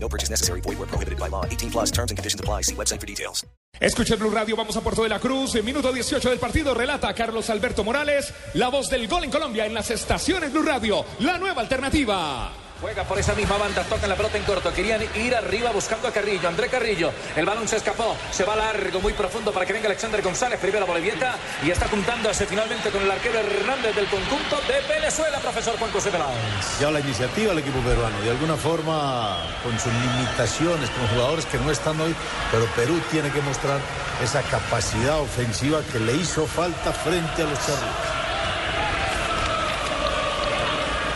[0.00, 0.60] No purchase necessary.
[0.62, 1.44] Void where prohibited by law.
[1.44, 2.62] 18 plus terms and conditions apply.
[2.62, 3.44] See website for details.
[3.80, 5.54] Escucha Blue Radio, vamos a Puerto de la Cruz.
[5.54, 9.66] En minuto 18 del partido relata Carlos Alberto Morales, la voz del gol en Colombia
[9.66, 12.67] en las estaciones Blue Radio, la nueva alternativa.
[12.80, 14.72] Juega por esa misma banda, tocan la pelota en corto.
[14.72, 16.48] Querían ir arriba buscando a Carrillo.
[16.48, 17.10] André Carrillo.
[17.34, 18.16] El balón se escapó.
[18.30, 20.60] Se va largo, muy profundo para que venga Alexander González.
[20.60, 21.34] Primera Bolivieta.
[21.64, 26.10] Y está apuntándose finalmente con el arquero Hernández del conjunto de Venezuela, profesor Juan José
[26.10, 26.78] Peláez.
[26.80, 28.20] Ya la iniciativa del equipo peruano.
[28.20, 32.14] De alguna forma, con sus limitaciones, con jugadores que no están hoy.
[32.52, 33.80] Pero Perú tiene que mostrar
[34.22, 38.27] esa capacidad ofensiva que le hizo falta frente a los charros.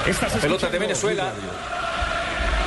[0.07, 1.33] Esta pelota de Venezuela.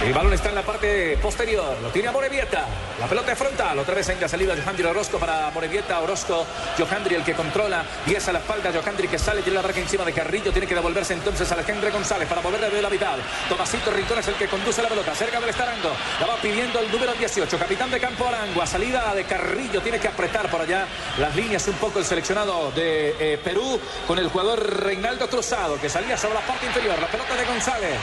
[0.04, 1.78] El balón está en la parte posterior.
[1.82, 2.66] Lo tiene a Morevieta.
[3.00, 3.80] La pelota es frontal.
[3.80, 6.00] Otra vez en la salida Johandri Orozco para Morevieta.
[6.00, 6.46] Orozco.
[6.78, 7.84] Johandri el que controla.
[8.06, 8.72] Y es a la espalda.
[8.72, 9.42] Johandri que sale.
[9.42, 10.52] Tiene la barca encima de Carrillo.
[10.52, 13.18] Tiene que devolverse entonces a Alejandro González para moverle de la mitad.
[13.50, 15.16] Tomasito Rincón es el que conduce la pelota.
[15.16, 15.92] Cerca del estarango.
[16.20, 17.58] La va pidiendo el número 18.
[17.58, 18.62] Capitán de campo Arango.
[18.62, 19.82] A salida de Carrillo.
[19.82, 23.80] Tiene que apretar por allá las líneas un poco el seleccionado de eh, Perú.
[24.06, 25.80] Con el jugador Reinaldo Cruzado.
[25.80, 27.00] Que salía sobre la parte inferior.
[27.00, 28.00] La pelota de González.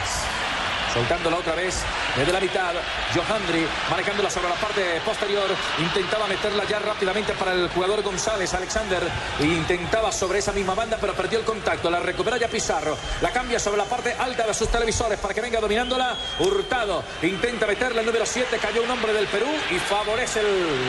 [0.93, 1.83] Soltándola otra vez
[2.17, 2.75] desde la mitad.
[3.15, 5.48] Johandri manejándola sobre la parte posterior.
[5.79, 9.03] Intentaba meterla ya rápidamente para el jugador González, Alexander.
[9.41, 11.91] Intentaba sobre esa misma banda, pero perdió el contacto.
[11.91, 12.97] La recupera ya Pizarro.
[13.23, 16.15] La cambia sobre la parte alta de sus televisores para que venga dominándola.
[16.39, 18.59] Hurtado intenta meterla el número 7.
[18.59, 20.43] Cayó un hombre del Perú y favorece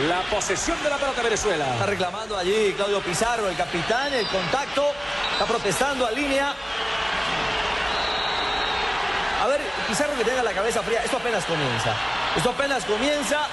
[0.08, 1.66] la posesión de la pelota Venezuela.
[1.74, 4.86] Está reclamando allí Claudio Pizarro, el capitán, el contacto.
[5.31, 6.54] Está protestando a línea.
[9.88, 11.03] Pizarro que tenga la cabeza fría.
[11.03, 11.94] Esto apenas comienza.
[12.35, 13.47] Esto apenas comienza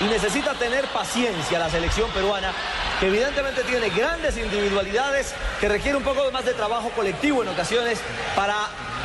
[0.00, 2.52] y necesita tener paciencia la selección peruana,
[3.00, 7.98] que evidentemente tiene grandes individualidades, que requiere un poco más de trabajo colectivo en ocasiones
[8.36, 8.54] para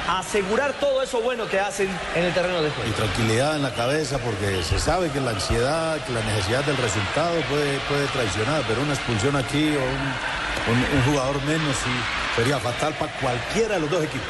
[0.08, 2.90] asegurar todo eso bueno que hacen en el terreno de juego.
[2.90, 6.78] Y tranquilidad en la cabeza porque se sabe que la ansiedad, que la necesidad del
[6.78, 11.76] resultado puede, puede traicionar, pero una expulsión aquí o un, jugador menos
[12.36, 14.28] sería fatal para cualquiera de los dos equipos.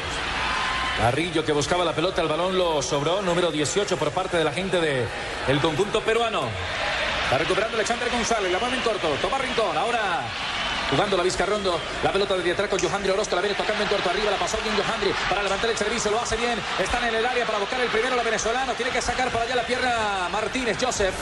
[0.98, 4.52] Carrillo que buscaba la pelota, el balón lo sobró, número 18 por parte de la
[4.52, 5.06] gente del
[5.48, 6.42] el conjunto peruano.
[7.24, 10.22] Está recuperando Alexander González, la mano en corto, toma Rincón, ahora
[10.90, 14.10] jugando la Vizcarrondo, la pelota de atrás con Johandri Orozco, la viene tocando en corto
[14.10, 17.26] arriba, la pasó bien Johandri para levantar el servicio, lo hace bien, están en el
[17.26, 20.76] área para buscar el primero la venezolana, tiene que sacar por allá la pierna Martínez,
[20.80, 21.14] Joseph.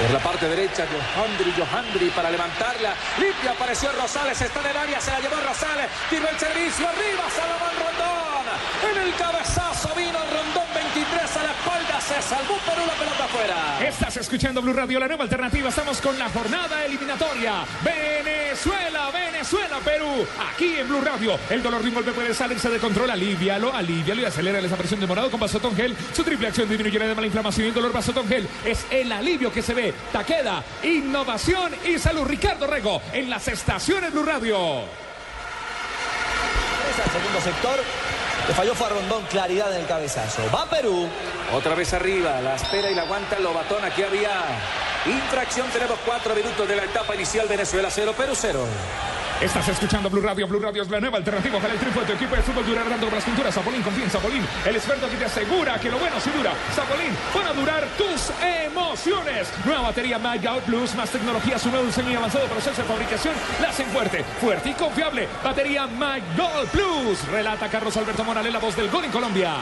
[0.00, 2.94] Por la parte derecha, Johandri, Johandri para levantarla.
[3.18, 5.90] Limpia, apareció Rosales, está en el área, se la llevó Rosales.
[6.08, 8.46] Tiró el servicio arriba, Salomón Rondón.
[8.80, 13.88] En el cabezazo vino Rondón 23 a la espalda, se salvó Perú la pelota afuera.
[13.88, 15.68] Estás escuchando Blue Radio, la nueva alternativa.
[15.68, 17.64] Estamos con la jornada eliminatoria.
[17.84, 20.26] Venezuela, Venezuela, Perú.
[20.52, 21.38] Aquí en Blue Radio.
[21.48, 23.10] El dolor de un golpe puede salirse de control.
[23.10, 25.96] Alivialo, alivialo y acelera esa presión de morado con Vasotón Gel.
[26.12, 28.48] Su triple acción disminuye la mala inflamación y el dolor Vasotón Gel.
[28.64, 29.94] Es el alivio que se ve.
[30.12, 32.24] Taqueda, innovación y salud.
[32.24, 34.56] Ricardo Rego en las estaciones Blue Radio.
[36.80, 37.99] Regresa al segundo sector.
[38.50, 40.42] Le falló fue a claridad en el cabezazo.
[40.52, 41.08] Va Perú.
[41.54, 43.84] Otra vez arriba, la espera y la aguanta Lobatón.
[43.84, 44.42] Aquí había
[45.06, 45.68] infracción.
[45.70, 47.46] Tenemos cuatro minutos de la etapa inicial.
[47.46, 48.66] Venezuela 0, Perú 0.
[49.40, 50.46] Estás escuchando Blue Radio.
[50.46, 51.56] Blue Radio es la nueva alternativa.
[51.56, 53.54] Ojalá el triunfo de tu equipo de fútbol durará dando las pinturas.
[53.54, 54.46] Zapolín, confía en Zapolín.
[54.66, 56.52] El experto que te asegura que lo bueno sí dura.
[56.74, 59.50] Zapolín, van a durar tus emociones.
[59.64, 63.34] Nueva batería My Out Plus, más tecnología, su nuevo diseño y avanzado proceso de fabricación
[63.62, 65.26] la hacen fuerte, fuerte y confiable.
[65.42, 66.20] Batería My
[66.70, 67.26] Plus.
[67.28, 69.54] Relata Carlos Alberto Morales, la voz del gol en Colombia.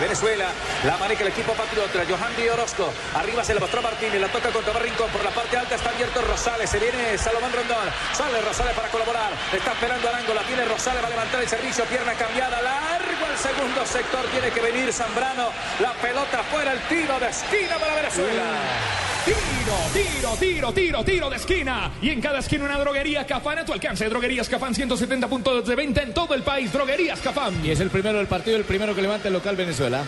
[0.00, 0.46] Venezuela,
[0.84, 4.72] la maneja el equipo patriota, Johandri Orozco, arriba se la mostró Martínez, la toca contra
[4.72, 8.88] Barrincón, por la parte alta está abierto Rosales, se viene Salomón Rondón, sale Rosales para
[8.88, 13.26] colaborar, está esperando Arango, la tiene Rosales, va a levantar el servicio, pierna cambiada, largo
[13.26, 15.50] al segundo sector, tiene que venir Zambrano,
[15.80, 19.07] la pelota fuera, el tiro de esquina para Venezuela.
[19.28, 21.92] Tiro, tiro, tiro, tiro, tiro de esquina.
[22.00, 24.08] Y en cada esquina una droguería Cafán a tu alcance.
[24.08, 26.72] Droguerías Cafán, 170 puntos de venta en todo el país.
[26.72, 27.62] Droguerías Cafán.
[27.62, 30.02] Y es el primero del partido, el primero que levanta el local Venezuela.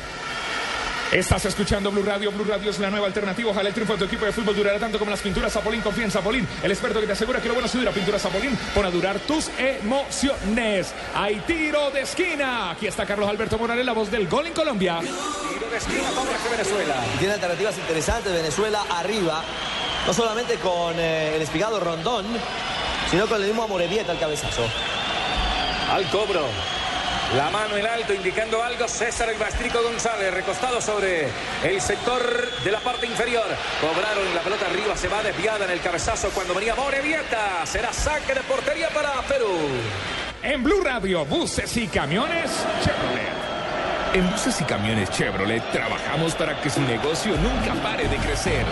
[1.12, 2.30] Estás escuchando Blue Radio.
[2.30, 3.50] Blue Radio es la nueva alternativa.
[3.50, 5.80] Ojalá el triunfo de tu equipo de fútbol durará tanto como las pinturas Zapolín.
[5.80, 7.90] Confía en Zapolín, el experto que te asegura que lo bueno se dura.
[7.90, 10.94] Pintura Zapolín para durar tus emociones.
[11.12, 12.70] Hay tiro de esquina.
[12.70, 15.00] Aquí está Carlos Alberto Morales, la voz del gol en Colombia.
[15.00, 16.94] Tiro de esquina favorece Venezuela.
[17.12, 19.42] Y tiene alternativas interesantes Venezuela arriba,
[20.06, 22.24] no solamente con eh, el espigado Rondón,
[23.10, 24.62] sino con el mismo Amorebieta al cabezazo.
[25.90, 26.46] Al cobro.
[27.36, 28.88] La mano en alto indicando algo.
[28.88, 31.28] César el Bastrico González recostado sobre
[31.62, 32.20] el sector
[32.64, 33.44] de la parte inferior.
[33.80, 34.96] Cobraron la pelota arriba.
[34.96, 37.64] Se va desviada en el cabezazo cuando venía Morevieta.
[37.66, 39.58] Será saque de portería para Perú.
[40.42, 42.50] En Blue Radio, buses y camiones
[42.82, 43.50] Chevrolet.
[44.12, 48.64] En buses y camiones Chevrolet trabajamos para que su negocio nunca pare de crecer.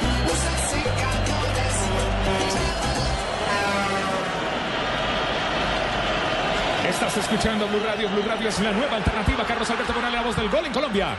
[6.99, 8.09] Estás escuchando Blue Radio.
[8.09, 9.45] Blue Radio es la nueva alternativa.
[9.45, 11.15] Carlos Alberto Morales, la voz del gol en Colombia.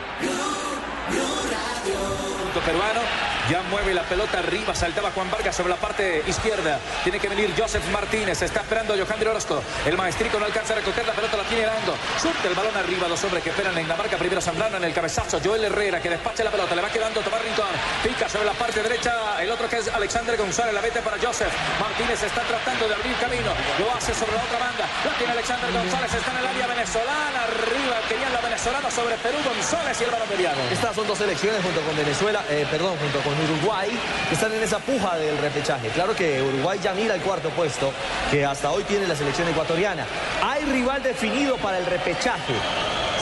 [2.43, 3.38] Punto peruano.
[3.49, 4.75] Ya mueve la pelota arriba.
[4.75, 6.79] Saltaba Juan Vargas sobre la parte izquierda.
[7.03, 8.39] Tiene que venir Joseph Martínez.
[8.43, 9.63] Está esperando Johandri Orozco.
[9.87, 11.37] El maestrico no alcanza a recoger la pelota.
[11.37, 11.95] La tiene Arango.
[12.21, 13.07] Surte el balón arriba.
[13.07, 14.17] Dos hombres que esperan en la marca.
[14.17, 15.39] Primero Zambrano en el cabezazo.
[15.43, 16.75] Joel Herrera que despacha la pelota.
[16.75, 17.73] Le va quedando Tomás Rincón.
[18.03, 19.41] Pica sobre la parte derecha.
[19.41, 20.73] El otro que es Alexander González.
[20.73, 21.51] La vete para Joseph.
[21.79, 23.49] Martínez está tratando de abrir camino.
[23.79, 24.85] Lo hace sobre la otra banda.
[25.03, 26.13] La tiene Alexander González.
[26.13, 27.39] Está en el área venezolana.
[27.49, 29.37] Arriba querían la venezolana sobre Perú.
[29.43, 30.61] González y el balón mediano.
[30.69, 33.89] Estas son dos selecciones junto con Venezuela, eh, perdón, junto con Uruguay,
[34.27, 35.89] que están en esa puja del repechaje.
[35.89, 37.91] Claro que Uruguay ya mira el cuarto puesto,
[38.31, 40.05] que hasta hoy tiene la selección ecuatoriana.
[40.43, 42.53] Hay rival definido para el repechaje.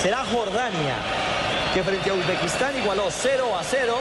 [0.02, 0.96] Será Jordania,
[1.78, 3.94] que frente a Uzbekistán igualó 0 a 0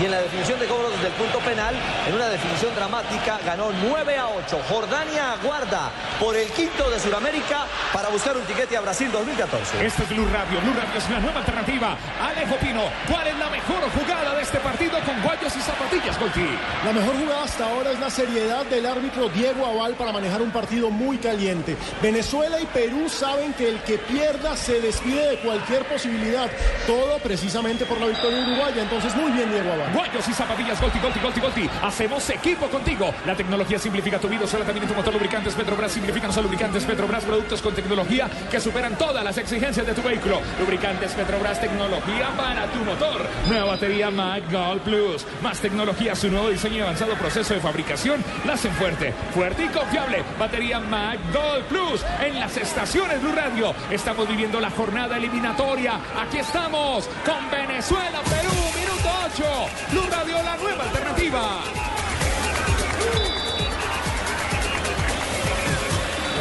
[0.00, 1.74] y en la definición de cobros desde el punto penal,
[2.08, 4.58] en una definición dramática, ganó 9 a 8.
[4.66, 9.84] Jordania aguarda por el quinto de Sudamérica para buscar un tiquete a Brasil 2014.
[9.84, 10.62] Este es Blue Radio.
[10.62, 11.98] Blue Radio es la nueva alternativa.
[12.22, 16.48] Alejo Pino, ¿cuál es la mejor jugada de este partido con guayos y zapatillas, Golti?
[16.86, 20.52] La mejor jugada hasta ahora es la seriedad del árbitro Diego Aval para manejar un
[20.52, 21.76] partido muy caliente.
[22.00, 26.48] Venezuela y Perú saben que el que pierda se despide de cualquier posibilidad.
[26.86, 28.82] Todo precisamente por la victoria uruguaya.
[28.82, 29.92] Entonces, muy bien, Diego Aval.
[29.92, 31.70] Guayos y zapatillas, Golti, Golti, Golti, Golti.
[31.82, 33.12] Hacemos equipo contigo.
[33.26, 34.46] La tecnología simplifica tu vida.
[34.46, 37.24] Solo también tu motor lubricantes Petrobras simplifican sus lubricantes Petrobras.
[37.24, 40.40] Productos con tecnología que superan todas las exigencias de tu vehículo.
[40.58, 43.26] Lubricantes Petrobras, tecnología para tu motor.
[43.48, 45.26] Nueva batería Mag Gold Plus.
[45.42, 49.68] Más tecnología, su nuevo diseño y avanzado proceso de fabricación la hacen fuerte, fuerte y
[49.68, 50.22] confiable.
[50.38, 53.74] Batería Mag Gold Plus en las estaciones Blue Radio.
[53.90, 56.00] Estamos viviendo la jornada eliminatoria.
[56.20, 59.44] Aquí estamos con Venezuela, Perú, minuto 8.
[59.90, 61.60] Blue Radio, la nueva alternativa.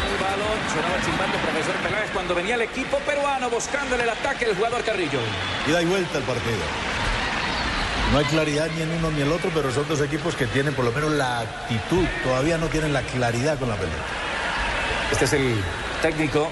[0.06, 4.46] El balón sonaba el silbando profesor Peláez cuando venía el equipo peruano buscándole el ataque
[4.46, 5.20] el jugador Carrillo.
[5.68, 6.64] Ida y vuelta el partido.
[8.12, 10.48] No hay claridad ni en uno ni en el otro, pero son dos equipos que
[10.48, 12.06] tienen por lo menos la actitud.
[12.24, 14.04] Todavía no tienen la claridad con la pelota.
[15.12, 15.64] Este es el
[16.02, 16.50] técnico.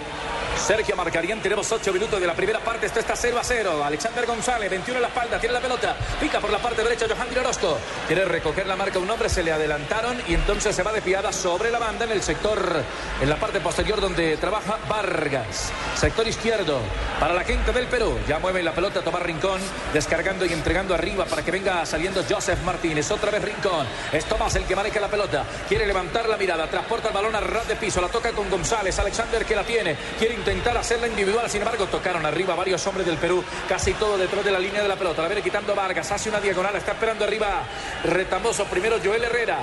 [0.67, 3.85] Sergio Marcarían, tenemos 8 minutos de la primera parte, esto está 0 a 0.
[3.85, 7.39] Alexander González, 21 en la espalda, tiene la pelota, pica por la parte derecha Johandri
[7.39, 7.77] Orozco.
[8.05, 11.71] Quiere recoger la marca un hombre, se le adelantaron y entonces se va desviada sobre
[11.71, 12.83] la banda en el sector,
[13.21, 15.71] en la parte posterior donde trabaja Vargas.
[15.95, 16.81] Sector izquierdo
[17.17, 18.19] para la gente del Perú.
[18.27, 19.61] Ya mueve la pelota Tomás Rincón,
[19.93, 23.09] descargando y entregando arriba para que venga saliendo Joseph Martínez.
[23.09, 23.87] Otra vez Rincón.
[24.11, 25.45] Es Tomás el que maneja la pelota.
[25.69, 28.99] Quiere levantar la mirada, transporta el balón a ras de piso, la toca con González.
[28.99, 31.49] Alexander que la tiene, quiere intentar hacerla individual.
[31.49, 34.87] Sin embargo, tocaron arriba varios hombres del Perú, casi todo detrás de la línea de
[34.87, 35.21] la pelota.
[35.21, 37.63] La viene quitando Vargas, hace una diagonal, está esperando arriba
[38.03, 38.65] Retamoso.
[38.65, 39.59] Primero Joel Herrera.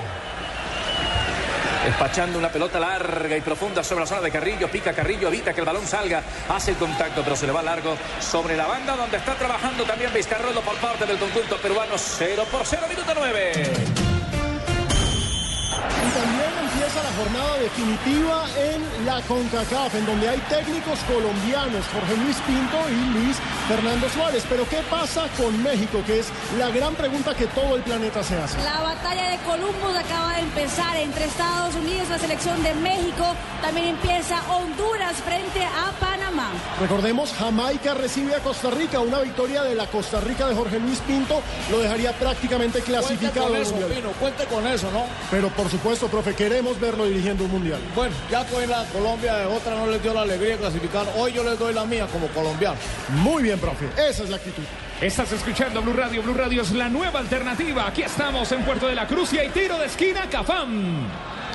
[1.85, 4.67] Despachando una pelota larga y profunda sobre la zona de Carrillo.
[4.69, 6.23] Pica Carrillo, evita que el balón salga.
[6.49, 10.11] Hace el contacto, pero se le va largo sobre la banda donde está trabajando también
[10.11, 11.93] Vizcarrolo por parte del conjunto peruano.
[11.97, 14.14] 0 por 0, minuto 9.
[16.95, 23.19] La jornada definitiva en la CONCACAF, en donde hay técnicos colombianos, Jorge Luis Pinto y
[23.19, 23.37] Luis
[23.67, 24.45] Fernando Suárez.
[24.49, 26.01] Pero ¿qué pasa con México?
[26.05, 28.57] Que es la gran pregunta que todo el planeta se hace.
[28.63, 33.25] La batalla de Columbus acaba de empezar entre Estados Unidos, la selección de México.
[33.61, 36.51] También empieza Honduras frente a Panamá.
[36.79, 38.99] Recordemos, Jamaica recibe a Costa Rica.
[38.99, 43.49] Una victoria de la Costa Rica de Jorge Luis Pinto lo dejaría prácticamente clasificado.
[43.49, 43.95] Cuente al con eso.
[43.95, 45.05] Pino, cuente con eso, ¿no?
[45.29, 47.79] Pero por supuesto, profe, queremos verlo dirigiendo un mundial.
[47.95, 51.05] Bueno, ya que hoy la Colombia de otra no les dio la alegría de clasificar,
[51.17, 52.77] hoy yo les doy la mía como colombiano.
[53.09, 53.85] Muy bien, profe.
[53.97, 54.63] Esa es la actitud.
[55.01, 56.23] Estás escuchando Blue Radio.
[56.23, 57.87] Blue Radio es la nueva alternativa.
[57.87, 61.07] Aquí estamos en Puerto de la Cruz y hay tiro de esquina, Cafán.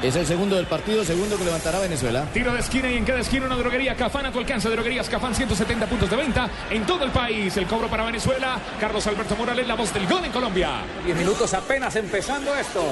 [0.02, 2.25] Es el segundo del partido, segundo que levantará Venezuela.
[2.32, 4.68] Tiro de esquina y en cada esquina una droguería Cafán a tu alcance.
[4.70, 7.54] Droguerías Cafán, 170 puntos de venta en todo el país.
[7.58, 8.58] El cobro para Venezuela.
[8.80, 10.70] Carlos Alberto Morales, la voz del gol en Colombia.
[11.04, 12.82] 10 minutos apenas empezando esto.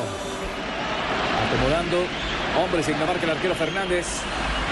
[1.49, 2.05] Acomodando
[2.63, 4.07] hombres la marca el arquero Fernández.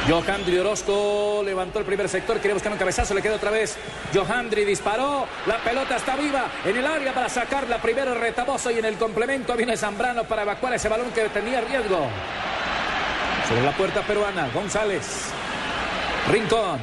[0.08, 3.76] Johandri Orozco levantó el primer sector, quería buscar un cabezazo, le queda otra vez.
[4.14, 8.78] Johandri disparó, la pelota está viva en el área para sacar la primera retaboso y
[8.78, 12.06] en el complemento viene Zambrano para evacuar ese balón que tenía riesgo.
[13.48, 15.30] Sobre la puerta peruana, González.
[16.30, 16.78] Rincón.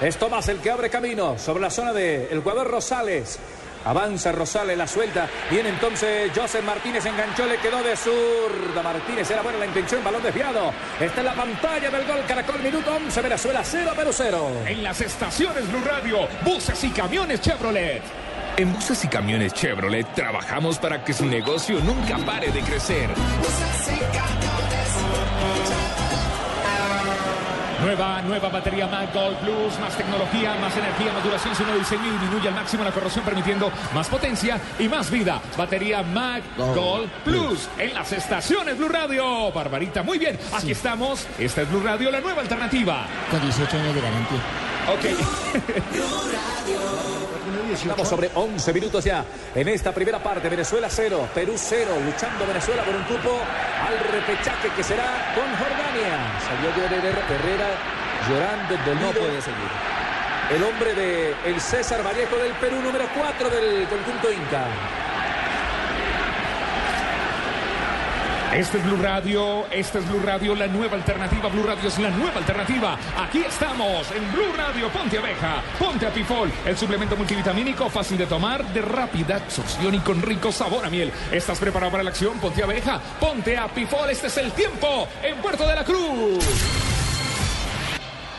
[0.00, 3.40] Es Tomás el que abre camino sobre la zona de el jugador Rosales.
[3.88, 5.26] Avanza Rosales, la suelta.
[5.50, 8.82] Viene entonces Joseph Martínez, enganchó, le quedó de zurda.
[8.82, 10.74] Martínez era buena la intención, balón desviado.
[11.00, 14.50] Está en la pantalla del gol Caracol, minuto 11, Venezuela 0, Perú 0.
[14.66, 18.02] En las estaciones Blue Radio, buses y camiones Chevrolet.
[18.58, 23.08] En buses y camiones Chevrolet trabajamos para que su negocio nunca pare de crecer.
[27.88, 32.02] Nueva, nueva batería Mac Gold Plus, más tecnología, más energía, más duración, su nuevo diseño
[32.20, 35.40] disminuye al máximo la corrosión permitiendo más potencia y más vida.
[35.56, 39.50] Batería Mac Gold Plus en las estaciones Blue Radio.
[39.52, 41.26] Barbarita, muy bien, aquí estamos.
[41.38, 43.06] Esta es Blue Radio, la nueva alternativa.
[43.30, 44.40] Con 18 años de garantía.
[47.72, 50.48] Estamos sobre 11 minutos ya en esta primera parte.
[50.50, 51.90] Venezuela 0, Perú 0.
[52.04, 53.40] Luchando Venezuela por un cupo
[53.86, 55.44] al repechaje que será con
[55.98, 56.40] Jordania.
[56.40, 57.68] Salió Herrera, Herrera
[58.28, 59.06] llorando, dolido.
[59.06, 59.58] No puede seguir.
[60.50, 64.64] El hombre de el César Vallejo del Perú, número 4 del conjunto Inca.
[68.54, 71.48] Este es Blue Radio, este es Blue Radio, la nueva alternativa.
[71.48, 72.98] Blue Radio es la nueva alternativa.
[73.18, 74.88] Aquí estamos en Blue Radio.
[74.88, 80.22] Ponte abeja, ponte apifol, el suplemento multivitamínico fácil de tomar, de rápida absorción y con
[80.22, 81.12] rico sabor a miel.
[81.30, 82.38] ¿Estás preparado para la acción?
[82.38, 84.08] Ponte abeja, ponte apifol.
[84.08, 86.44] Este es el tiempo en Puerto de la Cruz.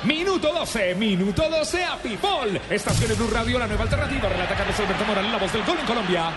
[0.04, 2.60] Minuto 12, minuto 12 a Pipol.
[2.70, 4.28] Estaciones Blue Radio, la nueva alternativa.
[4.28, 6.32] Relata Carlos Alberto Morales, la voz del gol en Colombia.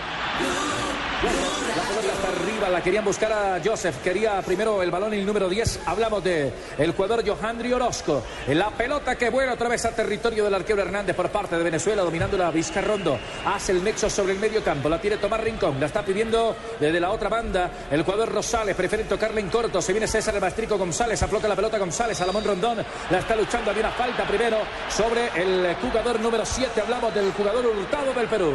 [1.23, 3.95] La pelota está arriba, la querían buscar a Joseph.
[4.03, 5.81] Quería primero el balón y el número 10.
[5.85, 8.23] Hablamos de el jugador Johandri Orozco.
[8.49, 12.01] La pelota que vuela otra vez a territorio del arquero Hernández por parte de Venezuela,
[12.01, 13.17] dominando la Vizcarrondo.
[13.45, 14.89] Hace el nexo sobre el medio campo.
[14.89, 15.79] La tiene Tomás Rincón.
[15.79, 18.75] La está pidiendo desde la otra banda el jugador Rosales.
[18.75, 19.81] Prefiere tocarle en corto.
[19.81, 21.23] Se viene César el Maestrico González.
[21.23, 22.17] Afloca la pelota González.
[22.17, 22.83] Salamón Rondón.
[23.09, 23.71] La está luchando.
[23.71, 24.57] Había una falta primero
[24.89, 26.81] sobre el jugador número 7.
[26.81, 28.53] Hablamos del jugador hurtado del Perú.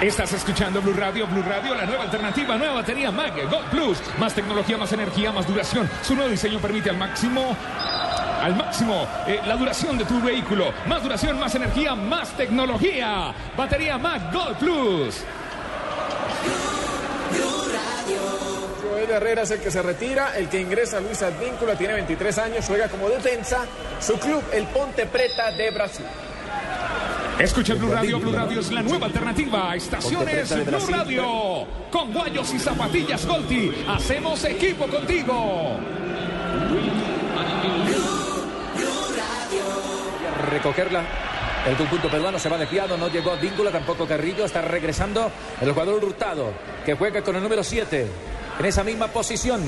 [0.00, 3.98] Estás escuchando Blue Radio, Blue Radio, la nueva alternativa, nueva batería Mag Gold Plus.
[4.16, 5.90] Más tecnología, más energía, más duración.
[6.02, 7.56] Su nuevo diseño permite al máximo
[8.40, 10.72] al máximo eh, la duración de tu vehículo.
[10.86, 13.34] Más duración, más energía, más tecnología.
[13.56, 15.16] Batería Mag Gold Plus.
[18.88, 22.64] Joel Herrera es el que se retira, el que ingresa Luis Advíncula, tiene 23 años,
[22.68, 23.66] juega como defensa.
[23.98, 26.06] Su club, el Ponte Preta de Brasil.
[27.38, 29.74] Escucha Blue Radio, Blue Radio es la nueva alternativa.
[29.76, 31.66] Estaciones Blue Radio.
[31.90, 33.72] Con guayos y zapatillas Golti.
[33.88, 35.78] Hacemos equipo contigo.
[40.48, 41.02] recogerla.
[41.66, 45.30] El conjunto peruano se va desviado, no llegó Víncula, tampoco Carrillo, está regresando
[45.60, 46.52] el jugador Hurtado,
[46.84, 48.06] que juega con el número 7
[48.58, 49.60] en esa misma posición.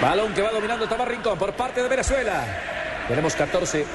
[0.00, 2.44] Balón que va dominando Tomás Rincón por parte de Venezuela.
[3.08, 3.86] Tenemos 14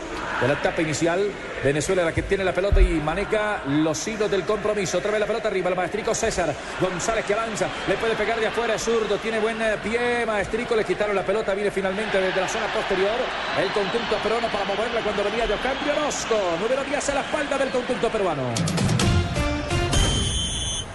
[0.42, 1.30] de la etapa inicial.
[1.64, 5.00] Venezuela la que tiene la pelota y maneja los hilos del compromiso.
[5.00, 8.48] Otra vez la pelota arriba, el maestrico César González que avanza, le puede pegar de
[8.48, 12.48] afuera, zurdo, tiene buen eh, pie, maestrico, le quitaron la pelota, viene finalmente desde la
[12.48, 13.18] zona posterior.
[13.60, 17.70] El conjunto peruano para moverla cuando venía Yocambio Orozco, número 10 a la espalda del
[17.70, 19.07] conjunto peruano.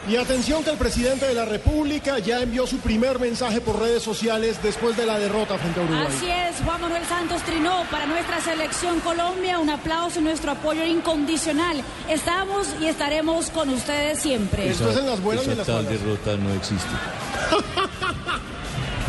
[0.09, 4.03] Y atención que el presidente de la República ya envió su primer mensaje por redes
[4.03, 6.07] sociales después de la derrota frente a Uruguay.
[6.09, 9.61] Así es, Juan Manuel Santos Trinó para nuestra selección Colombia.
[9.61, 11.83] Un aplauso y nuestro apoyo incondicional.
[12.09, 14.71] Estamos y estaremos con ustedes siempre.
[14.71, 15.89] Esto es en las buenas y en las malas.
[15.89, 16.89] derrota no existe.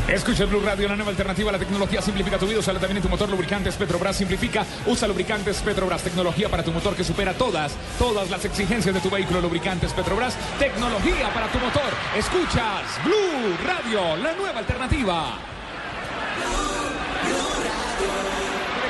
[0.07, 1.51] Escucha Blue Radio, la nueva alternativa.
[1.51, 2.59] La tecnología simplifica tu vida.
[2.59, 3.29] Usala también en tu motor.
[3.29, 4.65] Lubricantes Petrobras simplifica.
[4.85, 6.03] Usa lubricantes Petrobras.
[6.03, 9.39] Tecnología para tu motor que supera todas, todas las exigencias de tu vehículo.
[9.39, 10.35] Lubricantes Petrobras.
[10.59, 11.91] Tecnología para tu motor.
[12.17, 15.37] Escuchas Blue Radio, la nueva alternativa.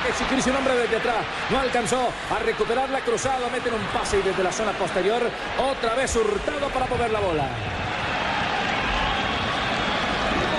[0.03, 1.23] Que exigir su nombre desde atrás.
[1.51, 3.49] No alcanzó a recuperar la cruzada.
[3.49, 5.21] Meten un pase y desde la zona posterior.
[5.59, 7.82] Otra vez hurtado para mover la bola.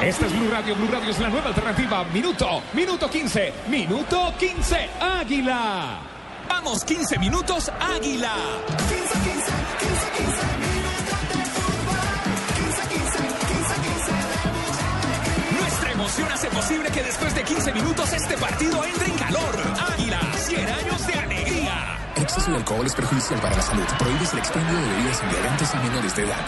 [0.05, 0.75] Esta es Blue Radio.
[0.77, 2.05] Blue Radio es la nueva alternativa.
[2.05, 4.91] Minuto, minuto 15, minuto 15.
[5.01, 5.99] Águila.
[6.47, 8.35] Vamos, 15 minutos, Águila.
[15.59, 19.57] Nuestra emoción hace posible que después de 15 minutos este partido entre en calor.
[19.91, 21.99] Águila, 100 años de alegría.
[22.15, 23.85] El exceso de alcohol es perjudicial para la salud.
[23.99, 26.45] Prohíbes el expendio de bebidas embriagantes a menores de edad.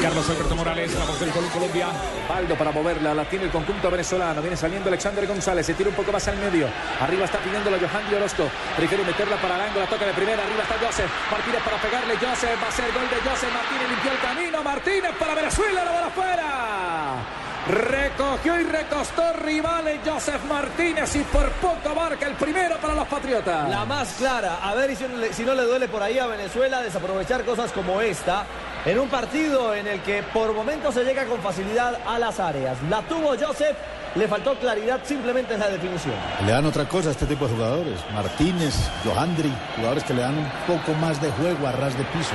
[0.00, 1.88] Carlos Alberto Morales, la voz del Colombia.
[2.28, 4.40] Baldo para moverla, la tiene el conjunto venezolano.
[4.40, 6.68] Viene saliendo Alexander González, se tira un poco más al medio.
[7.00, 8.48] Arriba está pidiéndolo Johan Orozco.
[8.76, 10.42] Prefiere meterla para Arango, la toca de primera.
[10.42, 11.10] Arriba está Joseph.
[11.30, 12.14] Martínez para pegarle.
[12.14, 13.52] Joseph va a ser gol de Joseph.
[13.52, 14.62] Martínez limpió el camino.
[14.62, 17.47] Martínez para Venezuela, la bola afuera.
[17.68, 23.68] Recogió y recostó rivales Joseph Martínez y por poco marca el primero para los Patriotas.
[23.68, 27.44] La más clara, a ver si, si no le duele por ahí a Venezuela desaprovechar
[27.44, 28.46] cosas como esta
[28.86, 32.78] en un partido en el que por momentos se llega con facilidad a las áreas.
[32.88, 33.76] La tuvo Joseph,
[34.14, 36.14] le faltó claridad simplemente en la definición.
[36.46, 38.00] Le dan otra cosa a este tipo de jugadores.
[38.14, 42.34] Martínez, Johandri, jugadores que le dan un poco más de juego a ras de piso.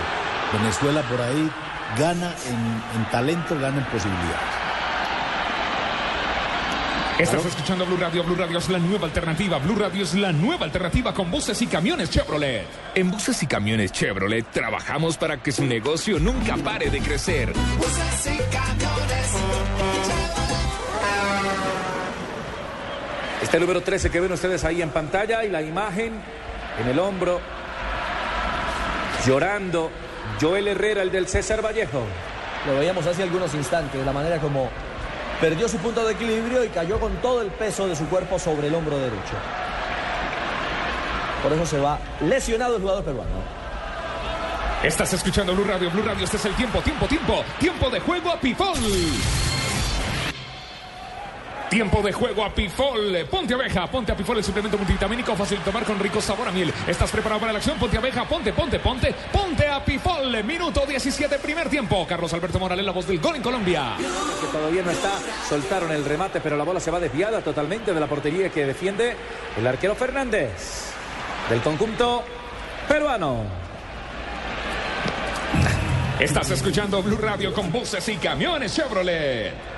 [0.51, 1.49] Venezuela por ahí
[1.97, 4.72] gana en, en talento, gana en posibilidades.
[7.19, 8.23] Estás escuchando Blue Radio.
[8.23, 9.59] Blue Radio es la nueva alternativa.
[9.59, 12.65] Blue Radio es la nueva alternativa con buses y camiones Chevrolet.
[12.95, 17.53] En buses y camiones Chevrolet trabajamos para que su negocio nunca pare de crecer.
[17.77, 19.35] Buses y camiones.
[23.43, 26.13] Este número 13 que ven ustedes ahí en pantalla y la imagen
[26.81, 27.39] en el hombro.
[29.27, 29.91] Llorando.
[30.41, 32.03] Joel Herrera, el del César Vallejo.
[32.65, 34.71] Lo veíamos hace algunos instantes, la manera como
[35.43, 38.67] perdió su punto de equilibrio y cayó con todo el peso de su cuerpo sobre
[38.67, 39.35] el hombro derecho.
[41.43, 43.43] Por eso se va lesionado el jugador peruano.
[44.81, 45.91] Estás escuchando Blue Radio.
[45.91, 47.43] Blue Radio, este es el tiempo, tiempo, tiempo.
[47.59, 48.73] Tiempo de juego a Pifol.
[51.73, 53.25] Tiempo de juego a Pifol.
[53.31, 56.51] Ponte abeja, ponte a Pifol, el suplemento multivitamínico fácil de tomar con rico sabor a
[56.51, 56.71] miel.
[56.85, 57.79] ¿Estás preparado para la acción?
[57.79, 60.43] Ponte abeja, ponte, ponte, ponte, ponte a Pifol.
[60.43, 62.05] Minuto 17, primer tiempo.
[62.07, 63.95] Carlos Alberto Morales, la voz del gol en Colombia.
[63.97, 65.13] Que todavía no está.
[65.49, 69.15] Soltaron el remate, pero la bola se va desviada totalmente de la portería que defiende
[69.57, 70.91] el arquero Fernández.
[71.49, 72.23] Del conjunto
[72.87, 73.45] peruano.
[76.19, 79.72] Estás escuchando Blue Radio con buses y camiones Chevrolet.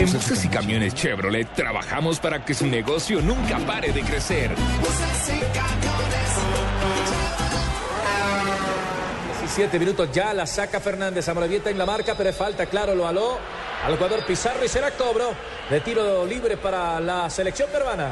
[0.00, 4.50] En buses y camiones Chevrolet trabajamos para que su negocio nunca pare de crecer.
[9.40, 11.28] 17 minutos ya la saca Fernández.
[11.28, 13.36] Amorevieta en la marca, pero falta, claro, lo aló
[13.84, 15.34] al jugador Pizarro y será cobro
[15.68, 18.10] de tiro libre para la selección peruana.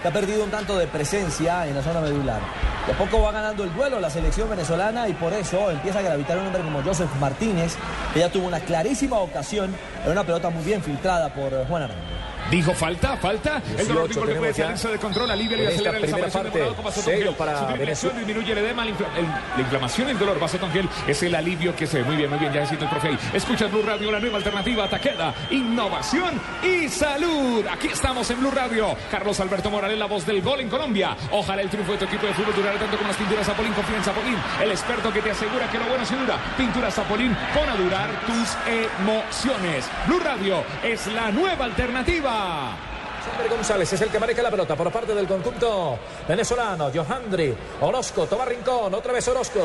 [0.00, 2.40] Que ha perdido un tanto de presencia en la zona medular.
[2.86, 6.38] De poco va ganando el duelo la selección venezolana y por eso empieza a gravitar
[6.38, 7.76] un hombre como Joseph Martínez,
[8.14, 12.29] que ya tuvo una clarísima ocasión en una pelota muy bien filtrada por Juan Armando.
[12.50, 13.62] Dijo falta, falta.
[13.78, 16.58] El dolor 18 que puede salirse de control, alivia y acelera el desaparición de parte,
[16.58, 18.18] morado con cero para Venezuela.
[18.18, 20.38] disminuye el edema, la, infla- el- la inflamación el dolor.
[20.40, 22.52] Vasotongel es el alivio que se ve muy bien, muy bien.
[22.52, 23.16] Ya necesito el profe.
[23.34, 24.88] Escucha Blue Radio, la nueva alternativa.
[24.88, 27.64] Taqueda, innovación y salud.
[27.70, 28.96] Aquí estamos en Blue Radio.
[29.10, 31.16] Carlos Alberto Morales, la voz del gol en Colombia.
[31.30, 33.72] Ojalá el triunfo de tu equipo de fútbol durara tanto como las pinturas Zapolín.
[33.74, 36.36] Confía en Zapolín, el experto que te asegura que lo bueno se dura.
[36.56, 39.84] Pintura Zapolín, pon a durar tus emociones.
[40.06, 42.39] Blue Radio es la nueva alternativa.
[42.40, 46.90] Alexander González es el que maneja la pelota por parte del conjunto venezolano.
[46.92, 49.60] Johandri, Orozco, toma rincón, otra vez Orozco.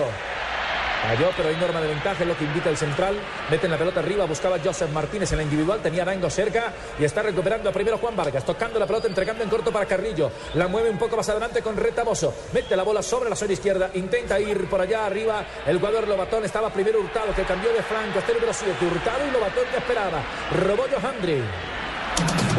[1.07, 3.15] Cayó, pero hay norma de ventaja, es lo que indica el central.
[3.49, 6.73] Mete en la pelota arriba, buscaba Joseph Martínez en la individual, tenía a Arango cerca
[6.99, 10.31] y está recuperando primero Juan Vargas, tocando la pelota, entregando en corto para Carrillo.
[10.55, 12.33] La mueve un poco más adelante con Retamoso.
[12.53, 15.45] Mete la bola sobre la zona izquierda, intenta ir por allá arriba.
[15.65, 18.19] El jugador Lobatón estaba primero Hurtado, que cambió de flanco.
[18.19, 20.23] Este número 7, Hurtado y Lobatón que esperaba.
[20.59, 21.43] Robó Johandri.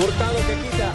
[0.03, 0.93] Hurtado que quita.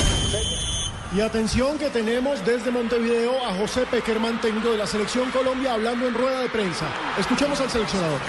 [1.14, 6.08] Y atención que tenemos desde Montevideo a José Peckerman, técnico de la Selección Colombia, hablando
[6.08, 6.86] en rueda de prensa.
[7.20, 8.20] Escuchemos al seleccionador.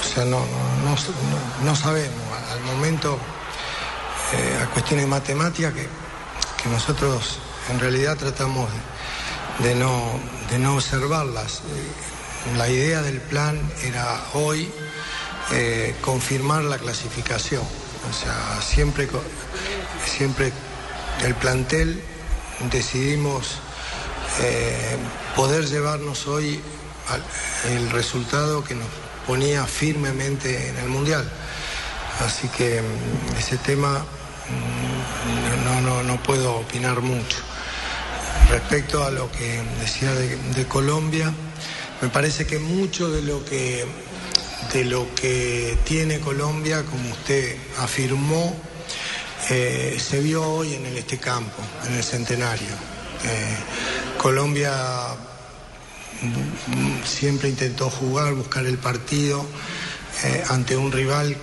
[0.00, 0.44] O sea, no, no,
[0.84, 2.14] no, no- no sabemos.
[2.52, 3.18] Al momento,
[4.34, 5.88] eh, a cuestiones matemáticas que,
[6.62, 7.38] que nosotros
[7.70, 8.68] en realidad tratamos
[9.60, 11.60] de, de no, de no observarlas.
[11.60, 14.70] Eh, La idea del plan era hoy
[15.52, 17.62] eh, confirmar la clasificación.
[18.08, 19.08] O sea, siempre,
[20.06, 20.52] siempre
[21.24, 22.00] el plantel
[22.70, 23.58] decidimos
[24.40, 24.96] eh,
[25.36, 26.60] poder llevarnos hoy
[27.08, 27.24] al-
[27.72, 28.86] el resultado que nos
[29.26, 31.28] ponía firmemente en el Mundial.
[32.24, 37.38] Así que mm, ese tema mm, no, no, no puedo opinar mucho.
[38.50, 41.32] Respecto a lo que decía de, de Colombia,
[42.00, 43.84] me parece que mucho de lo que,
[44.72, 48.54] de lo que tiene Colombia, como usted afirmó,
[49.50, 52.68] eh, se vio hoy en este campo, en el centenario.
[53.24, 53.56] Eh,
[54.18, 54.74] Colombia
[56.22, 59.44] mm, siempre intentó jugar, buscar el partido
[60.24, 61.36] eh, ante un rival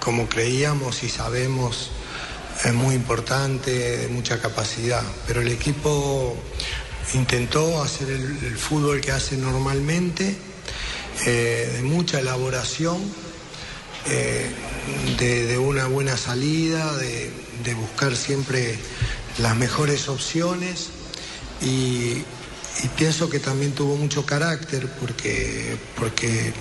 [0.00, 1.90] como creíamos y sabemos
[2.64, 6.36] es muy importante, de mucha capacidad, pero el equipo
[7.14, 10.49] intentó hacer el fútbol que hace normalmente
[11.26, 12.98] eh, de mucha elaboración,
[14.06, 14.50] eh,
[15.18, 17.30] de, una buena salida, de,
[17.74, 18.78] buscar siempre
[19.38, 20.88] las mejores opciones
[21.60, 22.24] y,
[22.96, 26.52] pienso que también tuvo mucho carácter porque, porque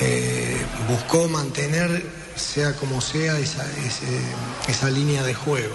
[0.00, 0.56] eh,
[0.88, 3.64] buscó mantener, sea como sea, esa,
[4.66, 5.74] esa línea de juego.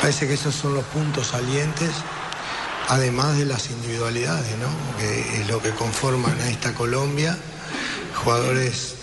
[0.00, 1.90] Parece que esos son los puntos salientes,
[2.88, 4.98] además de las individualidades, ¿no?
[4.98, 7.38] que es lo que conforman a esta Colombia,
[8.14, 8.94] jugadores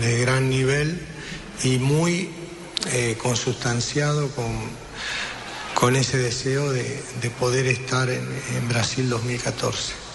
[0.00, 1.06] de gran nivel
[1.62, 2.30] y muy
[2.92, 4.52] eh, consustanciado con,
[5.74, 10.05] con ese deseo de, de poder estar en, en Brasil 2014.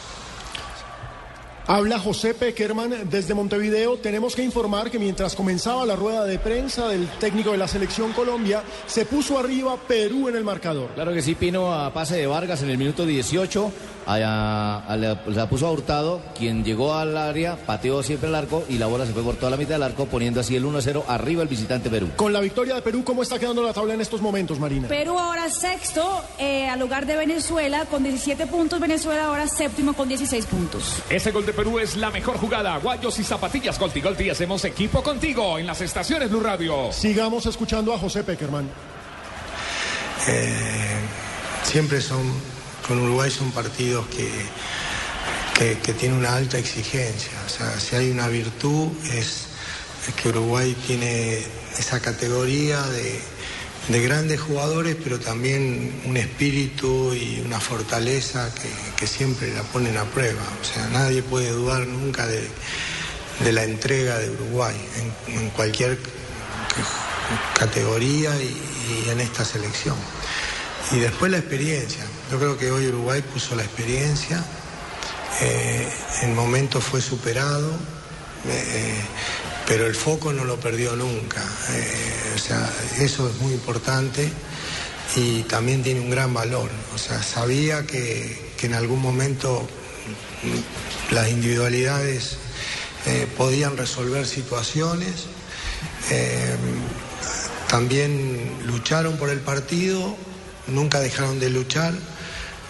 [1.73, 3.95] Habla José Peckerman desde Montevideo.
[3.95, 8.11] Tenemos que informar que mientras comenzaba la rueda de prensa del técnico de la selección
[8.11, 10.89] Colombia, se puso arriba Perú en el marcador.
[10.95, 13.71] Claro que sí, Pino, a pase de Vargas en el minuto 18,
[14.05, 18.65] a- a- la, la puso a Hurtado, quien llegó al área, pateó siempre el arco
[18.67, 21.05] y la bola se fue por toda la mitad del arco, poniendo así el 1-0
[21.07, 22.09] arriba el visitante Perú.
[22.17, 24.89] Con la victoria de Perú, ¿cómo está quedando la tabla en estos momentos, Marina?
[24.89, 28.77] Perú ahora sexto, eh, al lugar de Venezuela con 17 puntos.
[28.81, 30.95] Venezuela ahora séptimo con 16 puntos.
[31.09, 32.77] Ese gol de Perú es la mejor jugada.
[32.77, 34.29] Guayos y zapatillas Golti Golti.
[34.29, 36.91] Hacemos equipo contigo en las estaciones Blue Radio.
[36.91, 38.67] Sigamos escuchando a José Peckerman.
[40.27, 40.99] Eh,
[41.63, 42.23] siempre son,
[42.87, 44.29] con Uruguay son partidos que,
[45.57, 47.33] que, que tienen una alta exigencia.
[47.45, 49.47] O sea, si hay una virtud es,
[50.07, 51.43] es que Uruguay tiene
[51.77, 53.19] esa categoría de,
[53.87, 59.97] de grandes jugadores, pero también un espíritu y una fortaleza que, que siempre la ponen
[59.97, 60.43] a prueba.
[60.61, 62.47] O sea, nadie puede dudar nunca de,
[63.43, 64.75] de la entrega de Uruguay
[65.27, 65.97] en, cualquier
[67.57, 69.95] categoría y, y en esta selección.
[70.91, 72.03] Y después la experiencia.
[72.31, 74.43] Yo creo que hoy Uruguay puso la experiencia.
[75.41, 75.89] Eh,
[76.23, 77.71] el momento fue superado,
[78.47, 79.01] eh,
[79.71, 81.41] pero el foco no lo perdió nunca.
[81.69, 84.29] Eh, o sea, eso es muy importante
[85.15, 86.69] y también tiene un gran valor.
[86.93, 89.65] O sea, sabía que, que en algún momento
[91.11, 92.35] las individualidades
[93.05, 95.27] eh, podían resolver situaciones.
[96.09, 96.53] Eh,
[97.69, 100.17] también lucharon por el partido,
[100.67, 101.93] nunca dejaron de luchar,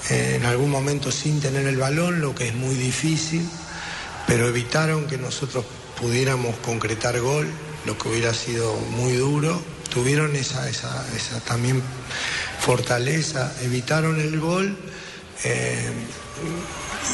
[0.10, 3.50] en algún momento sin tener el balón, lo que es muy difícil,
[4.28, 5.66] pero evitaron que nosotros
[6.02, 7.48] pudiéramos concretar gol,
[7.86, 9.62] lo que hubiera sido muy duro.
[9.94, 11.82] Tuvieron esa, esa, esa también
[12.60, 14.76] fortaleza, evitaron el gol.
[15.44, 15.92] eh,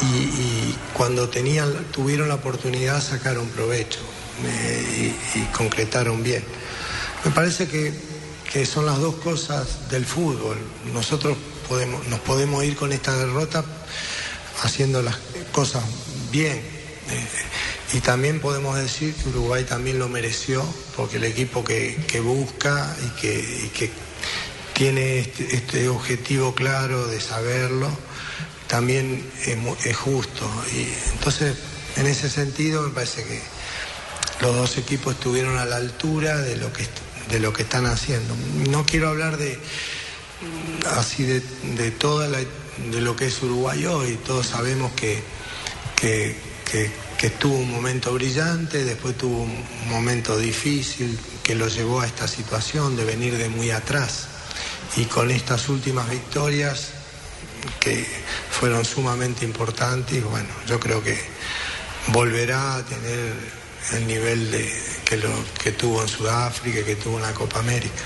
[0.02, 4.00] y, cuando tenían, tuvieron la oportunidad sacaron provecho
[4.44, 6.42] eh, y, y concretaron bien.
[7.24, 7.92] Me parece que,
[8.52, 10.56] que son las dos cosas del fútbol.
[10.92, 11.36] Nosotros
[11.68, 13.64] podemos, nos podemos ir con esta derrota
[14.62, 15.16] haciendo las
[15.52, 15.84] cosas
[16.30, 16.56] bien.
[16.56, 17.26] Eh,
[17.92, 20.62] y también podemos decir que Uruguay también lo mereció,
[20.94, 23.90] porque el equipo que, busca y que,
[24.74, 27.88] tiene este, este objetivo claro de saberlo,
[28.68, 29.28] también
[29.84, 30.48] es, justo.
[30.72, 31.56] Y entonces,
[31.96, 33.40] en ese sentido, me parece que
[34.40, 36.86] los dos equipos estuvieron a la altura de lo que,
[37.30, 38.36] de lo que están haciendo.
[38.70, 39.58] No quiero hablar de
[40.96, 44.18] así de, toda de lo que es Uruguay hoy.
[44.24, 45.22] Todos sabemos que,
[46.00, 46.36] que-
[47.18, 52.28] que tuvo un momento brillante, después tuvo un momento difícil que lo llevó a esta
[52.28, 54.28] situación de venir de muy atrás.
[54.96, 56.90] Y con estas últimas victorias
[57.80, 58.06] que
[58.50, 61.18] fueron sumamente importantes, bueno, yo creo que
[62.08, 63.34] volverá a tener
[63.94, 64.72] el nivel de,
[65.04, 68.04] que, lo, que tuvo en Sudáfrica, que tuvo en la Copa América.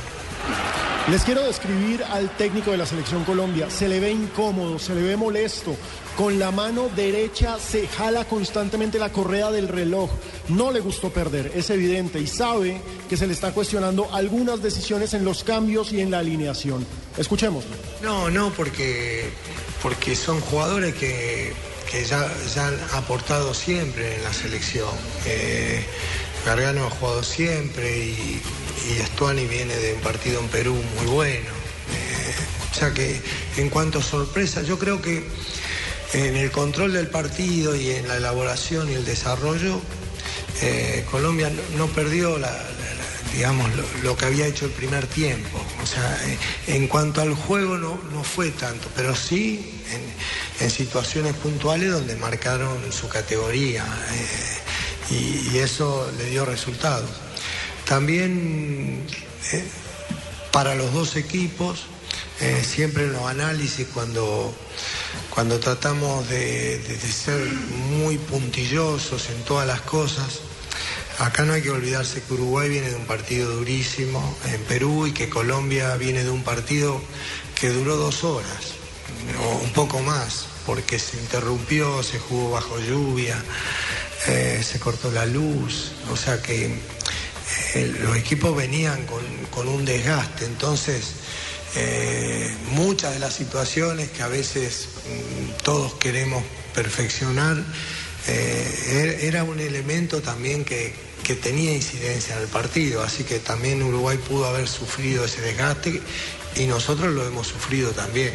[1.11, 3.69] Les quiero describir al técnico de la selección Colombia.
[3.69, 5.77] Se le ve incómodo, se le ve molesto.
[6.17, 10.11] Con la mano derecha se jala constantemente la correa del reloj.
[10.49, 15.15] No le gustó perder, es evidente, y sabe que se le está cuestionando algunas decisiones
[15.15, 16.87] en los cambios y en la alineación.
[17.17, 17.71] Escuchémoslo.
[18.03, 19.31] No, no, porque,
[19.83, 21.55] porque son jugadores que,
[21.91, 24.91] que ya, han aportado siempre en la selección.
[25.25, 25.83] Eh,
[26.45, 28.43] Gargano ha jugado siempre y,
[28.91, 31.49] y Estuani viene de un partido en Perú muy bueno.
[31.49, 32.35] Eh,
[32.71, 33.21] o sea que
[33.57, 35.25] en cuanto a sorpresa, yo creo que
[36.13, 39.81] en el control del partido y en la elaboración y el desarrollo,
[40.61, 42.39] eh, Colombia no, perdió
[43.33, 43.71] digamos,
[44.03, 45.59] lo, que había hecho el primer tiempo.
[45.83, 51.35] O sea, eh, en cuanto al juego no, no fue tanto, pero sí en, situaciones
[51.35, 57.11] puntuales donde marcaron su categoría eh, y, eso le dio resultados.
[57.85, 59.05] También
[60.53, 61.87] para los dos equipos,
[62.65, 64.55] siempre en los análisis cuando
[65.31, 67.41] cuando tratamos de, ser
[67.91, 70.41] muy puntillosos en todas las cosas.
[71.19, 75.13] Acá no hay que olvidarse que Uruguay viene de un partido durísimo en Perú y
[75.13, 77.01] que Colombia viene de un partido
[77.59, 78.75] que duró dos horas
[79.45, 83.37] o un poco más, porque se interrumpió, se jugó bajo lluvia,
[84.27, 86.79] eh, se cortó la luz, o sea que
[87.75, 91.15] eh, los equipos venían con, con un desgaste, entonces
[91.77, 96.43] eh, muchas de las situaciones que a veces mm, todos queremos
[96.75, 97.57] perfeccionar,
[98.29, 103.39] eh, er- era un elemento también que, que tenía incidencia en el partido, así que
[103.39, 106.01] también Uruguay pudo haber sufrido ese desgaste
[106.57, 108.33] y nosotros lo hemos sufrido también.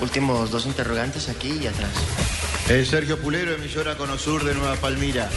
[0.00, 1.90] Últimos dos interrogantes aquí y atrás.
[2.68, 5.28] Eh, Sergio Pulero, emisora Conosur de Nueva Palmira.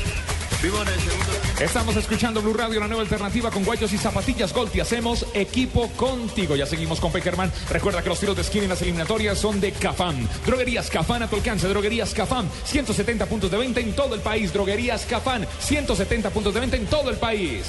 [0.66, 4.52] Vivo en el segundo Estamos escuchando Blue Radio, la nueva alternativa con guayos y zapatillas
[4.52, 6.56] Gold y hacemos equipo contigo.
[6.56, 7.52] Ya seguimos con Peckerman.
[7.70, 10.28] Recuerda que los tiros de esquina en las eliminatorias son de Cafam.
[10.44, 11.68] Droguerías Cafam a tu alcance.
[11.68, 14.52] Droguerías Cafam, 170 puntos de venta en todo el país.
[14.52, 17.66] Droguerías Cafam, 170 puntos de venta en todo el país.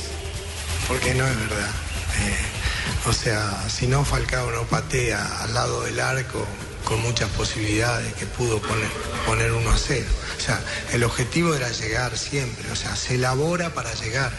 [0.88, 1.68] Porque no es verdad.
[1.68, 6.46] Eh, o sea, si no Falcao no patea al lado del arco
[6.86, 8.88] con muchas posibilidades que pudo poner,
[9.26, 10.06] poner 1 a 0.
[10.38, 14.32] O sea, el objetivo era llegar siempre, o sea, se elabora para llegar.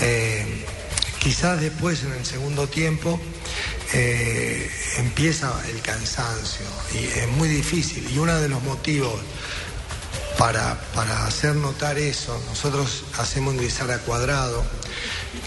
[0.00, 0.66] Eh,
[1.20, 3.20] quizás después en el segundo tiempo
[3.92, 8.04] eh, empieza el cansancio y es muy difícil.
[8.10, 9.14] Y uno de los motivos
[10.38, 14.64] para, para hacer notar eso, nosotros hacemos ingresar a Cuadrado,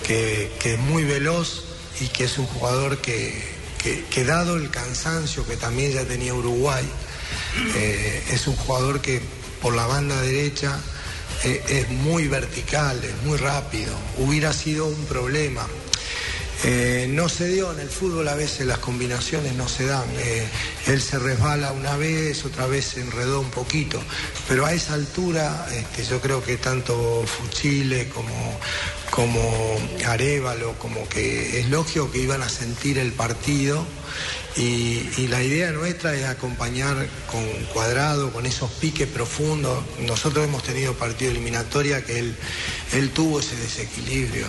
[0.08, 1.66] que, que es muy veloz
[2.00, 3.53] y que es un jugador que,
[3.84, 6.86] que- dado el cansancio que también ya tenía Uruguay,
[7.76, 9.22] eh, es un jugador que
[9.62, 10.80] por la banda derecha
[11.43, 15.67] eh, es muy vertical, es muy rápido, hubiera sido un problema.
[16.65, 20.08] Eh, no se dio en el fútbol, a veces las combinaciones no se dan.
[20.17, 20.47] Eh,
[20.88, 24.02] él se resbala una vez, otra vez se enredó un poquito,
[24.47, 28.60] pero a esa altura este, yo creo que tanto Fuchile como,
[29.12, 29.41] como
[30.08, 33.86] Arevalo, como que es lógico que iban a sentir el partido
[34.56, 39.84] y, la idea nuestra es acompañar con cuadrado, con esos piques profundos.
[40.02, 42.36] Nosotros hemos tenido partido eliminatoria que él,
[42.94, 44.46] él tuvo ese desequilibrio.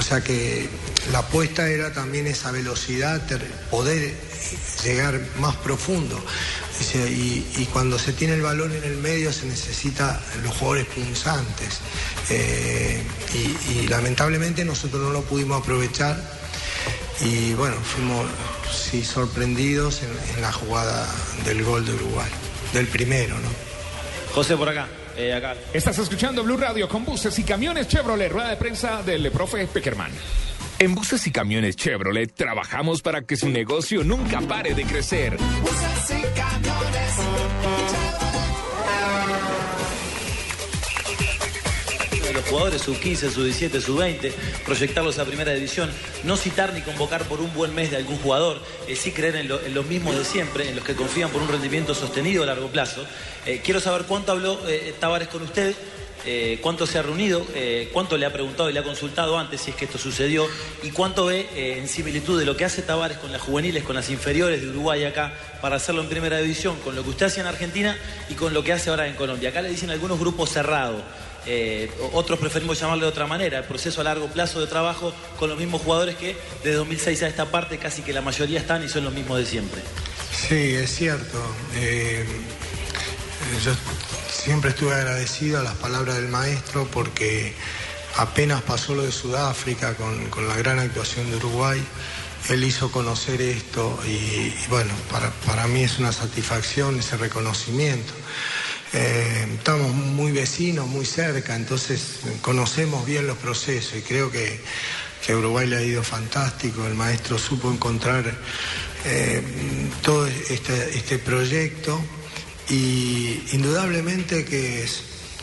[0.00, 0.68] O sea que
[1.12, 3.22] la apuesta era también esa velocidad,
[3.70, 4.14] poder
[4.82, 6.20] llegar más profundo.
[6.94, 11.78] Y, cuando se tiene el balón en el medio se necesita los jugadores punzantes.
[12.30, 13.02] Eh,
[13.68, 16.35] y lamentablemente nosotros no lo pudimos aprovechar
[17.20, 18.26] y bueno, fuimos
[18.70, 21.06] sí, sorprendidos en, en la jugada
[21.44, 22.30] del gol de Uruguay,
[22.72, 23.48] del primero, ¿no?
[24.34, 25.54] José por acá, eh, acá.
[25.72, 30.12] Estás escuchando Blue Radio con buses y camiones Chevrolet, rueda de prensa del profe Peckerman.
[30.78, 35.38] En buses y camiones Chevrolet trabajamos para que su negocio nunca pare de crecer.
[35.38, 37.65] de los
[42.48, 44.32] jugadores sub 15, sub 17, sub 20,
[44.64, 45.90] proyectarlos a primera división,
[46.24, 49.48] no citar ni convocar por un buen mes de algún jugador, eh, sí creer en,
[49.48, 52.68] lo- los mismos de siempre, en los que confían por un rendimiento sostenido a largo
[52.68, 53.04] plazo.
[53.46, 55.74] Eh, quiero saber cuánto habló eh, Tavares con usted.
[56.28, 57.46] eh, cuánto se ha reunido,
[57.92, 60.48] cuánto le ha preguntado y le ha consultado antes si es que esto sucedió
[60.82, 64.10] y cuánto ve en similitud de lo que hace Tavares con las juveniles, con las
[64.10, 67.48] inferiores de Uruguay acá para hacerlo en primera división, con lo que usted hacía en
[67.48, 67.96] Argentina
[68.28, 69.50] y con lo que hace ahora en Colombia.
[69.50, 71.00] Acá le dicen algunos grupos cerrados.
[71.46, 75.48] Eh, otros preferimos llamarle de otra manera, el proceso a largo plazo de trabajo con
[75.48, 78.88] los mismos jugadores que de 2006 a esta parte casi que la mayoría están y
[78.88, 79.80] son los mismos de siempre.
[80.32, 81.38] Sí, es cierto.
[81.76, 82.24] Eh,
[83.64, 83.72] yo
[84.28, 87.54] siempre estuve agradecido a las palabras del maestro porque
[88.16, 91.82] apenas pasó lo de Sudáfrica con, con la gran actuación de Uruguay,
[92.48, 98.12] él hizo conocer esto y, y bueno, para, para mí es una satisfacción ese reconocimiento.
[98.92, 104.60] Eh, estamos muy vecinos, muy cerca, entonces conocemos bien los procesos y creo que,
[105.24, 106.86] que Uruguay le ha ido fantástico.
[106.86, 108.32] El maestro supo encontrar
[109.04, 109.42] eh,
[110.02, 112.00] todo este, este proyecto
[112.68, 114.86] y indudablemente que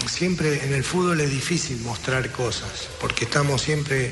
[0.07, 4.11] siempre en el fútbol es difícil mostrar cosas porque estamos siempre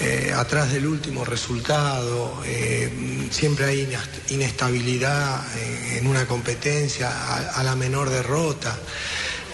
[0.00, 3.88] eh, atrás del último resultado, eh, siempre hay
[4.30, 7.10] inestabilidad eh, en una competencia
[7.56, 8.76] a, la menor derrota.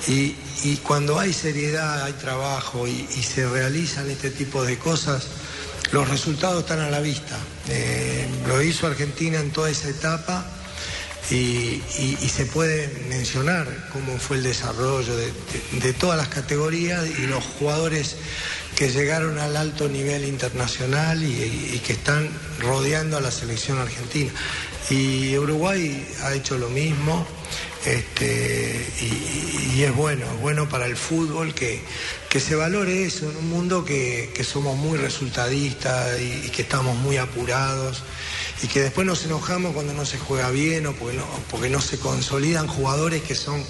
[0.09, 0.35] Y,
[0.83, 5.26] cuando hay seriedad, hay trabajo y, se realizan este tipo de cosas,
[5.92, 7.37] los resultados están a la vista.
[8.46, 10.46] Lo hizo Argentina en toda esa etapa
[11.31, 11.83] y,
[12.29, 17.44] se puede mencionar cómo fue el desarrollo de, de- de todas las categorías y los
[17.44, 18.16] jugadores
[18.80, 24.32] que llegaron al alto nivel internacional y, que están rodeando a la selección argentina.
[24.88, 27.26] Y Uruguay ha hecho lo mismo.
[27.84, 31.82] Este, y, y es bueno, es bueno para el fútbol que,
[32.30, 36.62] que se valore eso en un mundo que, que somos muy resultadistas y, y que
[36.62, 38.02] estamos muy apurados
[38.62, 41.82] y que después nos enojamos cuando no se juega bien o porque no, porque no
[41.82, 43.62] se consolidan jugadores que son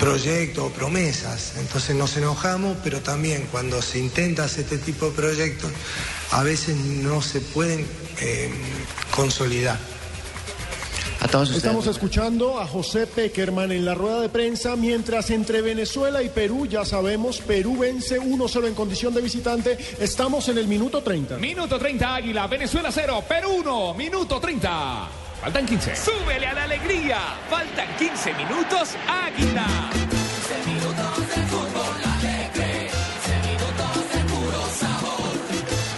[0.00, 1.54] proyectos o promesas.
[1.58, 5.70] Entonces nos enojamos, pero también cuando se intenta hacer este tipo de proyectos,
[6.32, 7.86] a veces no se pueden
[8.20, 8.50] eh,
[9.14, 9.78] consolidar.
[11.22, 16.66] Estamos escuchando a José Peckerman en la rueda de prensa, mientras entre Venezuela y Perú,
[16.66, 19.78] ya sabemos, Perú vence 1-0 en condición de visitante.
[20.00, 21.36] Estamos en el minuto 30.
[21.36, 25.19] Minuto 30 Águila, Venezuela 0, Perú 1, minuto 30.
[25.40, 25.96] Faltan 15.
[25.96, 27.18] Súbele a la alegría.
[27.48, 29.66] Faltan 15 minutos, Águila.
[29.90, 32.90] 15 minutos de fútbol alegre.
[32.90, 35.32] 15 minutos de puro sabor.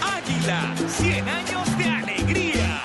[0.01, 2.83] Águila, 100 años de alegría.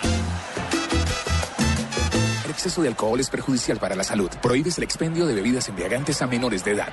[2.44, 4.30] El exceso de alcohol es perjudicial para la salud.
[4.42, 6.92] Prohíbes el expendio de bebidas embriagantes a menores de edad.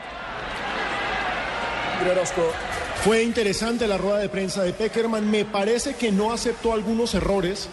[3.03, 5.29] Fue interesante la rueda de prensa de Peckerman.
[5.29, 7.67] Me parece que no aceptó algunos errores.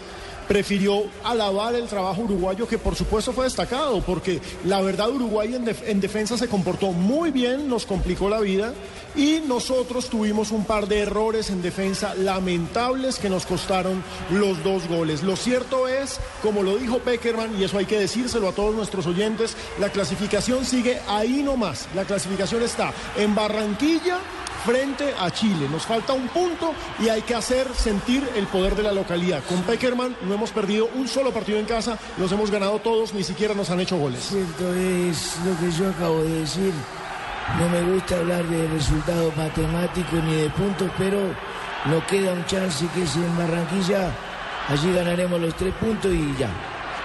[0.47, 5.65] Prefirió alabar el trabajo uruguayo, que por supuesto fue destacado, porque la verdad Uruguay en,
[5.85, 8.73] en defensa se comportó muy bien, nos complicó la vida
[9.15, 14.87] y nosotros tuvimos un par de errores en defensa lamentables que nos costaron los dos
[14.87, 15.23] goles.
[15.23, 19.05] Lo cierto es, como lo dijo Peckerman, y eso hay que decírselo a todos nuestros
[19.05, 21.87] oyentes, la clasificación sigue ahí nomás.
[21.95, 24.19] La clasificación está en Barranquilla
[24.65, 25.67] frente a Chile.
[25.69, 29.43] Nos falta un punto y hay que hacer sentir el poder de la localidad.
[29.47, 33.23] Con Peckerman no hemos perdido un solo partido en casa, los hemos ganado todos, ni
[33.23, 34.21] siquiera nos han hecho goles.
[34.23, 36.73] Cierto es lo que yo acabo de decir.
[37.59, 41.19] No me gusta hablar de resultados matemáticos ni de puntos, pero
[41.85, 44.11] nos queda un chance que es en Barranquilla.
[44.69, 46.49] Allí ganaremos los tres puntos y ya.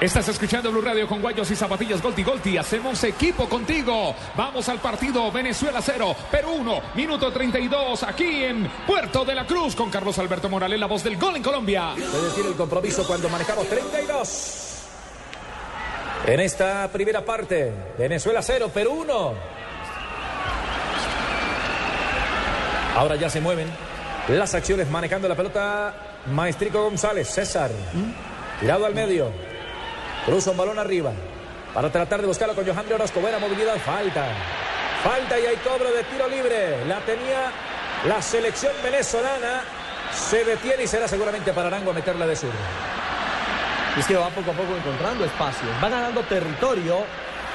[0.00, 2.56] Estás escuchando Blue Radio con Guayos y Zapatillas Golti Golti.
[2.56, 4.14] Hacemos equipo contigo.
[4.37, 9.74] Vamos al partido Venezuela 0, Perú 1, minuto 32, aquí en Puerto de la Cruz
[9.74, 11.94] con Carlos Alberto Morales, la voz del gol en Colombia.
[11.96, 14.84] Es decir, el compromiso cuando manejamos 32.
[16.26, 19.34] En esta primera parte, Venezuela 0, Perú 1.
[22.94, 23.68] Ahora ya se mueven
[24.28, 27.72] las acciones manejando la pelota Maestrico González, César.
[28.61, 29.47] Tirado al medio.
[30.29, 31.12] Cruza un balón arriba.
[31.73, 33.21] Para tratar de buscarlo con Johan de Orozco.
[33.21, 33.77] Buena movilidad.
[33.79, 34.27] Falta.
[35.03, 36.85] Falta y hay cobro de tiro libre.
[36.85, 37.51] La tenía
[38.07, 39.62] la selección venezolana.
[40.12, 42.51] Se detiene y será seguramente para Arango a meterla de sur.
[43.99, 45.67] Es que va poco a poco encontrando espacio.
[45.83, 47.05] Va ganando territorio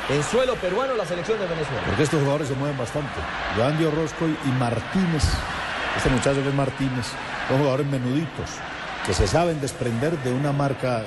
[0.09, 1.83] en suelo peruano la selección de Venezuela.
[1.85, 3.19] Porque estos jugadores se mueven bastante.
[3.55, 5.23] Joan de Orozco y Martínez,
[5.95, 7.05] este muchacho que es Martínez,
[7.47, 8.49] son jugadores menuditos,
[9.05, 11.03] que se saben desprender de una marca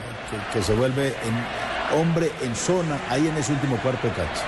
[0.52, 4.42] que, se vuelve en hombre en zona, ahí en ese último cuarto de cancha.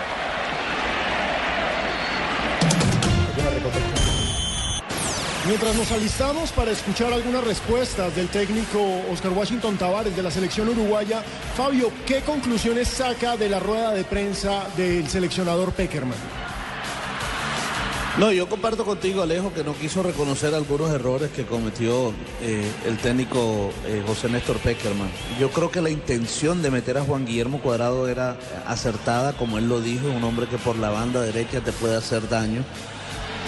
[5.46, 8.78] Mientras nos alistamos para escuchar algunas respuestas del técnico
[9.10, 11.22] Oscar Washington Tavares de la selección uruguaya,
[11.56, 16.47] Fabio, ¿qué conclusiones saca de la rueda de prensa del seleccionador Peckerman?
[18.16, 22.98] No, yo comparto contigo, Alejo, que no quiso reconocer algunos errores que cometió eh, el
[22.98, 25.08] técnico eh, José Néstor Peckerman.
[25.38, 29.68] Yo creo que la intención de meter a Juan Guillermo Cuadrado era acertada, como él
[29.68, 32.64] lo dijo, un hombre que por la banda derecha te puede hacer daño.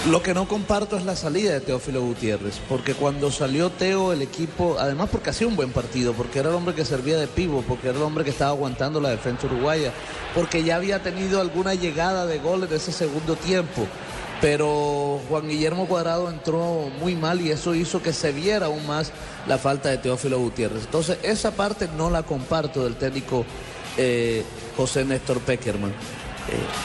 [0.09, 4.23] Lo que no comparto es la salida de Teófilo Gutiérrez, porque cuando salió Teo el
[4.23, 7.63] equipo, además porque hacía un buen partido, porque era el hombre que servía de pivo,
[7.69, 9.93] porque era el hombre que estaba aguantando la defensa uruguaya,
[10.35, 13.87] porque ya había tenido alguna llegada de gol en ese segundo tiempo.
[14.41, 19.13] Pero Juan Guillermo Cuadrado entró muy mal y eso hizo que se viera aún más
[19.47, 20.85] la falta de Teófilo Gutiérrez.
[20.85, 23.45] Entonces esa parte no la comparto del técnico
[23.97, 24.43] eh,
[24.77, 25.91] José Néstor Peckerman.
[25.91, 25.95] Eh,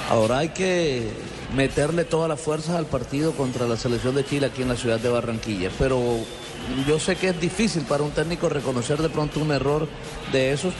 [0.09, 1.09] ahora hay que
[1.55, 4.99] meterle todas las fuerzas al partido contra la selección de Chile aquí en la ciudad
[4.99, 5.69] de Barranquilla.
[5.79, 6.01] Pero
[6.87, 9.87] yo sé que es difícil para un técnico reconocer de pronto un error
[10.31, 10.73] de esos.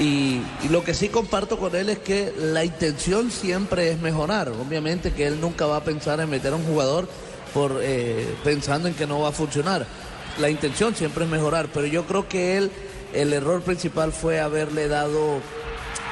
[0.00, 4.48] Y, lo que sí comparto con él es que la intención siempre es mejorar.
[4.48, 7.06] Obviamente que él nunca va a pensar en meter a un jugador
[7.52, 9.86] por eh, pensando en que no va a funcionar.
[10.38, 12.70] La intención siempre es mejorar, pero yo creo que él,
[13.12, 15.40] el error principal fue haberle dado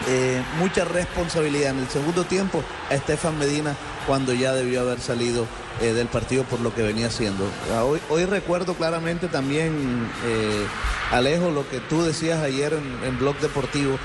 [0.06, 3.74] eh, mucha responsabilidad en el segundo tiempo a Estefan Medina
[4.06, 5.46] cuando ya debió haber salido
[5.80, 7.44] eh, del partido por lo que venía haciendo.
[7.74, 10.66] Ah, Hoy, hoy recuerdo claramente también, eh,
[11.12, 13.98] Alejo, lo que tú decías ayer en, en Blog Deportivo,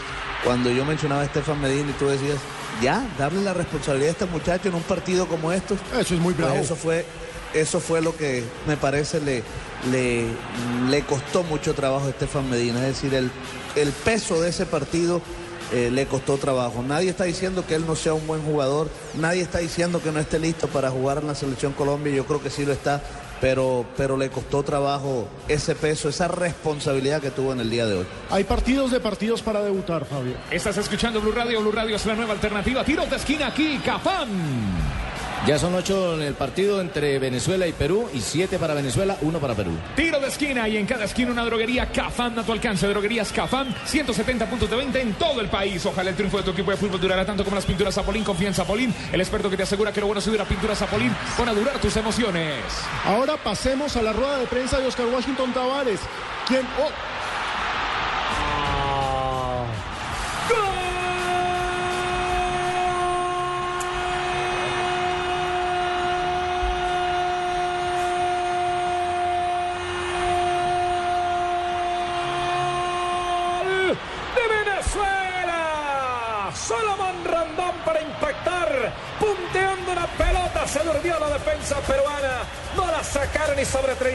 [0.44, 2.38] cuando yo mencionaba a Estefan Medina y tú decías,
[2.82, 5.80] ya, darle la responsabilidad a este muchacho en un partido como estos.
[5.98, 6.62] Eso es muy Pues bravo.
[6.62, 7.06] eso fue
[7.54, 9.44] eso fue lo que me parece le,
[9.91, 10.26] le,
[10.89, 12.80] le costó mucho trabajo a Estefan Medina.
[12.82, 13.30] Es decir, el,
[13.76, 15.22] el peso de ese partido
[15.72, 16.84] eh, le costó trabajo.
[16.84, 20.20] Nadie está diciendo que él no sea un buen jugador, nadie está diciendo que no
[20.20, 23.01] esté listo para jugar en la selección Colombia, yo creo que sí lo está,
[23.41, 27.95] pero, pero le costó trabajo ese peso, esa responsabilidad que tuvo en el día de
[27.95, 28.05] hoy.
[28.30, 30.36] Hay partidos de partidos para debutar, Fabio.
[30.49, 31.59] Estás escuchando Blue Radio.
[31.61, 32.84] Blue Radio es la nueva alternativa.
[32.84, 35.03] Tiros de esquina aquí, Cafán.
[35.46, 39.39] Ya son ocho en el partido entre Venezuela y Perú y siete para Venezuela, uno
[39.39, 39.72] para Perú.
[39.94, 42.88] Tiro de esquina y en cada esquina una droguería Cafán a tu alcance.
[42.88, 45.86] Droguerías Cafán, 170 puntos de venta en todo el país.
[45.86, 48.24] Ojalá el triunfo de tu equipo de fútbol durará tanto como las pinturas Zapolín.
[48.24, 50.80] Confía en Zapolín, el experto que te asegura que lo bueno es subir a pinturas
[50.80, 51.14] Zapolín.
[51.36, 52.64] Pon a durar tus emociones.
[53.04, 56.00] Ahora pasemos a la rueda de prensa de Oscar Washington Tavares,
[56.48, 56.62] quien...
[56.82, 57.12] oh,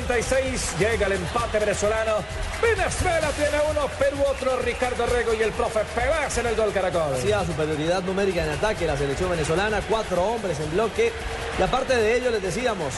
[0.09, 2.17] 36 llega el empate venezolano.
[2.63, 4.59] Venezuela tiene uno, Perú otro.
[4.59, 7.13] Ricardo Rego y el profe Pérez en el gol Caracol.
[7.13, 11.13] Hacía superioridad numérica en ataque la selección venezolana, cuatro hombres en bloque.
[11.59, 12.95] Y aparte de ello, les decíamos,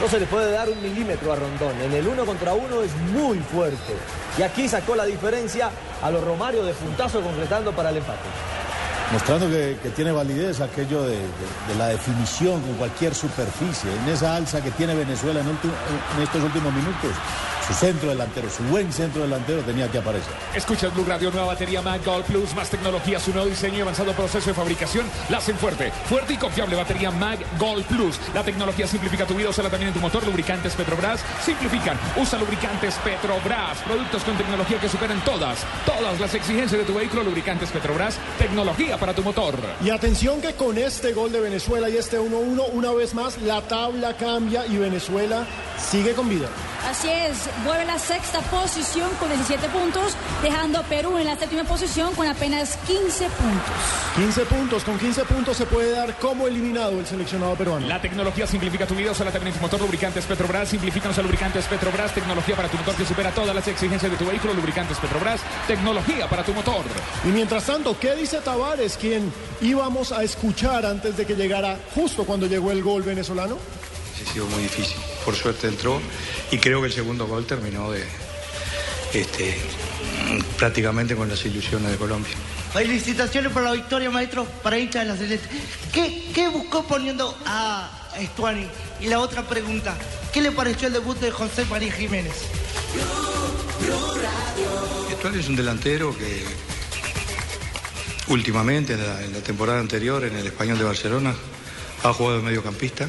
[0.00, 1.80] no se le puede dar un milímetro a Rondón.
[1.80, 3.94] En el uno contra uno es muy fuerte.
[4.36, 5.70] Y aquí sacó la diferencia
[6.02, 8.18] a los Romario de puntazo concretando para el empate.
[9.12, 11.18] Mostrando que, tiene validez aquello de,
[11.76, 17.10] la definición con cualquier superficie, en esa alza que tiene Venezuela en estos últimos minutos.
[17.72, 20.34] Su centro delantero, su buen centro delantero tenía que aparecer.
[20.54, 24.12] Escuchas Blue Radio, nueva batería Mag Gold Plus, más tecnología, su nuevo diseño y avanzado
[24.12, 25.90] proceso de fabricación la hacen fuerte.
[26.06, 28.20] Fuerte y confiable batería Mag Gold Plus.
[28.34, 30.22] La tecnología simplifica tu vida, úsala también en tu motor.
[30.26, 31.98] Lubricantes Petrobras simplifican.
[32.20, 33.78] Usa lubricantes Petrobras.
[33.86, 37.22] Productos con tecnología que superan todas, todas las exigencias de tu vehículo.
[37.22, 38.18] Lubricantes Petrobras.
[38.36, 39.56] Tecnología para tu motor.
[39.82, 43.62] Y atención que con este gol de Venezuela y este 1-1, una vez más la
[43.62, 45.46] tabla cambia y Venezuela
[45.78, 46.48] sigue con vida.
[46.88, 51.36] Así es, vuelve a la sexta posición con 17 puntos, dejando a Perú en la
[51.36, 54.02] séptima posición con apenas 15 puntos.
[54.16, 57.86] 15 puntos, con 15 puntos se puede dar como eliminado el seleccionado peruano.
[57.86, 59.80] La tecnología simplifica tu vida, también en tu motor.
[59.80, 60.68] Lubricantes Petrobras.
[60.68, 62.12] Simplifícanos a lubricantes Petrobras.
[62.12, 64.54] Tecnología para tu motor que supera todas las exigencias de tu vehículo.
[64.54, 65.40] Lubricantes Petrobras.
[65.66, 66.84] Tecnología para tu motor.
[67.24, 72.24] Y mientras tanto, ¿qué dice Tavares, quien íbamos a escuchar antes de que llegara justo
[72.24, 73.56] cuando llegó el gol venezolano?
[73.56, 75.11] Ha sido muy difícil.
[75.24, 76.00] Por suerte entró
[76.50, 78.04] y creo que el segundo gol terminó de
[79.14, 79.56] este,
[80.58, 82.32] prácticamente con las ilusiones de Colombia.
[82.72, 85.48] Felicitaciones por la victoria, maestro, para hincha de la Celeste.
[85.92, 88.66] ¿Qué, qué buscó poniendo a Estuani?
[89.00, 89.94] Y la otra pregunta,
[90.32, 92.32] ¿qué le pareció el debut de José María Jiménez?
[95.10, 96.44] Estuani es un delantero que
[98.28, 101.34] últimamente, en la, en la temporada anterior, en el Español de Barcelona,
[102.02, 103.08] ha jugado de mediocampista.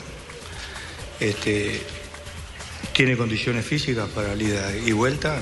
[1.20, 1.82] Este,
[2.94, 5.40] tiene condiciones físicas para ida y vuelta,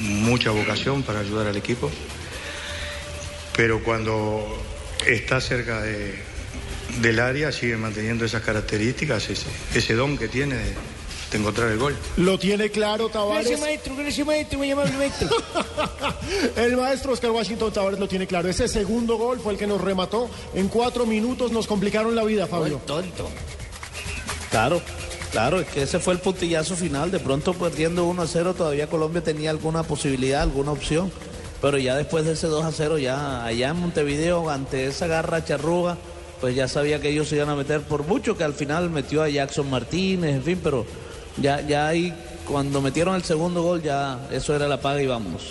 [0.00, 1.90] mucha vocación para ayudar al equipo.
[3.56, 4.46] Pero cuando
[5.06, 6.14] está cerca de-
[7.00, 10.74] del área, sigue manteniendo esas características, ese, ese don que tiene de,
[11.30, 11.96] de encontrar el gol.
[12.16, 13.46] Lo tiene claro Tavares.
[13.46, 15.28] Gracias, maestro, gracias, maestro, muy amable, maestro.
[16.56, 18.48] El maestro Oscar Washington Tavares lo tiene claro.
[18.48, 20.28] Ese segundo gol fue el que nos remató.
[20.54, 22.80] En cuatro minutos nos complicaron la vida, Fabio.
[22.86, 23.30] Tonto.
[24.50, 24.82] Claro,
[25.32, 27.10] claro, es que ese fue el puntillazo final.
[27.10, 31.10] De pronto perdiendo 1 a 0, todavía Colombia tenía alguna posibilidad, alguna opción.
[31.60, 35.44] Pero ya después de ese 2 a 0, ya allá en Montevideo, ante esa garra
[35.44, 35.98] charruga,
[36.40, 39.22] pues ya sabía que ellos se iban a meter por mucho, que al final metió
[39.22, 40.86] a Jackson Martínez, en fin, pero
[41.36, 42.14] ya, ya ahí,
[42.48, 45.50] cuando metieron el segundo gol, ya eso era la paga y vámonos.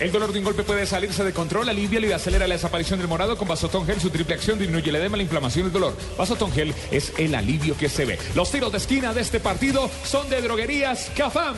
[0.00, 3.08] El dolor de un golpe puede salirse de control, alivia y acelera la desaparición del
[3.08, 4.00] morado con Vasotón Gel.
[4.00, 5.96] Su triple acción disminuye el edema, la inflamación y el dolor.
[6.16, 8.16] Vasotón Gel es el alivio que se ve.
[8.36, 11.56] Los tiros de esquina de este partido son de droguerías Cafam.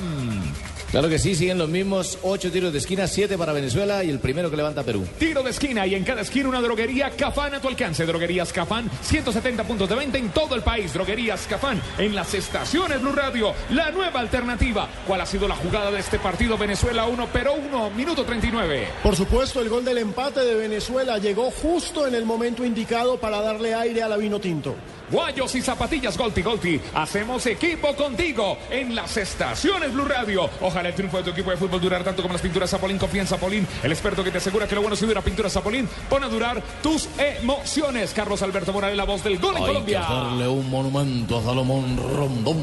[0.90, 4.18] Claro que sí, siguen los mismos ocho tiros de esquina, siete para Venezuela y el
[4.18, 5.06] primero que levanta Perú.
[5.20, 8.04] Tiro de esquina y en cada esquina una droguería Cafán a tu alcance.
[8.04, 10.92] Droguerías Cafán, 170 puntos de venta en todo el país.
[10.92, 13.54] Droguerías Cafán en las estaciones Blue Radio.
[13.70, 14.88] La nueva alternativa.
[15.06, 16.58] ¿Cuál ha sido la jugada de este partido?
[16.58, 18.88] Venezuela 1, pero 1, minuto 39.
[19.00, 23.40] Por supuesto, el gol del empate de Venezuela llegó justo en el momento indicado para
[23.40, 24.74] darle aire a la vino tinto.
[25.10, 26.80] Guayos y zapatillas Golti Golti.
[26.94, 30.48] Hacemos equipo contigo en las estaciones Blue Radio.
[30.60, 32.98] Ojalá el triunfo de tu equipo de fútbol durara tanto como las pinturas Zapolín.
[32.98, 35.88] Confía en Zapolín, el experto que te asegura que lo bueno si dura pintura Zapolín.
[36.08, 38.12] Pon a durar tus emociones.
[38.14, 40.00] Carlos Alberto Morales, la voz del gol en Hay que Colombia.
[40.04, 42.58] hacerle un monumento a Salomón Rondón,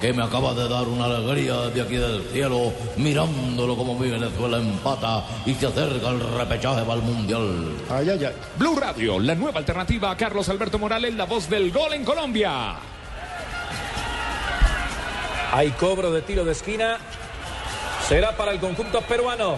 [0.00, 4.58] que me acaba de dar una alegría de aquí del cielo, mirándolo como mi Venezuela
[4.58, 7.72] empata y se acerca el repechaje para el Mundial.
[7.90, 8.34] Ay, ay, ay.
[8.58, 12.76] Blue Radio, la nueva alternativa a Carlos Alberto Morales, la voz del gol en Colombia.
[15.52, 16.98] Hay cobro de tiro de esquina.
[18.06, 19.56] Será para el conjunto peruano.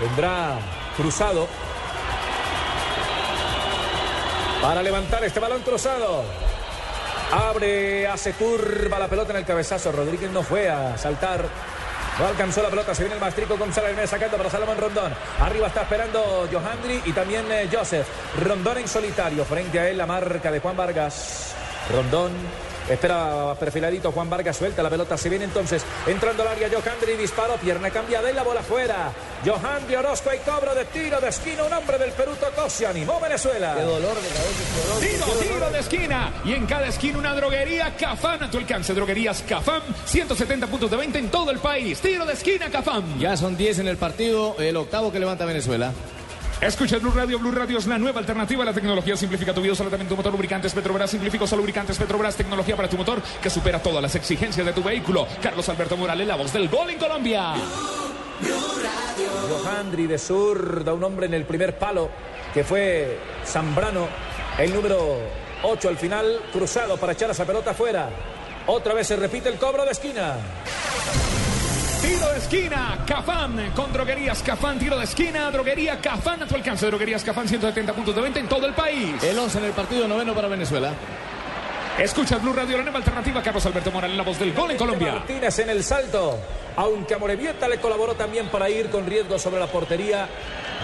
[0.00, 0.58] Vendrá
[0.96, 1.48] cruzado.
[4.62, 6.43] Para levantar este balón cruzado.
[7.34, 9.90] Abre, hace curva la pelota en el cabezazo.
[9.90, 11.44] Rodríguez no fue a saltar.
[12.16, 15.12] No alcanzó la pelota, se viene el Mastrico González viene sacando para Salomón Rondón.
[15.40, 18.06] Arriba está esperando Johandri y también eh, Joseph.
[18.40, 21.56] Rondón en solitario, frente a él la marca de Juan Vargas.
[21.92, 22.30] Rondón
[22.88, 27.56] espera perfiladito, Juan Vargas suelta la pelota, se viene entonces entrando al área Johandri, disparo,
[27.56, 29.12] pierna cambiada y la bola fuera.
[29.44, 33.20] Johandri Orozco y cobro de tiro de esquina, un hombre del Perú tocó, se animó
[33.20, 33.74] Venezuela.
[33.76, 35.00] Qué dolor de cabeza.
[35.00, 36.32] Tiro, tiro de esquina.
[36.44, 38.94] Y en cada esquina una droguería Cafán a tu alcance.
[38.94, 42.00] Droguerías Cafán, 170 puntos de venta en todo el país.
[42.00, 43.18] Tiro de esquina Cafán.
[43.18, 45.92] Ya son 10 en el partido, el octavo que levanta Venezuela.
[46.60, 47.38] Escucha Blue Radio.
[47.38, 49.16] Blue Radio es la nueva alternativa a la tecnología.
[49.16, 51.10] Simplifica tu vida, solamente motor, lubricantes Petrobras.
[51.10, 52.36] Simplificó lubricantes Petrobras.
[52.36, 55.26] Tecnología para tu motor que supera todas las exigencias de tu vehículo.
[55.42, 57.54] Carlos Alberto Morales, la voz del gol en Colombia.
[59.48, 62.10] Johandri de zurda, un hombre en el primer palo
[62.52, 64.08] que fue Zambrano,
[64.58, 65.18] el número
[65.62, 68.08] 8 al final, cruzado para echar esa pelota afuera.
[68.66, 70.36] Otra vez se repite el cobro de esquina.
[72.04, 76.84] Tiro de esquina, Cafán, con droguerías Cafán, tiro de esquina, droguería Cafán a tu alcance,
[76.84, 79.22] droguerías Cafán, 170 puntos de venta en todo el país.
[79.22, 80.92] El 11 en el partido noveno para Venezuela.
[81.98, 85.12] Escucha Blue Radio, la nueva alternativa, Carlos Alberto Morales, la voz del gol en Colombia.
[85.12, 86.36] Martínez en el salto,
[86.74, 90.26] aunque a Morevieta le colaboró también para ir con riesgo sobre la portería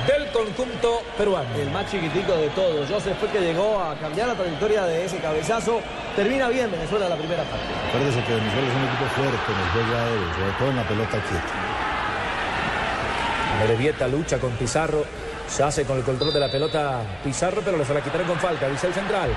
[0.06, 1.52] del conjunto peruano.
[1.56, 2.88] El más chiquitico de todos.
[2.88, 5.80] Joseph fue que llegó a cambiar la trayectoria de ese cabezazo.
[6.14, 7.66] Termina bien Venezuela la primera parte.
[7.88, 10.88] Acuérdese que Venezuela es un equipo fuerte en el juego aéreo, sobre todo en la
[10.88, 11.54] pelota quieta.
[13.58, 15.04] Morevieta lucha con Pizarro,
[15.48, 18.38] se hace con el control de la pelota Pizarro, pero le se la quitaron con
[18.38, 19.30] falta, dice el central.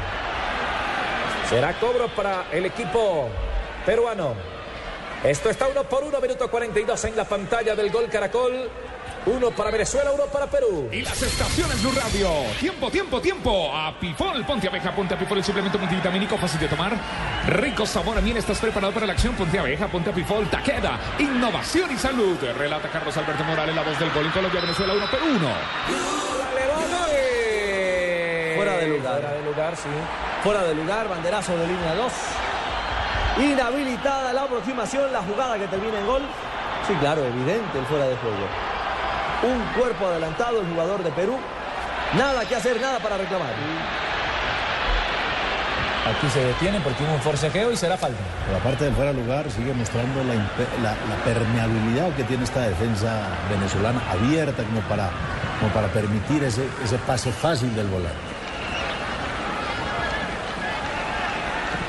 [1.54, 3.30] Será cobro para el equipo
[3.86, 4.34] peruano.
[5.24, 8.72] Esto está uno por uno, minuto 42 en la pantalla del gol Caracol.
[9.28, 10.90] Uno para Venezuela, uno para Perú.
[10.92, 12.28] Y las estaciones Blue Radio.
[12.60, 13.72] Tiempo, tiempo, tiempo.
[13.72, 16.98] A Pifol, ponte abeja, ponte a Pifol, el suplemento multivitamínico fácil de tomar.
[17.46, 19.36] Rico sabor, bien estás preparado para la acción.
[19.36, 21.00] Ponte abeja, ponte a Pifol, Taqueda.
[21.20, 22.36] Innovación y salud.
[22.58, 25.50] Relata Carlos Alberto Morales, la voz del gol en Colombia, Venezuela, uno por uno.
[28.56, 29.22] Fuera de lugar.
[29.22, 30.33] Fuera de lugar, sí.
[30.44, 32.12] Fuera de lugar, banderazo de línea 2.
[33.52, 36.22] Inhabilitada la aproximación, la jugada que termina en gol.
[36.88, 38.46] Sí, claro, evidente el fuera de juego.
[39.44, 41.38] Un cuerpo adelantado, el jugador de Perú.
[42.18, 43.50] Nada que hacer, nada para reclamar.
[46.06, 48.20] Aquí se detiene porque hubo un forcejeo y será falta.
[48.46, 52.44] Pero aparte del fuera de lugar, sigue mostrando la, impe- la- la permeabilidad que tiene
[52.44, 55.10] esta defensa venezolana abierta como para,
[55.62, 58.33] como para permitir ese, ese pase fácil del volante.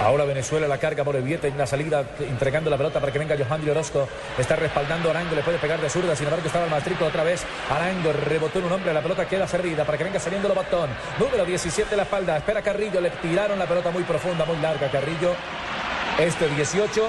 [0.04, 3.34] Ahora Venezuela la carga por Evieta en la salida, entregando la pelota para que venga
[3.38, 4.06] Johandri Orozco.
[4.36, 7.42] Está respaldando Arango, le puede pegar de zurda, sin embargo estaba el mastrico otra vez.
[7.70, 10.90] Arango rebotó en un hombre, la pelota queda servida para que venga saliendo Lobatón.
[11.18, 15.32] Número 17 la espalda, espera Carrillo, le tiraron la pelota muy profunda, muy larga Carrillo.
[16.18, 17.08] Este 18.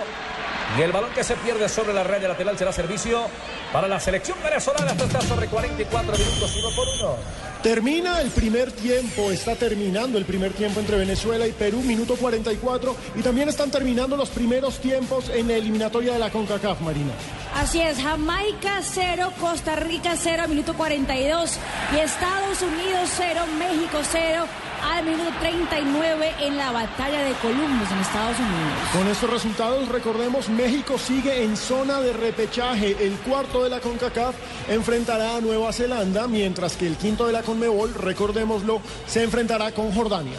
[0.80, 3.28] Y el balón que se pierde sobre la raya lateral será servicio
[3.74, 4.94] para la selección venezolana.
[4.94, 7.18] Esto está sobre 44 minutos, uno por uno.
[7.66, 12.96] Termina el primer tiempo, está terminando el primer tiempo entre Venezuela y Perú, minuto 44,
[13.16, 17.14] y también están terminando los primeros tiempos en la eliminatoria de la CONCACAF, Marina.
[17.56, 21.58] Así es, Jamaica 0, Costa Rica 0, minuto 42.
[21.96, 24.46] Y Estados Unidos 0, México 0,
[24.84, 28.74] al minuto 39 en la batalla de Columbus en Estados Unidos.
[28.94, 32.96] Con estos resultados, recordemos, México sigue en zona de repechaje.
[33.00, 34.36] El cuarto de la CONCACAF
[34.70, 39.90] enfrentará a Nueva Zelanda, mientras que el quinto de la CONMEBOL, recordémoslo, se enfrentará con
[39.94, 40.38] Jordania.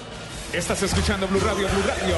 [0.53, 2.17] Estás escuchando Blue Radio, Blue Radio.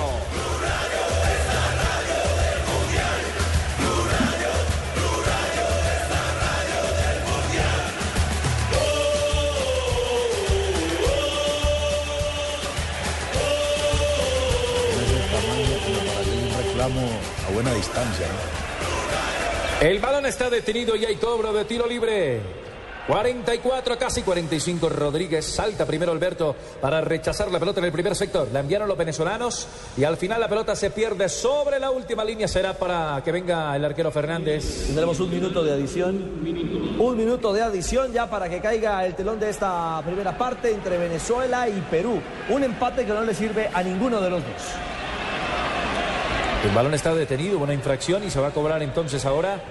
[17.47, 18.27] A buena distancia.
[18.27, 19.87] ¿no?
[19.87, 22.68] El balón está detenido y hay cobro de tiro libre.
[23.09, 24.91] 44, casi 45.
[24.91, 28.49] Rodríguez salta primero Alberto para rechazar la pelota en el primer sector.
[28.53, 32.47] La enviaron los venezolanos y al final la pelota se pierde sobre la última línea.
[32.47, 34.85] Será para que venga el arquero Fernández.
[34.89, 36.17] Tendremos un minuto de adición.
[36.99, 40.99] Un minuto de adición ya para que caiga el telón de esta primera parte entre
[40.99, 42.21] Venezuela y Perú.
[42.51, 44.63] Un empate que no le sirve a ninguno de los dos.
[46.63, 49.63] El balón está detenido, una infracción y se va a cobrar entonces ahora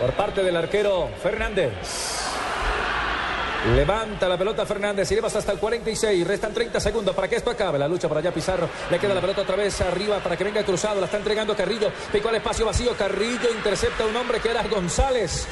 [0.00, 2.27] por parte del arquero Fernández.
[3.66, 6.26] Levanta la pelota Fernández y llevas hasta el 46.
[6.26, 7.78] Restan 30 segundos para que esto acabe.
[7.78, 8.68] La lucha por allá Pizarro.
[8.90, 11.00] Le queda la pelota otra vez arriba para que venga cruzado.
[11.00, 11.90] La está entregando Carrillo.
[12.12, 12.96] Picó el espacio vacío.
[12.96, 15.46] Carrillo intercepta a un hombre que era González.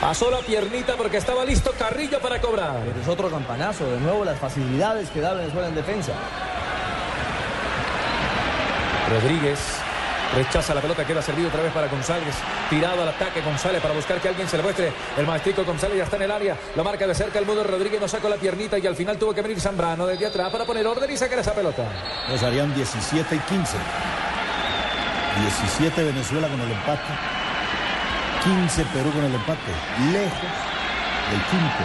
[0.00, 2.80] Pasó la piernita porque estaba listo Carrillo para cobrar.
[2.84, 3.84] Pero es otro campanazo.
[3.86, 6.12] De nuevo las facilidades que da Venezuela en defensa.
[9.10, 9.58] Rodríguez
[10.34, 12.34] rechaza la pelota, queda servido otra vez para González.
[12.70, 14.92] Tirado al ataque González para buscar que alguien se le muestre.
[15.16, 16.56] El maestrico González ya está en el área.
[16.76, 19.34] Lo marca de cerca el mudo Rodríguez, no sacó la piernita y al final tuvo
[19.34, 21.84] que venir Zambrano desde atrás para poner orden y sacar esa pelota.
[22.28, 23.76] Nos harían 17 y 15.
[25.40, 27.12] 17 Venezuela con el empate.
[28.44, 29.72] 15 Perú con el empate.
[30.12, 30.74] Lejos
[31.30, 31.84] del quinto,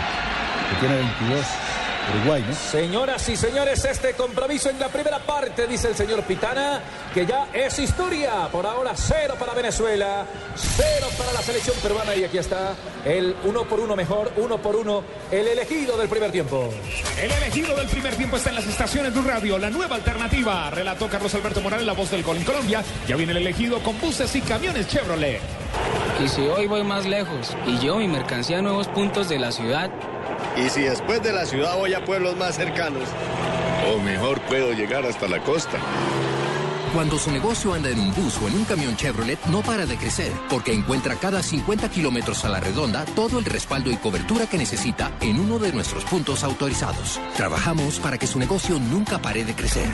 [0.69, 1.68] que tiene 22.
[2.15, 2.55] Uruguay, ¿no?
[2.55, 6.81] Señoras y señores, este compromiso en la primera parte, dice el señor Pitana,
[7.13, 8.47] que ya es historia.
[8.51, 12.15] Por ahora, cero para Venezuela, cero para la selección peruana.
[12.15, 12.73] Y aquí está
[13.05, 16.69] el uno por uno mejor, uno por uno, el elegido del primer tiempo.
[17.21, 20.69] El elegido del primer tiempo está en las estaciones de un radio, la nueva alternativa.
[20.69, 22.83] Relató Carlos Alberto Morales, la voz del gol en Colombia.
[23.07, 25.41] Ya viene el elegido con buses y camiones Chevrolet.
[26.23, 29.51] Y si hoy voy más lejos y llevo mi mercancía a nuevos puntos de la
[29.51, 29.89] ciudad,
[30.57, 33.03] y si después de la ciudad voy a pueblos más cercanos.
[33.93, 35.79] O mejor puedo llegar hasta la costa.
[36.93, 39.95] Cuando su negocio anda en un bus o en un camión Chevrolet, no para de
[39.95, 44.57] crecer, porque encuentra cada 50 kilómetros a la redonda todo el respaldo y cobertura que
[44.57, 47.19] necesita en uno de nuestros puntos autorizados.
[47.37, 49.89] Trabajamos para que su negocio nunca pare de crecer.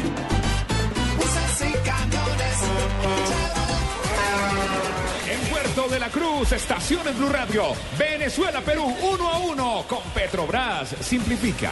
[6.51, 7.63] Estaciones Blue Radio.
[7.97, 10.95] Venezuela, Perú, uno a uno con Petrobras.
[11.01, 11.71] Simplifica.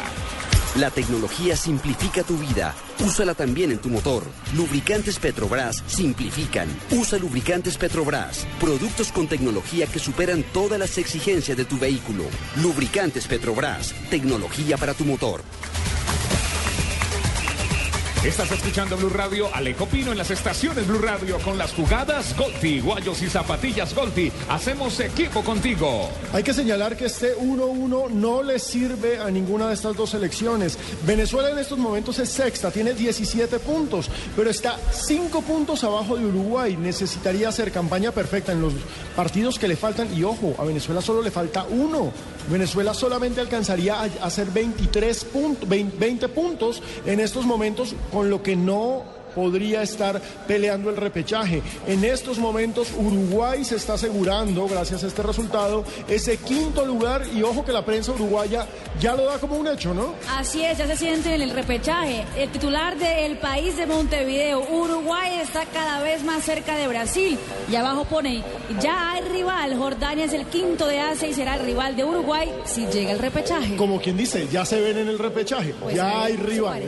[0.75, 2.73] La tecnología simplifica tu vida.
[3.05, 4.23] Úsala también en tu motor.
[4.55, 6.67] Lubricantes Petrobras simplifican.
[6.89, 8.47] Usa lubricantes Petrobras.
[8.59, 12.23] Productos con tecnología que superan todas las exigencias de tu vehículo.
[12.55, 13.93] Lubricantes Petrobras.
[14.09, 15.43] Tecnología para tu motor.
[18.23, 22.79] Estás escuchando Blue Radio, Alejo Pino en las estaciones Blue Radio con las jugadas Golti,
[22.79, 24.31] guayos y zapatillas Golti.
[24.47, 26.09] Hacemos equipo contigo.
[26.31, 30.77] Hay que señalar que este 1-1 no le sirve a ninguna de estas dos selecciones.
[31.05, 36.25] Venezuela en estos momentos es sexta, tiene 17 puntos, pero está 5 puntos abajo de
[36.25, 36.77] Uruguay.
[36.77, 38.71] Necesitaría hacer campaña perfecta en los
[39.17, 40.17] partidos que le faltan.
[40.17, 42.13] Y ojo, a Venezuela solo le falta uno.
[42.49, 48.55] Venezuela solamente alcanzaría a hacer 23 puntos, 20 puntos en estos momentos, con lo que
[48.55, 51.61] no podría estar peleando el repechaje.
[51.87, 57.41] En estos momentos Uruguay se está asegurando, gracias a este resultado, ese quinto lugar y
[57.43, 58.65] ojo que la prensa uruguaya
[58.99, 60.13] ya lo da como un hecho, ¿no?
[60.37, 62.25] Así es, ya se siente en el repechaje.
[62.37, 67.37] El titular del país de Montevideo, Uruguay está cada vez más cerca de Brasil.
[67.71, 68.43] Y abajo pone,
[68.81, 72.53] ya hay rival, Jordania es el quinto de Asia y será el rival de Uruguay
[72.65, 73.75] si llega el repechaje.
[73.75, 76.83] Como quien dice, ya se ven en el repechaje, Pues ya hay rival.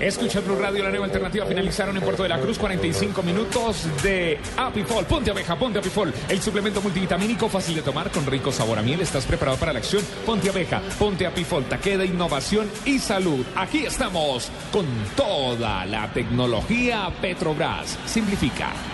[0.00, 1.44] Escucha Blue Radio, la nueva alternativa.
[1.74, 5.04] Finalizaron en Puerto de la Cruz 45 minutos de Apifol.
[5.06, 6.14] Ponte abeja, ponte Apifol.
[6.28, 9.00] El suplemento multivitamínico fácil de tomar con rico sabor a miel.
[9.00, 10.00] ¿Estás preparado para la acción?
[10.24, 11.64] Ponte abeja, ponte Apifol.
[11.64, 13.44] Taqueda, innovación y salud.
[13.56, 17.98] Aquí estamos con toda la tecnología Petrobras.
[18.06, 18.93] Simplifica.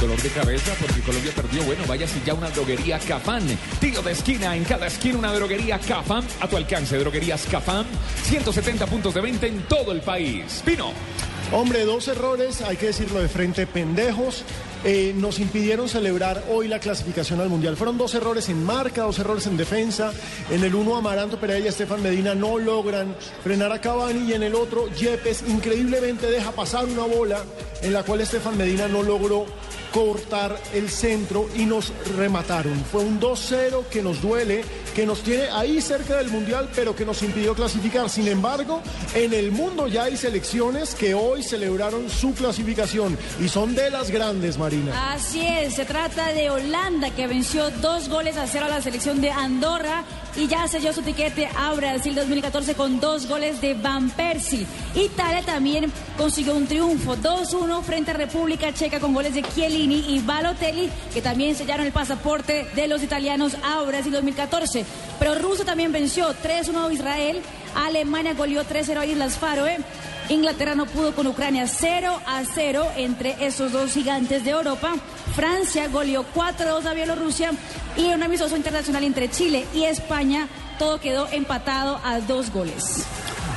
[0.00, 1.64] Dolor de cabeza porque Colombia perdió.
[1.64, 3.42] Bueno, vaya si ya una droguería Cafán.
[3.80, 6.24] Tiro de esquina, en cada esquina una droguería Cafán.
[6.40, 7.84] A tu alcance, droguerías Cafán.
[8.24, 10.62] 170 puntos de venta en todo el país.
[10.64, 10.92] Pino.
[11.50, 14.44] Hombre, dos errores, hay que decirlo de frente, pendejos.
[14.84, 17.76] eh, nos impidieron celebrar hoy la clasificación al Mundial.
[17.76, 20.12] Fueron dos errores en marca, dos errores en defensa.
[20.50, 24.30] En el uno, Amaranto Pereira y Estefan Medina no logran frenar a Cavani.
[24.30, 27.42] Y en el otro, Yepes increíblemente deja pasar una bola
[27.82, 29.46] en la cual Estefan Medina no logró
[29.92, 32.74] cortar el centro y nos remataron.
[32.90, 34.64] Fue un 2-0 que nos duele,
[34.94, 38.08] que nos tiene ahí cerca del Mundial, pero que nos impidió clasificar.
[38.10, 38.82] Sin embargo,
[39.14, 44.10] en el mundo ya hay selecciones que hoy celebraron su clasificación y son de las
[44.10, 45.12] grandes, Marina.
[45.12, 49.20] Así es, se trata de Holanda que venció dos goles a cero a la selección
[49.20, 50.04] de Andorra
[50.36, 54.66] y ya selló su tiquete a Brasil 2014 con dos goles de Van Persie.
[54.94, 59.42] Italia también consiguió un triunfo 2-1 frente a República Checa con goles de
[59.78, 64.84] Y Balotelli que también sellaron el pasaporte de los italianos a Brasil 2014.
[65.20, 67.40] Pero Rusia también venció 3-1 a Israel,
[67.76, 69.78] Alemania goleó 3-0 a Islas Faroe.
[70.30, 74.94] Inglaterra no pudo con Ucrania 0 a 0 entre esos dos gigantes de Europa.
[75.36, 77.52] Francia goleó 4-2 a Bielorrusia
[77.96, 80.48] y un amistoso internacional entre Chile y España
[80.78, 83.06] todo quedó empatado a dos goles.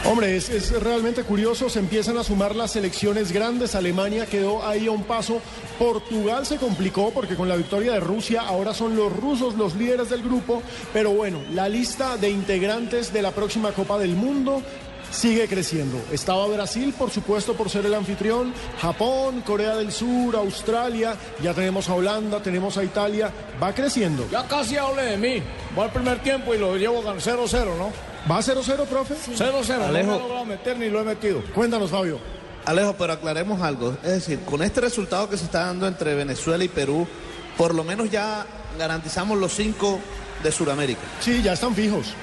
[0.04, 4.88] Hombre, es, es realmente curioso, se empiezan a sumar las selecciones grandes, Alemania quedó ahí
[4.88, 5.40] a un paso,
[5.78, 10.10] Portugal se complicó porque con la victoria de Rusia ahora son los rusos los líderes
[10.10, 14.64] del grupo, pero bueno, la lista de integrantes de la próxima Copa del Mundo
[15.12, 16.02] sigue creciendo.
[16.12, 21.90] Estaba Brasil, por supuesto, por ser el anfitrión, Japón, Corea del Sur, Australia, ya tenemos
[21.90, 23.32] a Holanda, tenemos a Italia,
[23.62, 24.28] va creciendo.
[24.32, 25.44] Ya casi hablé de mí.
[25.78, 28.11] Va al primer tiempo y lo llevo con 0-0, ¿no?
[28.30, 29.16] ¿Va 0-0, profe?
[29.16, 30.12] 0-0, Alejo.
[30.12, 31.42] no me he logrado meter ni lo he metido.
[31.54, 32.20] Cuéntanos, Fabio.
[32.66, 33.98] Alejo, pero aclaremos algo.
[34.04, 37.08] Es decir, con este resultado que se está dando entre Venezuela y Perú,
[37.58, 38.46] por lo menos ya
[38.78, 40.00] garantizamos los cinco
[40.44, 41.02] de Sudamérica.
[41.20, 42.14] Sí, ya están fijos.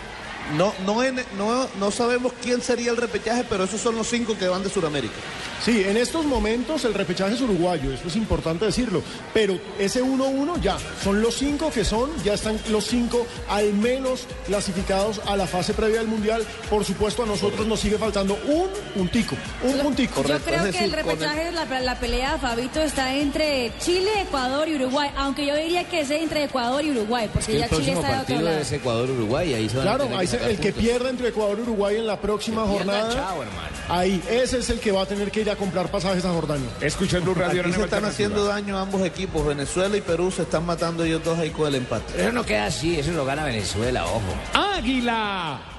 [0.56, 4.36] No, no, en- no, no sabemos quién sería el repechaje, pero esos son los cinco
[4.38, 5.14] que van de Sudamérica.
[5.62, 9.02] Sí, en estos momentos el repechaje es uruguayo, esto es importante decirlo,
[9.34, 14.26] pero ese 1-1 ya, son los cinco que son, ya están los cinco al menos
[14.46, 16.44] clasificados a la fase previa del Mundial.
[16.70, 20.22] Por supuesto, a nosotros nos sigue faltando un puntico, un puntico.
[20.22, 25.10] Yo creo que el repechaje, la, la pelea, Fabito, está entre Chile, Ecuador y Uruguay,
[25.16, 27.98] aunque yo diría que es entre Ecuador y Uruguay, porque el ya Chile está de
[27.98, 28.58] otro partido lado.
[28.58, 30.82] es Ecuador-Uruguay, ahí se van a Claro, tener ahí que se- el que puntos.
[30.82, 33.44] pierda entre Ecuador y Uruguay en la próxima jornada, chao,
[33.88, 36.68] ahí, ese es el que va a tener que ir a comprar pasajes a Jordania.
[36.80, 37.62] Escucha el Blue Radio.
[37.62, 39.46] Aquí se están haciendo daño a ambos equipos.
[39.46, 42.20] Venezuela y Perú se están matando ellos dos ahí con el empate.
[42.20, 44.22] Eso no queda así, eso lo gana Venezuela, ojo.
[44.54, 45.77] Águila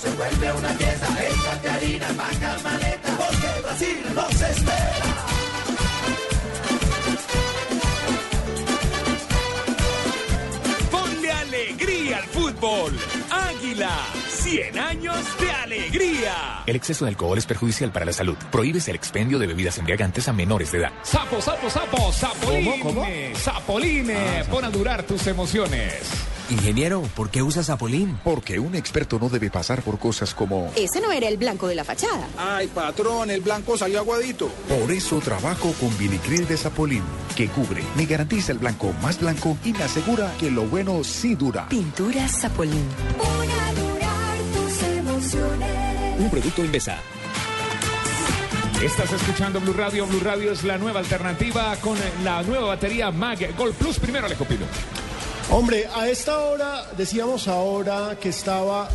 [0.00, 1.06] se vuelve una fiesta.
[1.28, 4.94] Échate harina, manga, maleta, porque Brasil nos espera.
[10.90, 12.47] Ponle alegría al fútbol.
[13.30, 13.90] Águila,
[14.28, 16.64] 100 años de alegría.
[16.66, 18.36] El exceso de alcohol es perjudicial para la salud.
[18.50, 20.92] Prohíbes el expendio de bebidas embriagantes a menores de edad.
[21.04, 22.80] Sapo, sapo, sapo, Sapoline.
[22.80, 23.06] ¿Cómo, cómo?
[23.34, 26.02] Sapoline, pon a durar tus emociones.
[26.50, 28.18] Ingeniero, ¿por qué usa Zapolín?
[28.24, 30.72] Porque un experto no debe pasar por cosas como...
[30.76, 32.26] Ese no era el blanco de la fachada.
[32.38, 34.48] Ay, patrón, el blanco salió aguadito.
[34.66, 37.02] Por eso trabajo con Vinicril de Zapolín,
[37.36, 41.34] que cubre, me garantiza el blanco más blanco y me asegura que lo bueno sí
[41.34, 41.68] dura.
[41.68, 42.88] Pinturas Zapolín.
[46.18, 46.98] Un producto Invesa.
[48.82, 50.06] Estás escuchando Blue Radio.
[50.06, 53.98] Blue Radio es la nueva alternativa con la nueva batería Mag Gold Plus.
[53.98, 54.64] Primero, Alejo Pino.
[55.50, 58.88] Hombre, a esta hora, decíamos ahora que estaba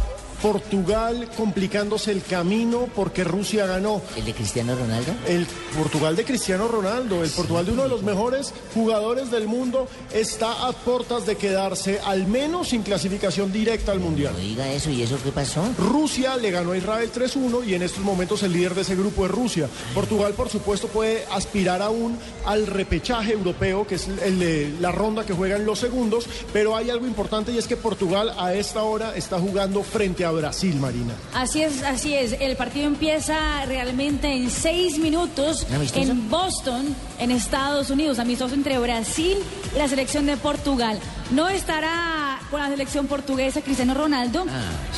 [0.43, 4.01] Portugal complicándose el camino porque Rusia ganó.
[4.17, 5.13] ¿El de Cristiano Ronaldo?
[5.25, 9.87] El Portugal de Cristiano Ronaldo, el Portugal de uno de los mejores jugadores del mundo,
[10.13, 14.35] está a puertas de quedarse al menos sin clasificación directa al Mundial.
[14.37, 15.63] diga eso, ¿y eso qué pasó?
[15.77, 19.25] Rusia le ganó a Israel 3-1 y en estos momentos el líder de ese grupo
[19.25, 19.69] es Rusia.
[19.95, 25.25] Portugal, por supuesto, puede aspirar aún al repechaje europeo, que es el de la ronda
[25.25, 29.15] que juegan los segundos, pero hay algo importante y es que Portugal a esta hora
[29.15, 31.13] está jugando frente a Brasil, Marina.
[31.33, 32.33] Así es, así es.
[32.39, 35.65] El partido empieza realmente en seis minutos
[35.95, 38.19] en Boston, en Estados Unidos.
[38.19, 39.37] Amistoso entre Brasil
[39.73, 40.99] y la selección de Portugal.
[41.33, 44.45] No estará con la selección portuguesa Cristiano Ronaldo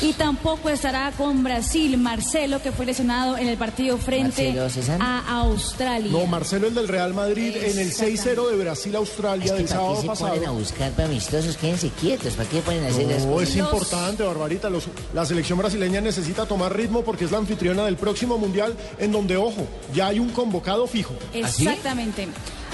[0.02, 4.54] y tampoco estará con Brasil Marcelo, que fue lesionado en el partido frente
[5.00, 6.12] a Australia.
[6.12, 10.00] No, Marcelo, el del Real Madrid, en el 6-0 de Brasil-Australia del ¿Para sábado qué
[10.02, 10.28] se pasado.
[10.34, 11.56] ponen a buscar para amistosos?
[11.56, 13.48] Quédense quietos, ¿para qué ponen a hacer las No, cosas?
[13.48, 14.68] es importante, Barbarita.
[14.68, 19.10] Los- la selección brasileña necesita tomar ritmo porque es la anfitriona del próximo mundial, en
[19.12, 21.14] donde, ojo, ya hay un convocado fijo.
[21.32, 22.28] Exactamente.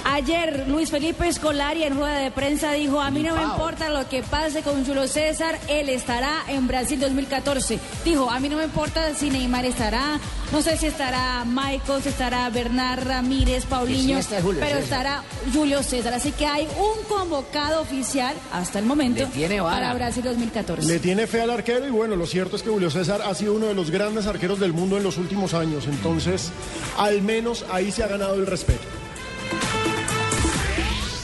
[0.04, 4.08] Ayer Luis Felipe Escolari en rueda de prensa dijo, a mí no me importa lo
[4.08, 7.78] que pase con Julio César, él estará en Brasil 2014.
[8.04, 10.18] Dijo, a mí no me importa si Neymar estará,
[10.50, 14.78] no sé si estará Michael, si estará Bernard Ramírez, Paulinho, Sí, está pero César.
[14.82, 15.22] estará
[15.54, 16.14] Julio César.
[16.14, 19.76] Así que hay un convocado oficial hasta el momento Le tiene vara.
[19.76, 20.88] para Brasil 2014.
[20.88, 23.54] Le tiene fe al arquero y bueno, lo cierto es que Julio César ha sido
[23.54, 25.86] uno de los grandes arqueros del mundo en los últimos años.
[25.86, 26.50] Entonces,
[26.98, 28.82] al menos ahí se ha ganado el respeto.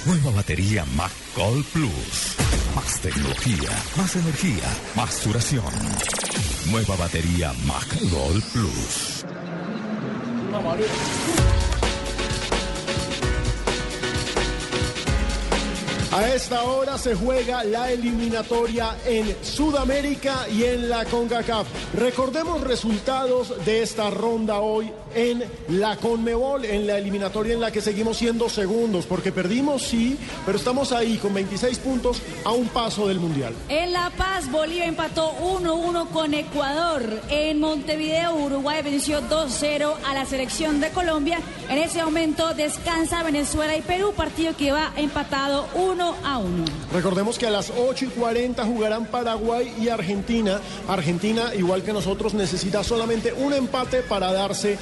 [0.08, 2.36] Nueva batería Mac Gold Plus.
[2.74, 4.64] Más tecnología, más energía,
[4.96, 5.66] más duración.
[6.70, 9.24] Nueva batería Mac Gold Plus.
[16.10, 21.68] A esta hora se juega la eliminatoria en Sudamérica y en la CONCACAF.
[21.94, 27.80] Recordemos resultados de esta ronda hoy en la CONMEBOL, en la eliminatoria en la que
[27.80, 33.08] seguimos siendo segundos, porque perdimos sí, pero estamos ahí con 26 puntos a un paso
[33.08, 33.54] del Mundial.
[33.68, 37.02] En La Paz, Bolivia empató 1-1 con Ecuador.
[37.28, 41.40] En Montevideo, Uruguay venció 2-0 a la selección de Colombia.
[41.68, 46.14] En ese momento descansa Venezuela y Perú, partido que va empatado 1-1.
[46.92, 50.60] Recordemos que a las 8 y 40 jugarán Paraguay y Argentina.
[50.88, 54.78] Argentina, igual que nosotros, necesita solamente un empate para darse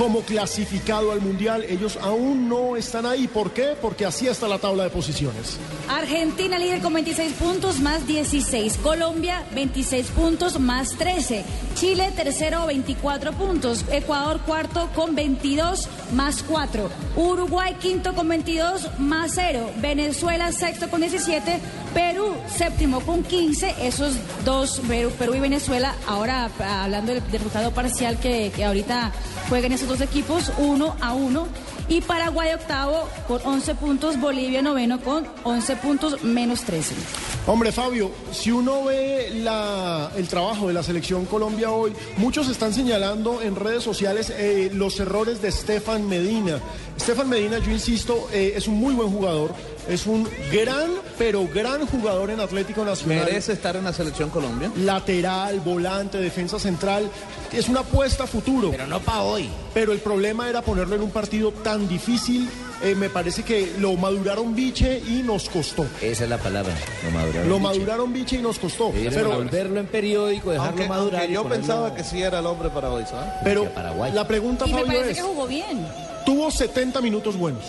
[0.00, 1.62] como clasificado al Mundial.
[1.68, 3.28] Ellos aún no están ahí.
[3.28, 3.76] ¿Por qué?
[3.78, 5.58] Porque así está la tabla de posiciones.
[5.90, 8.78] Argentina líder con 26 puntos más 16.
[8.78, 11.44] Colombia 26 puntos más 13.
[11.74, 13.84] Chile tercero 24 puntos.
[13.92, 16.88] Ecuador cuarto con 22 más 4.
[17.16, 19.70] Uruguay quinto con 22 más 0.
[19.82, 21.60] Venezuela sexto con 17.
[21.94, 23.74] Perú séptimo con 15.
[23.82, 24.14] Esos
[24.44, 29.12] dos, Perú, y Venezuela, ahora ah, hablando del, resultado parcial que, que ahorita
[29.48, 31.48] juegan esos dos equipos, uno a uno.
[31.88, 36.94] Y Paraguay octavo con 11 puntos, Bolivia noveno con 11 puntos menos 13.
[37.48, 42.72] Hombre, Fabio, si uno ve la- el trabajo de la selección Colombia hoy, muchos están
[42.72, 46.60] señalando en redes sociales eh, los errores de Stefan Medina.
[47.00, 49.52] Stefan Medina, yo insisto, eh, es un muy buen jugador,
[49.88, 53.24] es un gran, pero gran jugador en Atlético Nacional.
[53.24, 54.70] Merece estar en la selección Colombia.
[54.76, 57.08] Lateral, volante, defensa central.
[57.52, 58.70] Es una apuesta a futuro.
[58.70, 59.48] Pero no para hoy.
[59.74, 62.48] Pero el problema era ponerlo en un partido tan difícil.
[62.82, 65.84] Eh, me parece que lo maduraron biche y nos costó.
[66.00, 66.72] Esa es la palabra,
[67.04, 67.48] lo maduraron.
[67.48, 67.68] Lo biche.
[67.68, 68.90] maduraron biche y nos costó.
[68.92, 71.20] Pero, volverlo en periódico, dejarlo Aunque, madurar.
[71.20, 73.32] aunque yo pensaba que sí era el hombre para hoy, ¿sabes?
[73.44, 73.68] pero
[74.14, 75.86] la pregunta, Y me Fabio, parece es, que jugó bien.
[76.24, 77.64] tuvo 70 minutos buenos.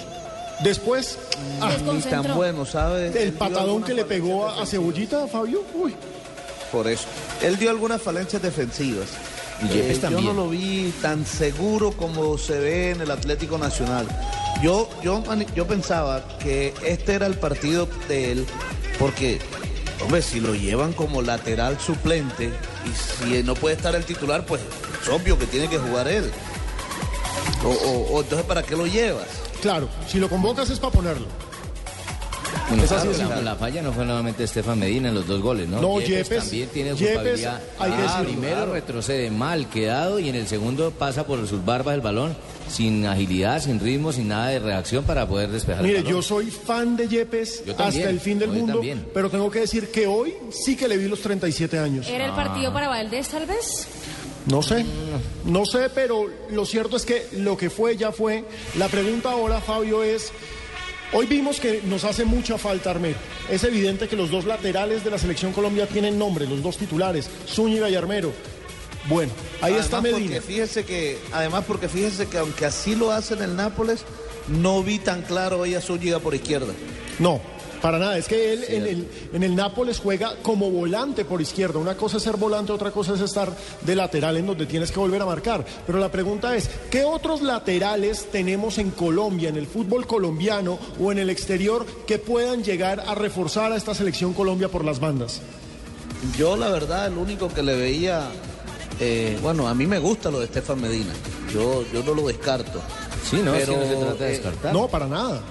[0.64, 1.18] Después,
[1.60, 3.16] ah, Ni tan bueno, ¿sabes?
[3.16, 4.66] El patadón que le pegó a, a.
[4.66, 5.96] Cebollita, Fabio, uy.
[6.72, 7.06] Por eso.
[7.42, 9.08] Él dio algunas falencias defensivas.
[9.64, 14.08] Y Yepes yo no lo vi tan seguro como se ve en el Atlético Nacional.
[14.64, 15.24] Yo, yo,
[15.56, 18.46] yo pensaba que este era el partido de él,
[19.00, 19.40] porque,
[20.04, 22.48] hombre, si lo llevan como lateral suplente
[22.86, 24.62] y si no puede estar el titular, pues
[25.02, 26.32] es obvio que tiene que jugar él.
[27.64, 29.28] O, o- o entonces, ¿para qué lo llevas?
[29.62, 31.28] Claro, si lo convocas es para ponerlo.
[32.68, 35.42] Bueno, Es así claro, de la, falla no fue nuevamente Estefan Medina en los dos
[35.42, 35.82] goles, ¿no?
[35.82, 37.62] No, Yepes- también tiene Yepes, culpabilidad.
[37.80, 38.74] Ah, primero claro.
[38.74, 42.36] retrocede mal quedado y en el segundo pasa por sus barbas el balón
[42.70, 46.18] sin agilidad, sin ritmo, sin nada de reacción para poder despejar Mire, el balón.
[46.20, 49.06] yo soy fan de Yepes también, hasta el fin del mundo, también.
[49.14, 52.08] pero tengo que decir que hoy sí que le vi los 37 años.
[52.08, 53.88] ¿Era el partido para Valdés, tal vez?
[54.48, 54.86] No sé,
[55.46, 58.44] no sé, pero lo cierto es que lo que fue ya fue.
[58.78, 60.32] La pregunta ahora, Fabio, es,
[61.14, 63.20] hoy vimos que nos hace mucha falta Armero.
[63.50, 67.30] Es evidente que los dos laterales de la selección Colombia tienen nombre, los dos titulares,
[67.48, 68.32] Zúñiga y Armero.
[69.08, 69.32] Bueno,
[69.62, 70.36] ahí está Medina.
[70.36, 74.06] Porque fíjese que, además, porque fíjese que aunque así lo hacen el Nápoles,
[74.48, 76.74] no vi tan claro hoy a Zúñiga por izquierda.
[77.20, 77.42] No,
[77.82, 78.18] para nada.
[78.18, 81.80] Es que él en, el, en el Nápoles juega como volante por izquierda.
[81.80, 83.52] Una cosa es ser volante, otra cosa es estar
[83.82, 85.66] de lateral en donde tienes que volver a marcar.
[85.86, 91.12] Pero la pregunta es, ¿qué otros laterales tenemos en Colombia, en el fútbol colombiano o
[91.12, 95.42] en el exterior que puedan llegar a reforzar a esta selección Colombia por las bandas?
[96.38, 98.30] Yo, la verdad, el único que le veía,
[99.00, 101.14] eh, bueno, a mí me gusta lo de Estefan Medina.
[101.52, 102.80] Yo, yo no lo descarto.
[103.28, 104.74] Sí, no, es que Pero, no se trata de eh, descartar.
[104.74, 105.42] No, para nada.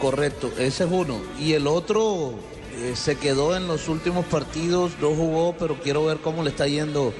[0.00, 1.20] Correcto, ese es uno.
[1.38, 2.34] Y el otro
[2.76, 6.66] eh, se quedó en los últimos partidos, no jugó, pero quiero ver cómo le está
[6.66, 7.12] yendo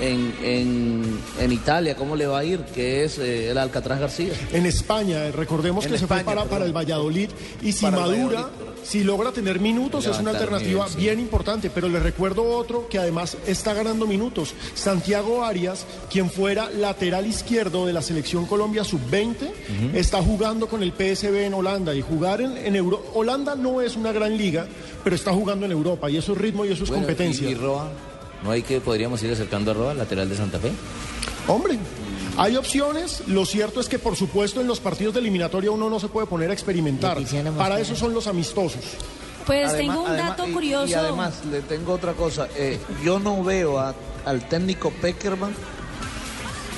[0.00, 4.32] en, en, en Italia, cómo le va a ir, que es eh, el Alcatraz García.
[4.52, 7.30] En España, eh, recordemos En que se fue para, el Valladolid
[7.62, 8.48] y si Para madura,
[8.82, 10.98] si logra tener minutos es una alternativa nivel, sí.
[10.98, 16.70] bien importante, pero le recuerdo otro que además está ganando minutos, Santiago Arias, quien fuera
[16.70, 19.50] lateral izquierdo de la selección Colombia sub-20,
[19.94, 23.96] está jugando con el PSV en Holanda y jugar en, en Euro Holanda no es
[23.96, 24.66] una gran liga,
[25.04, 27.48] pero está jugando en Europa y eso es ritmo y eso es Bueno, competencia.
[27.48, 27.88] ¿Y, y Roa?
[28.42, 30.70] ¿No hay que podríamos ir acercando a Roa, lateral de Santa Fe?
[31.46, 31.78] Hombre,
[32.42, 33.22] hay opciones.
[33.28, 36.26] Lo cierto es que, por supuesto, en los partidos de eliminatoria uno no se puede
[36.26, 37.16] poner a experimentar.
[37.56, 38.80] Para eso son los amistosos.
[39.46, 40.86] Pues Además- tengo un además- dato y- curioso.
[40.88, 42.48] Y, además le tengo otra cosa.
[42.56, 45.54] Eh, yo no veo a- al técnico Peckerman.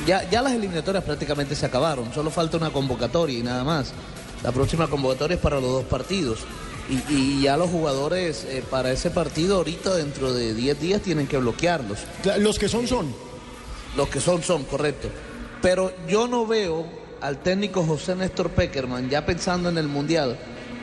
[0.07, 2.13] Ya, ya las eliminatorias prácticamente se acabaron.
[2.13, 3.93] Solo falta una convocatoria y nada más.
[4.43, 6.41] La próxima convocatoria es para los dos partidos.
[6.91, 11.29] Y, y ya los jugadores eh, para ese partido ahorita dentro de 10 días tienen
[11.29, 12.01] que bloquearlos.
[12.39, 13.15] Los que son son.
[13.97, 15.09] Los que son son, correcto.
[15.63, 16.85] Pero yo no veo
[17.21, 20.37] al técnico José Néstor Peckerman ya pensando en el Mundial,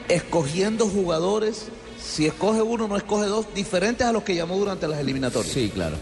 [0.07, 1.67] escogiendo jugadores,
[2.01, 5.53] si escoge uno no escoge dos, diferentes a los que llamó durante las eliminatorias.
[5.53, 5.97] Sí, claro.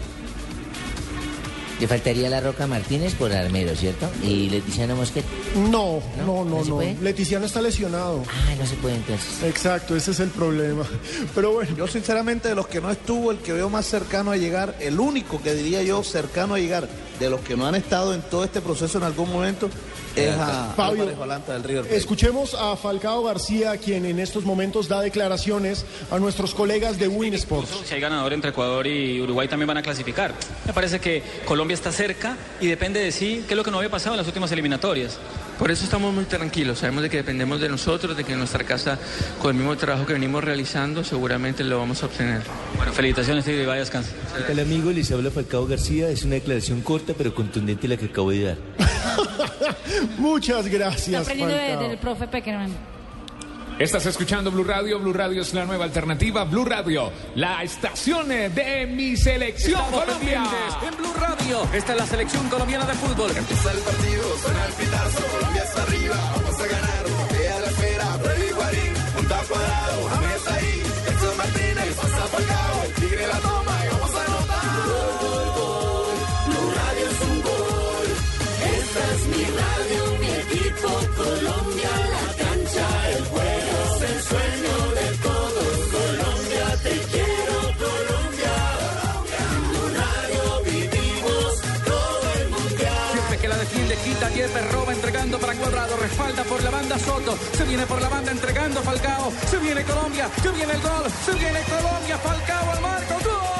[1.80, 4.10] Le faltaría la Roca Martínez por armero, ¿cierto?
[4.24, 5.28] Y Leticiano Mosquera.
[5.56, 7.46] No, no, no, ¿No no.
[7.46, 8.24] está lesionado.
[8.28, 9.44] Ah, no se puede entonces.
[9.44, 10.86] Exacto, ese es el problema.
[11.36, 11.76] Pero bueno.
[11.78, 15.00] Yo sinceramente de los que no estuvo, el que veo más cercano a llegar, el
[15.00, 16.88] único que diría yo cercano a llegar,
[17.20, 19.70] de los que no han estado en todo este proceso en algún momento,
[20.18, 21.96] es a Fabio, del River Plate.
[21.96, 27.34] Escuchemos a Falcao García, quien en estos momentos da declaraciones a nuestros colegas de Win
[27.36, 27.82] Sports.
[27.86, 30.34] Si hay ganador entre Ecuador y Uruguay también van a clasificar.
[30.66, 33.78] Me parece que Colombia está cerca y depende de sí, que es lo que no
[33.78, 35.20] había pasado en las últimas eliminatorias.
[35.58, 38.64] Por eso estamos muy tranquilos, sabemos de que dependemos de nosotros, de que en nuestra
[38.64, 39.00] casa,
[39.42, 42.44] con el mismo trabajo que venimos realizando, seguramente lo vamos a obtener.
[42.76, 44.12] Bueno, felicitaciones y vaya descanso.
[44.36, 44.92] ¿Qué tal amigo?
[44.92, 46.10] Les habla Falcao García.
[46.10, 48.58] Es una declaración corta pero contundente la que acabo de dar.
[50.18, 52.72] Muchas Está gracias, aprendiendo de- del profe Peckerman.
[53.80, 54.98] Estás escuchando Blue Radio.
[55.00, 56.44] Blue Radio es la nueva alternativa.
[56.46, 60.44] Blue Radio, la estación de mi selección Estamos Colombia.
[60.82, 61.62] en Blue Radio.
[61.74, 63.30] Esta es la selección colombiana de fútbol.
[63.38, 68.06] Empieza el partido, suena el pitazo, Colombia está arriba, vamos a ganar, queda la espera,
[68.24, 70.84] Freddy Guarín, punta cuadrado, James ahí,
[71.14, 73.40] Edson Martínez, pasa Falcao, el tigre la
[81.18, 88.56] Colombia, la cancha, el juego, es el sueño de todos, Colombia, te quiero, Colombia,
[89.98, 91.52] Radio vivimos
[91.86, 93.10] todo el mundial.
[93.14, 97.38] Siempre que la defiende, quita, Yepes, roba, entregando para Cuadrado, respalda por la banda Soto,
[97.58, 101.32] se viene por la banda entregando Falcao, se viene Colombia, se viene el gol, se
[101.34, 103.58] viene Colombia, Falcao al marco, gol.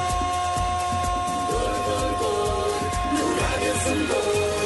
[3.10, 4.57] Blue Radio es un gol.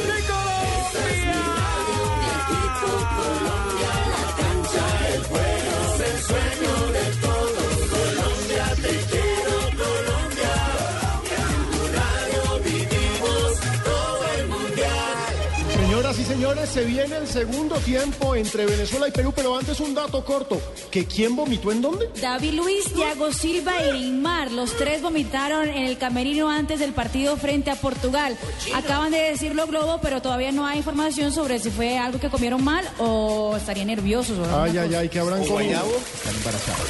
[16.66, 20.60] Señores, se viene el segundo tiempo entre Venezuela y Perú, pero antes un dato corto.
[20.90, 22.08] ¿Que quién vomitó en dónde?
[22.20, 27.36] David Luis, Thiago Silva y Neymar, los tres vomitaron en el camerino antes del partido
[27.36, 28.36] frente a Portugal.
[28.74, 32.62] Acaban de decirlo Globo, pero todavía no hay información sobre si fue algo que comieron
[32.62, 34.38] mal o estarían nerviosos.
[34.38, 35.80] o Ay, ay, ay, que habrán comido.
[36.14, 36.88] Están embarazados.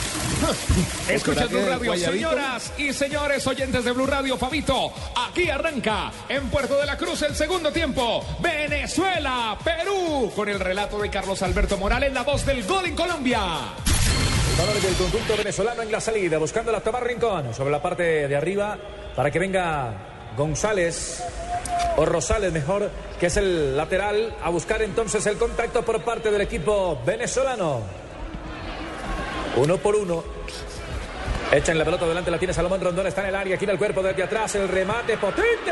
[1.09, 2.29] Escucha ¿Será Blue Radio, Guayabito?
[2.31, 4.93] señoras y señores oyentes de Blue Radio, Fabito.
[5.29, 8.25] Aquí arranca en Puerto de la Cruz el segundo tiempo.
[8.41, 13.41] Venezuela, Perú, con el relato de Carlos Alberto Morales, la voz del gol en Colombia.
[14.59, 18.37] Valores del conjunto venezolano en la salida, buscando la Tomás Rincón sobre la parte de
[18.37, 18.77] arriba
[19.17, 19.95] para que venga
[20.37, 21.23] González
[21.97, 26.41] o Rosales mejor, que es el lateral, a buscar entonces el contacto por parte del
[26.43, 27.81] equipo venezolano.
[29.57, 30.42] Uno por uno.
[31.53, 34.03] Echan la pelota delante, la tiene Salomón Rondón, está en el área, gira el cuerpo
[34.03, 35.71] desde atrás, el remate potente.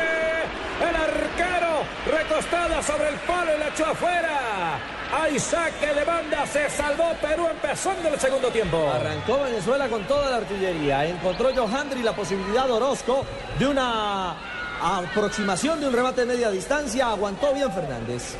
[0.79, 4.79] El arquero recostada sobre el palo y la echó afuera.
[5.11, 8.91] Hay saque de banda, se salvó Perú empezando el segundo tiempo.
[8.93, 11.03] Arrancó Venezuela con toda la artillería.
[11.07, 13.25] Encontró Johandri la posibilidad de Orozco
[13.57, 14.35] de una
[14.83, 17.09] aproximación de un remate de media distancia.
[17.09, 18.35] Aguantó bien Fernández.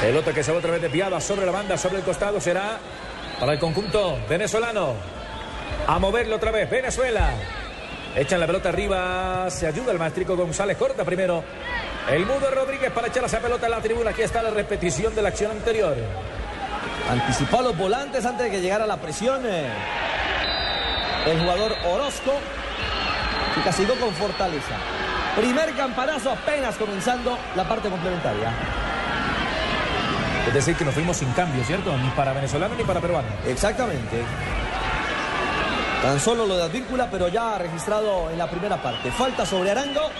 [0.00, 2.80] Pelota que se va otra vez desviada sobre la banda, sobre el costado, será
[3.38, 5.16] para el conjunto venezolano.
[5.86, 7.30] A moverlo otra vez, Venezuela.
[8.14, 11.44] Echan la pelota arriba, se ayuda el maestrico González, corta primero.
[12.10, 14.10] El Mudo Rodríguez para echar esa pelota a la tribuna.
[14.10, 15.96] Aquí está la repetición de la acción anterior.
[17.10, 19.42] Anticipó a los volantes antes de que llegara la presión.
[19.44, 19.66] eh,
[21.26, 22.32] El jugador Orozco
[23.56, 24.76] y castigó con fortaleza.
[25.36, 28.50] Primer campanazo apenas comenzando la parte complementaria.
[30.48, 31.94] Es decir, que nos fuimos sin cambio, ¿cierto?
[31.98, 33.28] Ni para venezolano ni para peruano.
[33.46, 34.22] Exactamente.
[36.02, 39.10] Tan solo lo de Advíncula, pero ya registrado en la primera parte.
[39.10, 40.10] Falta sobre Arango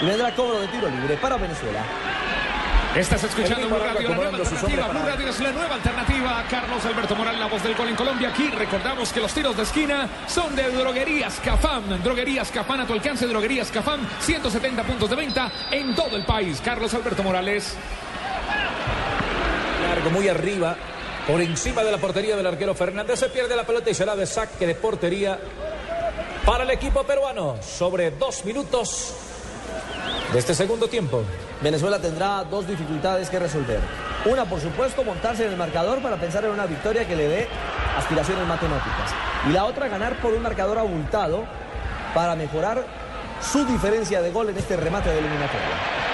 [0.00, 1.80] y vendrá cobro de tiro libre para Venezuela.
[2.96, 4.88] Estás escuchando Blue Radio, la nueva alternativa.
[4.88, 6.44] Blue Radio es la nueva alternativa.
[6.48, 8.30] Carlos Alberto Moral, la voz del gol en Colombia.
[8.30, 12.02] Aquí recordamos que los tiros de esquina son de Droguerías Cafam.
[12.02, 13.26] Droguerías Cafam a tu alcance.
[13.26, 16.62] Droguerías Cafam, 170 puntos de venta en todo el país.
[16.64, 17.76] Carlos Alberto Morales.
[19.82, 20.74] Largo, muy arriba,
[21.26, 23.18] por encima de la portería del arquero Fernández.
[23.18, 25.38] Se pierde la pelota y será de saque de portería
[26.44, 27.56] para el equipo peruano.
[27.62, 29.14] Sobre dos minutos
[30.32, 31.22] de este segundo tiempo.
[31.60, 33.80] Venezuela tendrá dos dificultades que resolver.
[34.26, 37.48] Una, por supuesto, montarse en el marcador para pensar en una victoria que le dé
[37.96, 39.12] aspiraciones matemáticas.
[39.48, 41.44] Y la otra, ganar por un marcador abultado
[42.14, 42.84] para mejorar
[43.40, 46.05] su diferencia de gol en este remate de eliminatoria.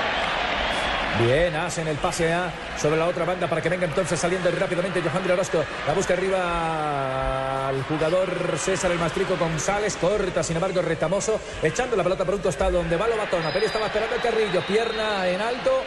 [1.20, 2.50] Bien, hacen el pase A
[2.80, 5.62] sobre la otra banda para que venga entonces saliendo rápidamente Johandri Orozco.
[5.86, 9.96] La busca arriba al jugador César el Mastrico González.
[9.96, 11.38] Corta, sin embargo, retamoso.
[11.62, 13.44] Echando la pelota por un costado donde va Lobatón.
[13.44, 14.64] Apenas estaba esperando el Carrillo.
[14.66, 15.84] Pierna en alto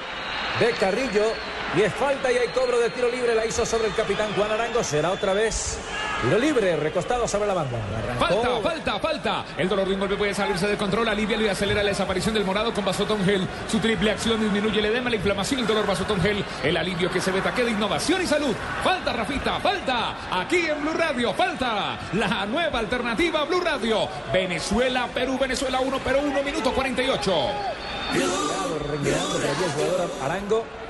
[0.60, 1.24] de Carrillo.
[1.76, 3.36] Y es falta y hay cobro de tiro libre.
[3.36, 4.82] La hizo sobre el capitán Juan Arango.
[4.82, 5.78] Será otra vez
[6.22, 7.78] tiro libre, recostado sobre la banda.
[7.98, 8.42] Arrancó.
[8.42, 9.46] Falta, falta, falta.
[9.58, 11.10] El dolor de un golpe puede salirse de control.
[11.10, 13.46] Alivia y acelera la desaparición del morado con Vasotón Gel.
[13.68, 16.46] Su triple acción disminuye el edema, la inflamación, el dolor Vasotón Gel.
[16.64, 18.56] El alivio que se ve taque de innovación y salud.
[18.82, 20.16] Falta, Rafita, falta.
[20.32, 22.00] Aquí en Blue Radio, falta.
[22.14, 24.08] La nueva alternativa Blue Radio.
[24.32, 27.34] Venezuela, Perú, Venezuela 1, Perú 1, minuto 48.
[28.90, 30.85] Rengueando por allí el jugador Arango.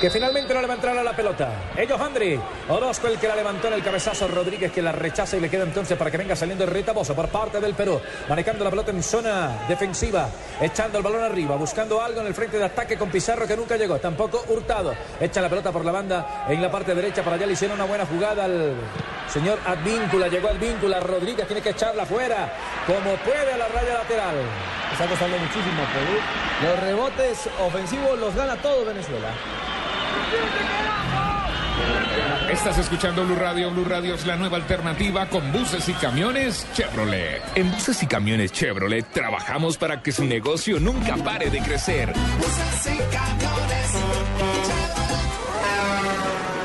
[0.00, 1.52] Que finalmente no le va a entrar a la pelota.
[1.76, 2.40] Ellos Andri.
[2.70, 4.28] Orozco el que la levantó en el cabezazo.
[4.28, 7.28] Rodríguez que la rechaza y le queda entonces para que venga saliendo el retaboso por
[7.28, 8.00] parte del Perú.
[8.26, 10.30] Manejando la pelota en zona defensiva.
[10.58, 11.56] Echando el balón arriba.
[11.56, 13.98] Buscando algo en el frente de ataque con Pizarro que nunca llegó.
[13.98, 14.94] Tampoco Hurtado.
[15.20, 17.22] Echa la pelota por la banda en la parte derecha.
[17.22, 18.74] Para allá le hicieron una buena jugada al
[19.28, 20.28] señor Advíncula.
[20.28, 21.00] Llegó Advíncula.
[21.00, 22.50] Rodríguez tiene que echarla fuera.
[22.86, 24.36] Como puede a la raya lateral.
[24.92, 26.70] Está costando muchísimo Perú.
[26.70, 29.28] Los rebotes ofensivos los gana todo Venezuela.
[32.50, 33.70] Estás escuchando Blue Radio.
[33.70, 37.40] Blue Radio es la nueva alternativa con buses y camiones Chevrolet.
[37.54, 42.12] En buses y camiones Chevrolet trabajamos para que su negocio nunca pare de crecer.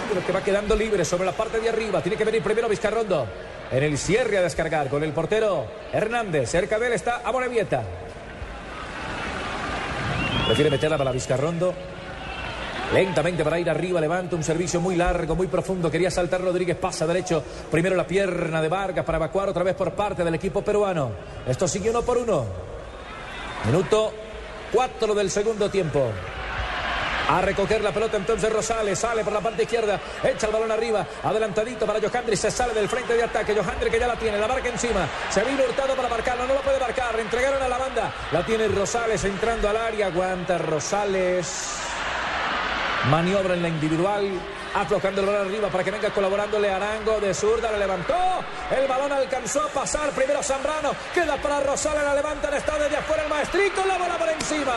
[0.09, 2.01] Pero que va quedando libre sobre la parte de arriba.
[2.01, 3.27] Tiene que venir primero Vizcarrondo.
[3.71, 6.49] En el cierre a descargar con el portero Hernández.
[6.49, 7.83] Cerca de él está Amorebieta.
[10.47, 11.73] Prefiere meterla para Vizcarrondo.
[12.93, 15.89] Lentamente para ir arriba, levanta un servicio muy largo, muy profundo.
[15.89, 17.43] Quería saltar Rodríguez, pasa derecho.
[17.69, 21.11] Primero la pierna de Vargas para evacuar otra vez por parte del equipo peruano.
[21.47, 22.45] Esto sigue uno por uno.
[23.65, 24.13] Minuto
[24.71, 26.11] 4 del segundo tiempo.
[27.27, 31.07] A recoger la pelota entonces Rosales, sale por la parte izquierda, echa el balón arriba,
[31.23, 34.47] adelantadito para Johandri, se sale del frente de ataque, Johandri que ya la tiene, la
[34.47, 38.13] marca encima, se vino hurtado para marcarlo, no lo puede marcar, entregaron a la banda,
[38.31, 41.84] la tiene Rosales entrando al área, aguanta Rosales,
[43.09, 44.25] maniobra en la individual,
[44.73, 48.13] aflojando el balón arriba para que venga colaborándole Arango de zurda, la levantó,
[48.75, 53.23] el balón alcanzó a pasar, primero Zambrano, queda para Rosales, la levanta, está desde afuera
[53.23, 54.73] el maestrito, la bola por encima.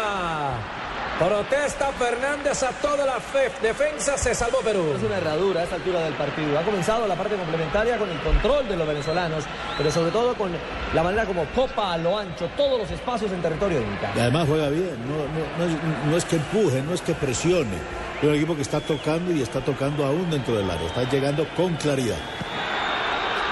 [1.19, 4.95] Protesta Fernández a toda la fe- defensa, se salvó Perú.
[4.97, 6.57] Es una herradura a esta altura del partido.
[6.57, 9.43] Ha comenzado la parte complementaria con el control de los venezolanos,
[9.77, 10.53] pero sobre todo con
[10.95, 14.13] la manera como copa a lo ancho todos los espacios en territorio inca.
[14.15, 17.15] Y además juega bien, no, no- no es, no es que empuje, no es que
[17.15, 17.79] presione.
[18.21, 21.75] Un equipo que está tocando y está tocando aún dentro del área, está llegando con
[21.77, 22.19] claridad.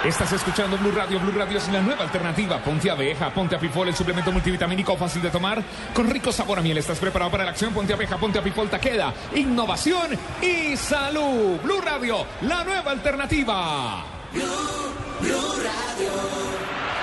[0.04, 1.18] Estás escuchando Blue Radio.
[1.20, 2.58] Blue Radio es la nueva alternativa.
[2.62, 5.62] Ponte abeja, ponte apifol, el suplemento multivitamínico fácil de tomar
[5.94, 6.78] con rico sabor a miel.
[6.78, 7.72] ¿Estás preparado para la acción?
[7.72, 11.58] Ponte abeja, ponte apifol, taqueda, innovación y salud.
[11.62, 14.04] Blue Radio, la nueva alternativa.
[14.32, 16.45] Escuchas Blue Radio,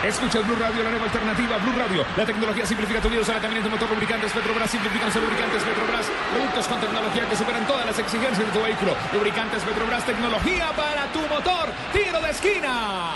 [0.03, 2.05] la nueva alternativa, Blue Radio.
[2.17, 6.05] La tecnología simplifica tu vida, usa en tu motor lubricantes Petrobras, simplifican los lubricantes Petrobras.
[6.33, 8.95] Productos con tecnología que superan todas las exigencias de tu vehículo.
[9.13, 11.69] Lubricantes Petrobras, tecnología para tu motor.
[11.93, 13.15] Tiro de esquina.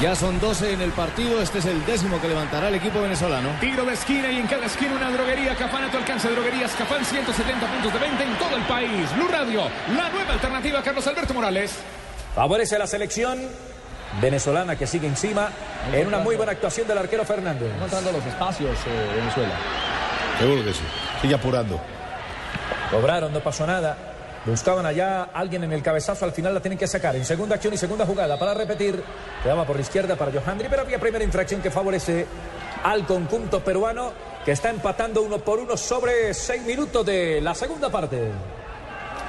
[0.00, 3.50] Ya son 12 en el partido, este es el décimo que levantará el equipo venezolano.
[3.60, 5.54] Tiro de esquina y en cada esquina una droguería.
[5.54, 6.28] Cafán a tu alcance.
[6.28, 9.14] Droguerías Cafán, 170 puntos de venta en todo el país.
[9.14, 9.62] Blue Radio,
[9.96, 10.82] la nueva alternativa.
[10.82, 11.78] Carlos Alberto Morales.
[12.34, 13.38] Favorece a la selección
[14.20, 15.50] venezolana que sigue encima
[15.92, 17.72] en una muy buena actuación del arquero Fernández.
[17.74, 19.54] Encontrando los espacios eh, Venezuela.
[20.38, 20.82] Seguro que sí.
[21.20, 21.80] Sigue apurando.
[22.90, 23.96] Cobraron, no pasó nada.
[24.46, 27.14] Buscaban allá alguien en el cabezazo, al final la tienen que sacar.
[27.16, 29.02] En segunda acción y segunda jugada para repetir.
[29.42, 32.26] Quedaba por la izquierda para Johandri, pero había primera infracción que favorece
[32.84, 34.12] al conjunto peruano
[34.44, 38.30] que está empatando uno por uno sobre seis minutos de la segunda parte.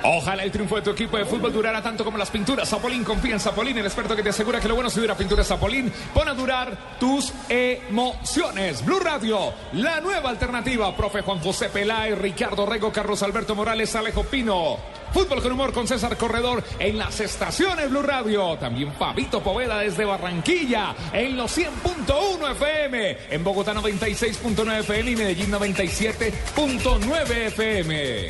[0.04, 2.70] Ojalá el triunfo de tu equipo de fútbol durara tanto como las pinturas.
[2.70, 5.48] Zapolín, confía en Zapolín, el experto que te asegura que lo bueno si dura pinturas
[5.48, 5.92] Zapolín.
[6.14, 8.86] Pon a durar tus emociones.
[8.86, 10.96] Blue Radio, la nueva alternativa.
[10.96, 14.99] Profe Juan José Peláez, Ricardo Rego, Carlos Alberto Morales, Alejo Pino.
[15.14, 18.58] Fútbol con humor con César Corredor en las estaciones Blue Radio.
[18.58, 23.18] También Pabito Poveda desde Barranquilla en los 100.1 FM.
[23.30, 28.30] En Bogotá 96.9 FM y Medellín 97.9 FM.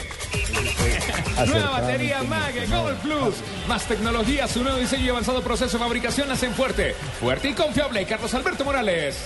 [1.48, 3.36] Nueva batería MAG Gold Plus.
[3.68, 6.94] Más tecnología, su nuevo diseño y avanzado proceso de fabricación hacen fuerte.
[7.20, 8.06] Fuerte y confiable.
[8.06, 9.18] Carlos Alberto Morales.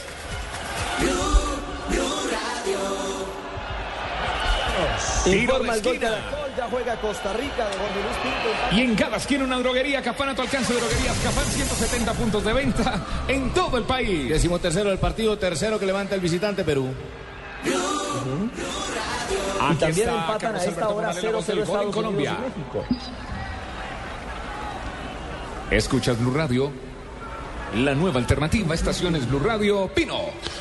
[1.00, 1.24] Tiro
[5.28, 6.00] de Informa el gol
[6.58, 8.76] ya juega Costa Rica de Jorge Luis Pinto.
[8.76, 10.74] Y en cada esquina una droguería Cafán a tu alcance.
[10.74, 14.30] Droguerías Cafán, 170 puntos de venta en todo el país.
[14.30, 16.94] Décimo tercero del partido, tercero que levanta el visitante Perú.
[17.66, 17.70] Y
[19.66, 21.64] Aquí también está empatan a esta Alberto hora Morales, la 0-0 voz del gol en
[21.64, 22.32] Estados Colombia.
[22.32, 22.86] Unidos y México.
[25.72, 26.72] Escuchas Blue Radio.
[27.78, 30.20] La nueva alternativa, estaciones Blue Radio, Pino.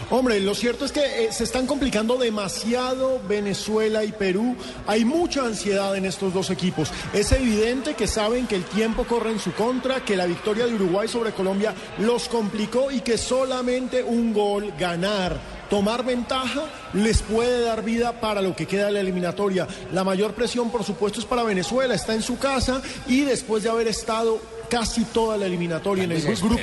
[0.08, 4.56] Hombre, lo cierto es que eh, se están complicando demasiado Venezuela y Perú.
[4.86, 6.90] Hay mucha ansiedad en estos dos equipos.
[7.12, 10.74] Es evidente que saben que el tiempo corre en su contra, que la victoria de
[10.74, 15.38] Uruguay sobre Colombia los complicó y que solamente un gol ganar.
[15.68, 19.66] Tomar ventaja les puede dar vida para lo que queda de la eliminatoria.
[19.92, 21.94] La mayor presión, por supuesto, es para Venezuela.
[21.94, 24.38] Está en su casa y después de haber estado
[24.72, 26.56] casi toda la eliminatoria en el grupo.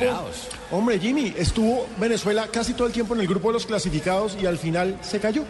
[0.72, 4.48] Hombre, Jimmy, estuvo Venezuela casi todo el tiempo en el grupo de los clasificados y
[4.48, 5.44] al final se cayó.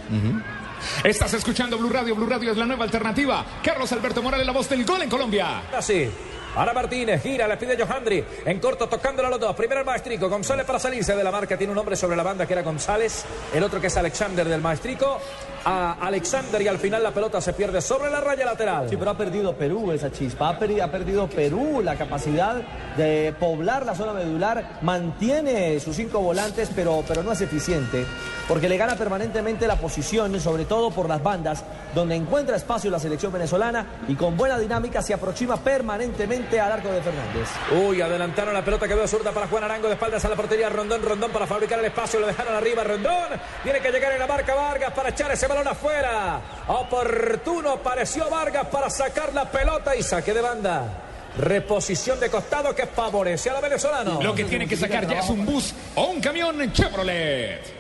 [1.06, 2.16] Estás escuchando Blue Radio.
[2.16, 3.46] Blue Radio es la nueva alternativa.
[3.64, 5.70] Carlos Alberto Morales, la voz del gol en Colombia.
[5.74, 6.10] Así.
[6.56, 8.24] Ahora Martínez gira, le pide Johandri.
[8.46, 9.56] En corto, tocándolo a los dos.
[9.56, 10.28] Primero el maestrico.
[10.30, 11.58] González para salirse de la marca.
[11.58, 13.24] Tiene un hombre sobre la banda que era González.
[13.54, 15.20] El otro que es Alexander del maestrico.
[15.66, 18.90] A Alexander y al final la pelota se pierde sobre la raya lateral.
[18.90, 20.50] Sí, pero ha perdido Perú esa chispa.
[20.50, 22.56] Ha, perdi- ha perdido Perú la capacidad
[22.98, 24.80] de poblar la zona medular.
[24.82, 28.06] Mantiene sus cinco volantes, pero, pero no es eficiente.
[28.48, 31.64] Porque le gana permanentemente la posición, sobre todo por las bandas,
[31.94, 36.90] donde encuentra espacio la selección venezolana y con buena dinámica se aproxima permanentemente al arco
[36.92, 37.50] de Fernández.
[37.72, 40.70] Uy, adelantaron la pelota, quedó zurda para Juan Arango de espaldas a la portería.
[40.70, 42.84] Rondón, Rondón para fabricar el espacio, lo dejaron arriba.
[42.84, 43.28] Rondón
[43.64, 46.42] tiene que llegar en la marca Vargas para echar ese balón afuera.
[46.68, 51.04] Oportuno pareció Vargas para sacar la pelota y saque de banda.
[51.38, 54.20] Reposición de costado que favorece a la venezolana.
[54.22, 57.80] Lo que tiene que sacar ya es un bus o un camión Chevrolet.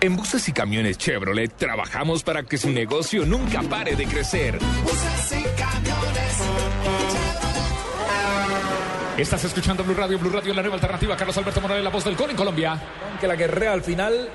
[0.00, 4.58] En buses y camiones Chevrolet trabajamos para que su negocio nunca pare de crecer.
[9.16, 10.18] Estás escuchando Blue Radio.
[10.18, 11.16] Blue Radio la nueva alternativa.
[11.16, 12.76] Carlos Alberto Morales, la voz del gol en Colombia.
[13.20, 14.28] Que la guerrea al final.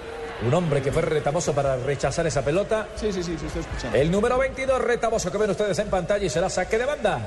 [0.48, 2.88] Un hombre que fue retamoso para rechazar esa pelota.
[2.96, 3.98] Sí, sí, sí, sí, estoy escuchando.
[3.98, 7.20] El número 22, retamoso que ven ustedes en pantalla y será saque de banda.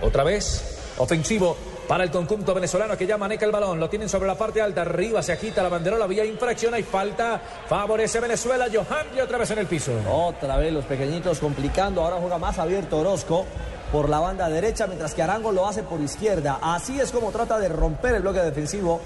[0.00, 1.54] Otra vez, ofensivo
[1.86, 3.78] para el conjunto venezolano que ya maneja el balón.
[3.78, 7.42] Lo tienen sobre la parte alta, arriba se agita la banderola, vía infracción, hay falta.
[7.68, 9.92] Favorece Venezuela, Johan y otra vez en el piso.
[10.08, 12.02] Otra vez los pequeñitos complicando.
[12.02, 13.44] Ahora juega más abierto Orozco
[13.92, 16.58] por la banda derecha, mientras que Arango lo hace por izquierda.
[16.62, 19.00] Así es como trata de romper el bloque defensivo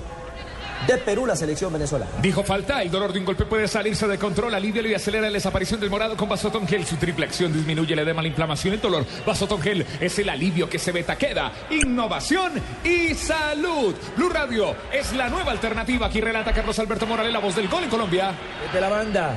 [0.86, 2.10] de Perú la selección venezolana.
[2.22, 5.32] Dijo falta, el dolor de un golpe puede salirse de control, alivia y acelera la
[5.32, 6.86] desaparición del morado con Vasotón Gel.
[6.86, 9.04] Su triple acción disminuye el edema, la inflamación y el dolor.
[9.26, 11.52] Vasotón Gel es el alivio que se beta queda.
[11.70, 12.52] Innovación
[12.84, 13.94] y salud.
[14.16, 16.06] Blue Radio es la nueva alternativa.
[16.06, 18.32] Aquí relata Carlos Alberto Morales, la voz del gol en Colombia.
[18.66, 19.36] Desde la banda,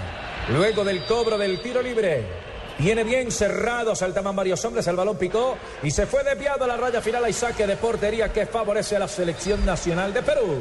[0.49, 2.42] luego del cobro del tiro libre.
[2.79, 6.77] Viene bien cerrado, saltaban varios hombres, el balón picó y se fue desviado a la
[6.77, 7.23] raya final.
[7.23, 10.59] Hay saque de portería que favorece a la selección nacional de Perú.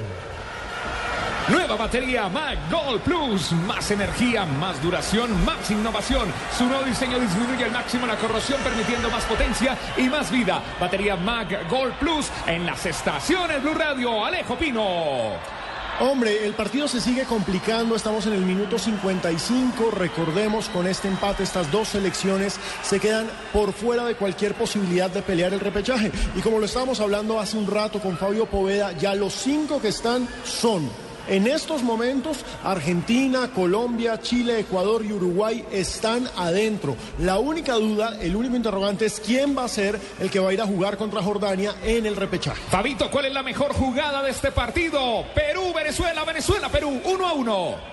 [1.48, 3.52] Nueva batería Mag Gold Plus.
[3.52, 6.32] Más energía, más duración, más innovación.
[6.56, 10.62] Su nuevo diseño disminuye al máximo la corrosión, permitiendo más potencia y más vida.
[10.78, 14.24] Batería Mag Gold Plus en las estaciones Blue Radio.
[14.24, 15.61] Alejo Pino.
[16.00, 21.42] Hombre, el partido se sigue complicando, estamos en el minuto 55, recordemos con este empate
[21.42, 26.10] estas dos selecciones se quedan por fuera de cualquier posibilidad de pelear el repechaje.
[26.34, 29.88] Y como lo estábamos hablando hace un rato con Fabio Poveda, ya los cinco que
[29.88, 30.88] están son
[31.28, 36.96] en estos momentos, Argentina, Colombia, Chile, Ecuador y Uruguay están adentro.
[37.18, 40.52] La única duda, el único interrogante es quién va a ser el que va a
[40.52, 42.62] ir a jugar contra Jordania en el repechaje.
[42.68, 45.24] Fabito, ¿cuál es la mejor jugada de este partido?
[45.34, 47.92] Perú, Venezuela, Venezuela, Perú, uno a uno.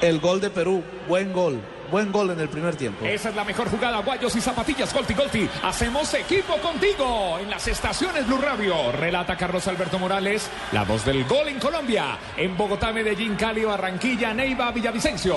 [0.00, 1.60] El gol de Perú, buen gol,
[1.92, 3.04] buen gol en el primer tiempo.
[3.04, 5.48] Esa es la mejor jugada, guayos y zapatillas, Golti Golti.
[5.62, 8.90] Hacemos equipo contigo en las estaciones Blue Radio.
[8.92, 12.18] Relata Carlos Alberto Morales, la voz del gol en Colombia.
[12.38, 15.36] En Bogotá, Medellín, Cali, Barranquilla, Neiva, Villavicencio.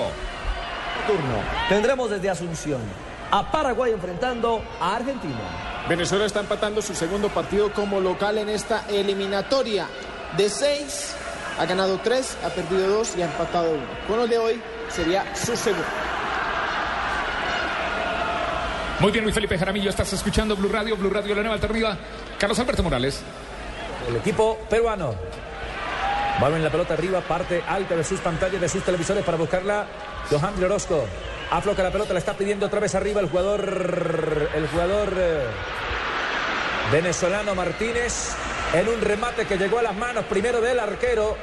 [1.06, 1.38] turno
[1.68, 2.80] tendremos desde Asunción
[3.30, 5.84] a Paraguay enfrentando a Argentina.
[5.88, 9.88] Venezuela está empatando su segundo partido como local en esta eliminatoria.
[10.38, 11.14] De seis,
[11.58, 13.86] ha ganado tres, ha perdido dos y ha empatado uno.
[14.08, 16.15] Con el de hoy sería su segundo.
[19.06, 21.96] Muy bien, Luis Felipe Jaramillo, estás escuchando Blue Radio, Blue Radio, la nueva alternativa.
[22.40, 23.22] Carlos Alberto Morales.
[24.08, 25.14] El equipo peruano.
[26.40, 29.86] Mueven la pelota arriba, parte alta de sus pantallas, de sus televisores para buscarla.
[30.28, 31.06] Johan Orozco.
[31.52, 34.48] Afloca la pelota, la está pidiendo otra vez arriba el jugador.
[34.52, 35.44] El jugador eh,
[36.90, 38.34] venezolano Martínez.
[38.74, 41.36] En un remate que llegó a las manos primero del arquero.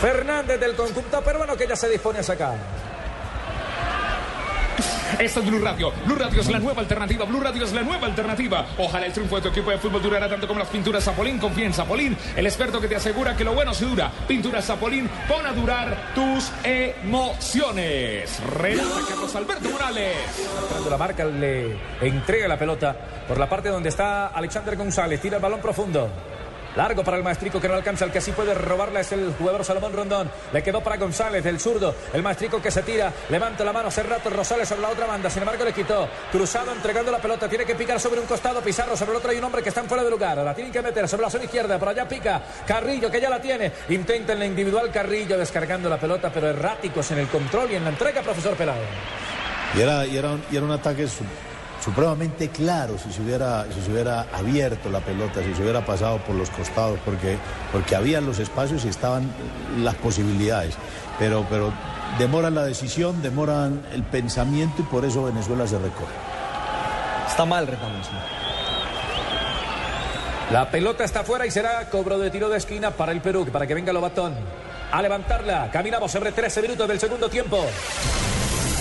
[0.00, 2.89] Fernández del conjunto peruano que ya se dispone a sacar.
[5.18, 5.92] Esta es Blue Radio.
[6.06, 7.24] Blue Radio es la nueva alternativa.
[7.24, 8.66] Blue Radio es la nueva alternativa.
[8.78, 11.38] Ojalá el triunfo de tu equipo de fútbol durara tanto como las pinturas Zapolín.
[11.38, 14.10] Confía en Zapolín, el experto que te asegura que lo bueno se dura.
[14.26, 18.40] Pinturas Zapolín, pon a durar tus emociones.
[18.56, 20.16] Relata Carlos Alberto Morales.
[20.88, 22.96] La marca le entrega la pelota
[23.28, 25.20] por la parte donde está Alexander González.
[25.20, 26.10] Tira el balón profundo.
[26.76, 28.04] Largo para el maestrico que no alcanza.
[28.04, 30.30] El que sí puede robarla es el jugador Salomón Rondón.
[30.52, 31.94] Le quedó para González, el zurdo.
[32.12, 33.12] El maestrico que se tira.
[33.28, 35.28] Levanta la mano hace rato Rosales sobre la otra banda.
[35.28, 36.08] Sin embargo, le quitó.
[36.30, 37.48] Cruzado entregando la pelota.
[37.48, 38.60] Tiene que picar sobre un costado.
[38.60, 39.30] Pizarro sobre el otro.
[39.30, 40.38] Hay un hombre que está fuera de lugar.
[40.38, 41.78] La tienen que meter sobre la zona izquierda.
[41.78, 43.72] Por allá pica Carrillo que ya la tiene.
[43.88, 47.84] Intenta en la individual Carrillo descargando la pelota, pero erráticos en el control y en
[47.84, 48.80] la entrega, profesor Pelado.
[49.76, 51.06] Y era, un, y era un ataque
[51.82, 56.18] supremamente claro si se, hubiera, si se hubiera abierto la pelota, si se hubiera pasado
[56.18, 57.36] por los costados, porque,
[57.72, 59.30] porque había los espacios y estaban
[59.78, 60.74] las posibilidades.
[61.18, 61.72] Pero, pero
[62.18, 66.14] demoran la decisión, demoran el pensamiento y por eso Venezuela se recoge.
[67.28, 68.10] Está mal Retamoso.
[70.50, 73.68] La pelota está fuera y será cobro de tiro de esquina para el Perú, para
[73.68, 74.34] que venga Lobatón
[74.90, 75.70] a levantarla.
[75.70, 77.64] Caminamos sobre 13 minutos del segundo tiempo.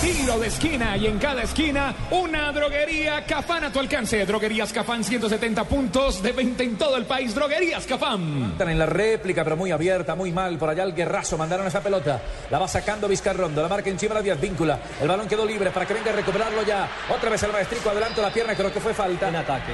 [0.01, 4.25] Tiro de esquina y en cada esquina una droguería Cafán a tu alcance.
[4.25, 7.35] Droguerías Cafán, 170 puntos de 20 en todo el país.
[7.35, 8.51] Droguerías Cafán.
[8.53, 10.57] Están en la réplica, pero muy abierta, muy mal.
[10.57, 12.21] Por allá el guerrazo mandaron esa pelota.
[12.49, 13.61] La va sacando Vizcarrondo.
[13.61, 14.79] La marca encima de Díaz Víncula.
[15.01, 16.87] El balón quedó libre para que venga a recuperarlo ya.
[17.13, 19.27] Otra vez el maestrico adelanto la pierna, creo que fue falta.
[19.27, 19.73] En ataque.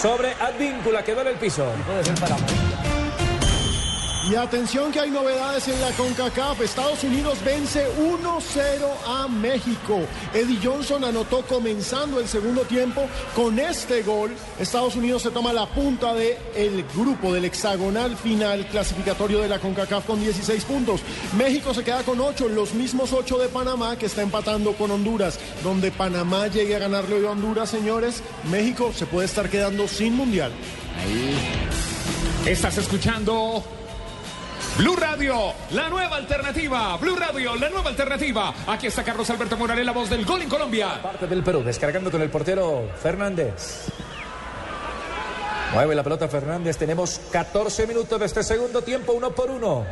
[0.00, 1.64] Sobre Advíncula, quedó en el piso.
[1.86, 2.36] Puede ser para
[4.26, 6.62] Y atención que hay novedades en la CONCACAF.
[6.62, 10.00] Estados Unidos vence 1-0 a México.
[10.32, 13.06] Eddie Johnson anotó comenzando el segundo tiempo.
[13.36, 18.66] Con este gol, Estados Unidos se toma la punta del el grupo del hexagonal final
[18.68, 21.02] clasificatorio de la CONCACAF con 16 puntos.
[21.36, 25.38] México se queda con 8, los mismos 8 de Panamá que está empatando con Honduras.
[25.62, 30.16] Donde Panamá llegue a ganarle hoy a Honduras, señores, México se puede estar quedando sin
[30.16, 30.50] mundial.
[32.46, 33.62] Estás escuchando
[34.76, 36.96] Blue Radio, la nueva alternativa.
[36.96, 38.52] Blue Radio, la nueva alternativa.
[38.66, 41.00] Aquí está Carlos Alberto Morales, la voz del gol en Colombia.
[41.00, 43.86] Parte del Perú, descargando con el portero Fernández.
[45.72, 46.76] Mueve la pelota Fernández.
[46.76, 49.84] Tenemos 14 minutos de este segundo tiempo, uno por uno.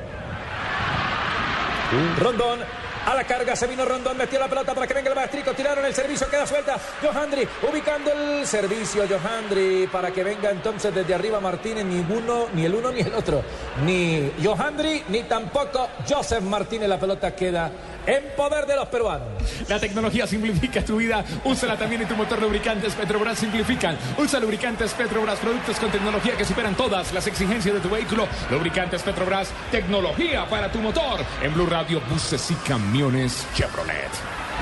[2.19, 2.59] Rondón.
[3.05, 5.85] A la carga se vino Rondón, metió la pelota para que venga el maestrico, tiraron
[5.85, 6.77] el servicio, queda suelta.
[7.03, 12.75] Johandri ubicando el servicio, Johandri, para que venga entonces desde arriba Martínez, ninguno, ni el
[12.75, 13.43] uno ni el otro.
[13.85, 16.89] Ni Johandri, ni tampoco Joseph Martínez.
[16.89, 17.71] La pelota queda
[18.07, 19.29] en poder de los peruanos.
[19.69, 21.25] La tecnología simplifica tu vida.
[21.45, 23.97] Úsala también en tu motor lubricantes Petrobras simplifican.
[24.19, 28.27] Usa lubricantes Petrobras, productos con tecnología que superan todas las exigencias de tu vehículo.
[28.51, 31.21] Lubricantes Petrobras, tecnología para tu motor.
[31.43, 34.11] En Blue Radio, buses y camiones Chevrolet.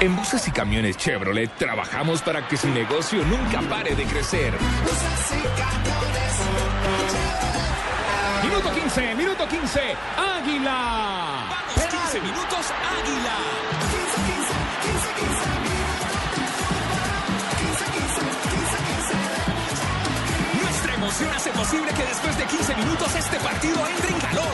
[0.01, 4.55] En buses y camiones Chevrolet trabajamos para que su negocio nunca pare de crecer.
[8.43, 9.81] Minuto 15, minuto 15,
[10.17, 11.70] Águila.
[11.93, 13.37] Vamos, 15 minutos, Águila.
[20.63, 24.45] Nuestra emoción hace posible que después de 15 minutos este partido entre en calor.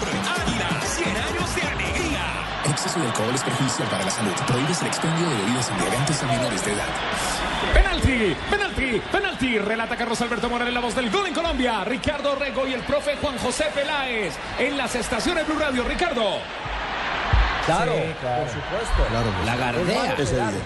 [0.41, 2.23] Águila, 100 años de alegría.
[2.65, 4.33] El exceso de alcohol es perjudicial para la salud.
[4.47, 6.89] Prohíbes el expendio de bebidas embriagantes a menores de edad.
[7.75, 9.59] Penalti, penalti, penalti.
[9.59, 11.85] Relata Carlos Alberto Morales, la voz del gol en Colombia.
[11.85, 15.85] Ricardo Rego y el profe Juan José Peláez en las estaciones Blue Radio.
[15.85, 16.41] Ricardo.
[17.67, 18.43] Claro, Sí, claro.
[18.43, 19.05] por supuesto.
[19.11, 20.13] Claro, La gardea.
[20.13, 20.61] Es evidente.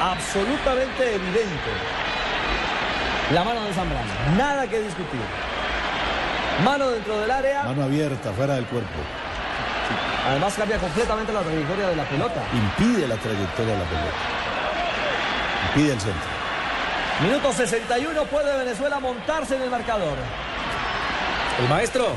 [0.00, 1.70] Absolutamente evidente.
[3.32, 4.12] La mano de Zambrano.
[4.36, 5.20] Nada que discutir.
[6.64, 7.64] Mano dentro del área.
[7.64, 8.98] Mano abierta, fuera del cuerpo.
[10.28, 12.40] Además cambia completamente la trayectoria de la pelota.
[12.52, 14.16] Impide la trayectoria de la pelota.
[15.68, 16.28] Impide el centro.
[17.22, 20.16] Minuto 61 puede Venezuela montarse en el marcador.
[21.60, 22.08] El maestro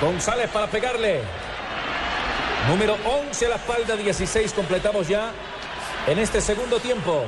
[0.00, 1.22] González para pegarle.
[2.68, 5.32] Número 11 a la espalda, 16 completamos ya.
[6.06, 7.24] en este segundo tiempo.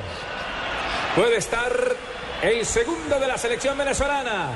[1.15, 1.71] Puede estar
[2.41, 4.49] el segundo de la selección venezolana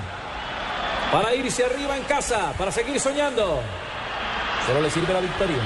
[1.12, 3.62] para irse arriba en casa, para seguir soñando.
[4.68, 5.58] Solo le sirve la victoria.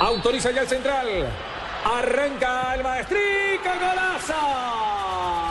[0.00, 1.08] Autoriza ya el central.
[1.84, 5.45] Arranca el maestrica, golazo.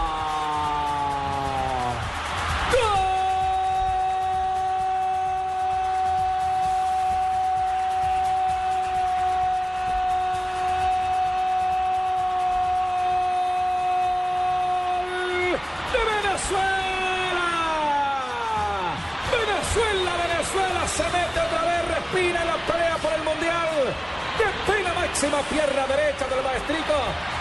[25.50, 26.96] Pierna derecha del maestrito.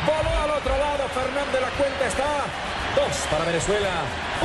[0.07, 2.31] Voló al otro lado, Fernández, la cuenta está.
[2.95, 3.91] Dos para Venezuela,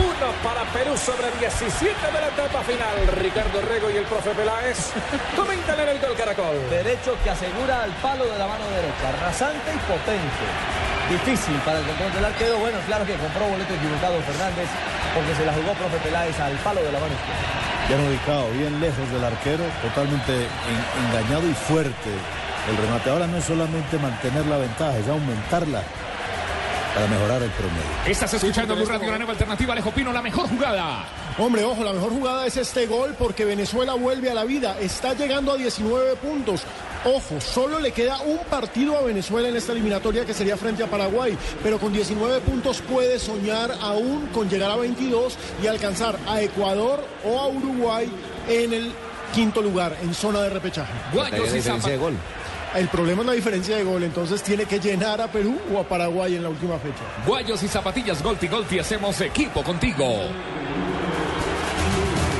[0.01, 2.97] uno para Perú sobre 17 de la etapa final.
[3.21, 4.89] Ricardo Rego y el profe Peláez
[5.37, 6.57] comentan en el gol Caracol.
[6.69, 9.05] Derecho que asegura al palo de la mano derecha.
[9.21, 10.45] Rasante y potente.
[11.13, 12.57] Difícil para el control del arquero.
[12.57, 14.69] Bueno, claro que compró boleto equivocado Fernández
[15.13, 17.45] porque se la jugó profe Peláez al palo de la mano izquierda.
[17.85, 22.09] Bien ubicado, bien lejos del arquero, totalmente en- engañado y fuerte
[22.69, 23.09] el remate.
[23.09, 25.83] Ahora no es solamente mantener la ventaja, es aumentarla
[26.93, 27.83] para mejorar el promedio.
[28.05, 29.73] Estás escuchando Blue Radio, la nueva alternativa.
[29.73, 31.05] Alejo Pino, la mejor jugada.
[31.37, 34.77] Hombre, ojo, la mejor jugada es este gol porque Venezuela vuelve a la vida.
[34.79, 36.63] Está llegando a 19 puntos.
[37.05, 40.87] Ojo, solo le queda un partido a Venezuela en esta eliminatoria que sería frente a
[40.87, 41.37] Paraguay.
[41.63, 47.05] Pero con 19 puntos puede soñar aún con llegar a 22 y alcanzar a Ecuador
[47.23, 48.11] o a Uruguay
[48.49, 48.91] en el
[49.33, 50.91] quinto lugar, en zona de repechaje.
[51.13, 52.17] Guayos y diferencia de gol.
[52.75, 55.83] El problema es la diferencia de gol, entonces tiene que llenar a Perú o a
[55.83, 57.01] Paraguay en la última fecha.
[57.25, 60.05] Guayos y zapatillas Golti Golti, hacemos equipo contigo.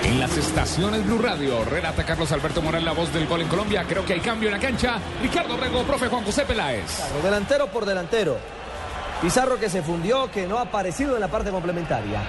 [0.03, 3.85] En las estaciones Blue Radio, relata Carlos Alberto Morales, la voz del gol en Colombia.
[3.88, 4.99] Creo que hay cambio en la cancha.
[5.22, 6.95] Ricardo Rego, profe Juan José Peláez.
[6.95, 8.38] Claro, delantero por delantero.
[9.22, 12.22] Pizarro que se fundió, que no ha aparecido en la parte complementaria.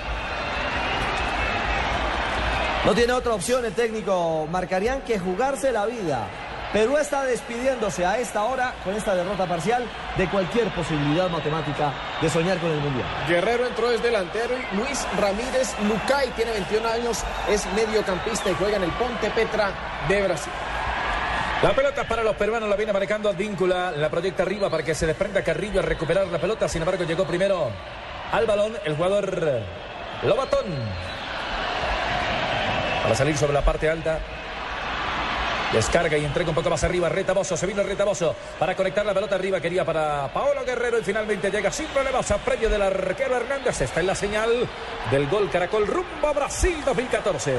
[2.85, 6.29] No tiene otra opción el técnico Marcarían que jugarse la vida.
[6.73, 9.85] Perú está despidiéndose a esta hora, con esta derrota parcial,
[10.17, 11.93] de cualquier posibilidad matemática
[12.23, 13.07] de soñar con el Mundial.
[13.27, 18.77] Guerrero entró es delantero y Luis Ramírez Lucay tiene 21 años, es mediocampista y juega
[18.77, 19.73] en el Ponte Petra
[20.09, 20.53] de Brasil.
[21.61, 25.07] La pelota para los peruanos la viene marcando Advíncula, la proyecta arriba para que se
[25.07, 27.69] desprenda Carrillo a recuperar la pelota, sin embargo llegó primero
[28.31, 29.61] al balón el jugador
[30.23, 30.67] Lobatón.
[33.03, 34.21] Para salir sobre la parte alta.
[35.73, 37.09] Descarga y entrega un poco más arriba.
[37.09, 39.61] Retaboso, se vino Retaboso para conectar la pelota arriba.
[39.61, 43.81] Quería para Paolo Guerrero y finalmente llega sin problemas a premio del arquero Hernández.
[43.81, 44.69] Está en la señal
[45.13, 47.55] del gol Caracol rumbo a Brasil 2014.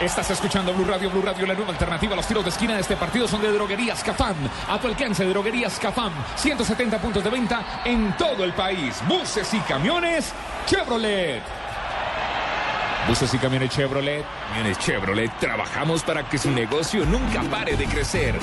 [0.00, 2.16] Estás escuchando Blue Radio, Blue Radio, la nueva alternativa.
[2.16, 4.36] Los tiros de esquina de este partido son de Droguerías Cafam.
[4.68, 6.12] A tu alcance, Droguerías Cafam.
[6.36, 9.02] 170 puntos de venta en todo el país.
[9.06, 10.32] Buses y camiones
[10.66, 11.59] Chevrolet.
[13.10, 14.24] Buses y camiones Chevrolet.
[14.46, 18.36] Camiones Chevrolet, trabajamos para que su negocio nunca pare de crecer.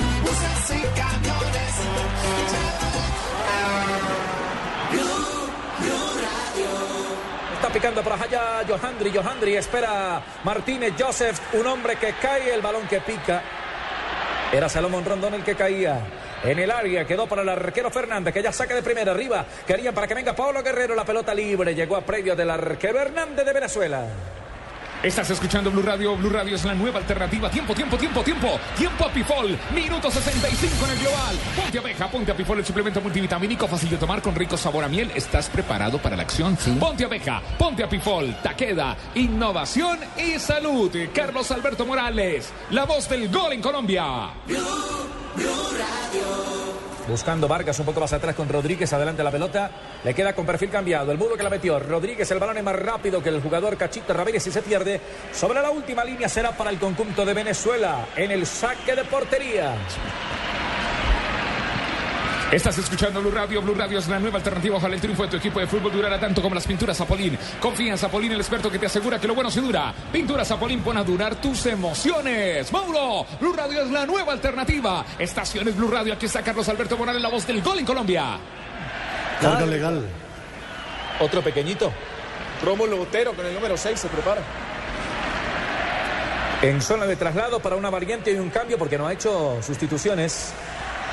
[7.54, 9.10] Está picando por allá Johandri.
[9.10, 13.42] Johandri espera Martínez Joseph, un hombre que cae, el balón que pica.
[14.52, 15.98] Era Salomón Rondón el que caía.
[16.44, 19.46] En el área quedó para el arquero Fernández, que ya saca de primera arriba.
[19.66, 21.74] Querían para que venga Pablo Guerrero, la pelota libre.
[21.74, 24.06] Llegó a previo del arquero Hernández de Venezuela.
[25.02, 26.16] Estás escuchando Blue Radio.
[26.16, 27.48] Blue Radio es la nueva alternativa.
[27.48, 28.58] Tiempo, tiempo, tiempo, tiempo.
[28.76, 29.56] Tiempo a Pifol.
[29.72, 31.36] Minuto 65 en el global.
[31.54, 34.88] Ponte abeja, ponte a Pifol, el suplemento multivitamínico fácil de tomar con rico sabor a
[34.88, 35.12] miel.
[35.14, 36.58] ¿Estás preparado para la acción?
[36.80, 38.36] Ponte abeja, ponte a Pifol.
[38.42, 40.90] Taqueda, innovación y salud.
[41.14, 44.30] Carlos Alberto Morales, la voz del gol en Colombia.
[47.08, 49.70] Buscando Vargas un poco más atrás con Rodríguez, adelante la pelota.
[50.04, 51.10] Le queda con perfil cambiado.
[51.10, 51.78] El mudo que la metió.
[51.78, 55.00] Rodríguez, el balón es más rápido que el jugador Cachito Ramírez y se pierde.
[55.32, 59.74] Sobre la última línea será para el conjunto de Venezuela en el saque de portería.
[62.50, 63.60] Estás escuchando Blue Radio.
[63.60, 64.76] Blue Radio es la nueva alternativa.
[64.76, 67.38] Ojalá el triunfo de tu equipo de fútbol durara tanto como las pinturas Zapolín.
[67.60, 69.92] Confía en Zapolín, el experto que te asegura que lo bueno se dura.
[70.10, 72.72] Pinturas Zapolín pon a durar tus emociones.
[72.72, 75.04] Mauro, Blue Radio es la nueva alternativa.
[75.18, 76.14] Estaciones Blue Radio.
[76.14, 78.38] Aquí está Carlos Alberto Morales, la voz del gol en Colombia.
[79.42, 80.06] Carga legal.
[81.20, 81.92] Otro pequeñito.
[82.64, 84.40] Rómulo Botero con el número 6 se prepara.
[86.62, 90.54] En zona de traslado para una variante y un cambio porque no ha hecho sustituciones.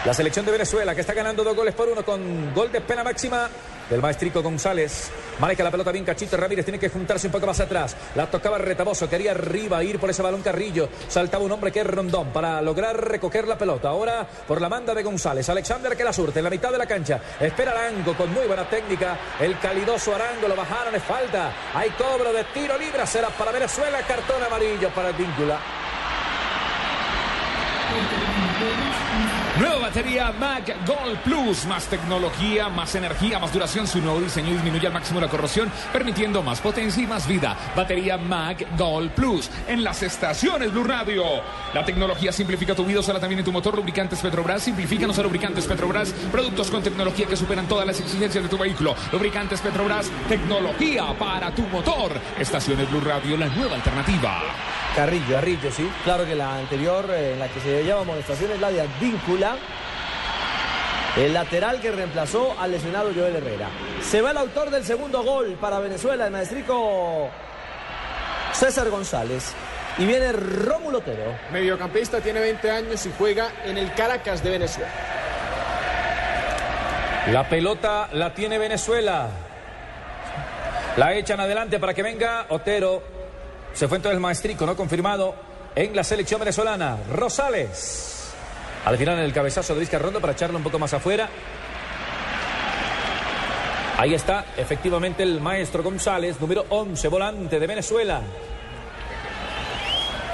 [0.06, 3.04] La selección de Venezuela que está ganando dos goles por uno con gol de pena
[3.04, 3.50] máxima
[3.90, 5.10] del maestrico González.
[5.40, 7.98] Maneja la pelota bien Cachito Ramírez, tiene que juntarse un poco más atrás.
[8.14, 10.90] La tocaba Retaboso, quería arriba ir por ese balón Carrillo.
[11.08, 13.90] Saltaba un hombre que es Rondón para lograr recoger la pelota.
[13.90, 15.50] Ahora por la manda de González.
[15.50, 17.20] Alexander que la surte en la mitad de la cancha.
[17.40, 19.18] Espera Arango con muy buena técnica.
[19.40, 21.52] El calidoso Arango lo bajaron, es falta.
[21.74, 23.98] Hay cobro de tiro libre, será para Venezuela.
[24.08, 25.60] Cartón amarillo para el víncula.
[29.60, 33.88] Nueva batería Mac Gold Plus, más tecnología, más energía, más duración.
[33.88, 37.56] Su nuevo diseño disminuye al máximo la corrosión, permitiendo más potencia y más vida.
[37.74, 41.24] Batería Mac Gold Plus en las estaciones Blue Radio.
[41.74, 43.76] La tecnología simplifica tu vida, usala también en tu motor.
[43.76, 46.12] Lubricantes Petrobras, simplifican los lubricantes Petrobras.
[46.30, 48.96] Productos con tecnología que superan todas las exigencias de tu vehículo.
[49.14, 52.12] Lubricantes Petrobras, tecnología para tu motor.
[52.38, 54.42] Estaciones Blue Radio, la nueva alternativa.
[54.96, 55.36] Carrillo.
[55.36, 55.90] Carrillo, sí.
[56.06, 58.04] Claro que la anterior, eh, en la que se lleva
[58.52, 59.56] es la de Advíncula.
[61.18, 63.70] El lateral que reemplazó al lesionado Joel Herrera.
[64.02, 67.30] Se va el autor del segundo gol para Venezuela, el maestrico
[68.52, 69.54] César González.
[69.98, 71.38] Y viene Rómulo Otero.
[71.54, 74.92] Mediocampista, tiene 20 años y juega en el Caracas de Venezuela.
[77.32, 79.30] La pelota la tiene Venezuela.
[80.98, 83.02] La echan adelante para que venga Otero.
[83.74, 85.34] Se fue entonces el maestrico, no confirmado
[85.76, 86.98] en la selección venezolana.
[87.12, 88.15] Rosales.
[88.86, 91.28] Al final en el cabezazo de Vizca Rondo para echarlo un poco más afuera.
[93.98, 98.22] Ahí está, efectivamente, el maestro González, número 11, volante de Venezuela.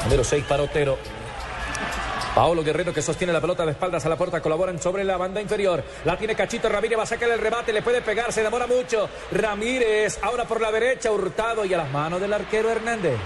[0.04, 0.98] Número 6 para Otero.
[2.36, 5.42] Paolo Guerrero que sostiene la pelota de espaldas a la puerta, colaboran sobre la banda
[5.42, 5.84] inferior.
[6.06, 9.10] La tiene Cachito Ramírez, va a sacar el remate, le puede pegar, se demora mucho.
[9.32, 13.20] Ramírez, ahora por la derecha, Hurtado y a las manos del arquero Hernández.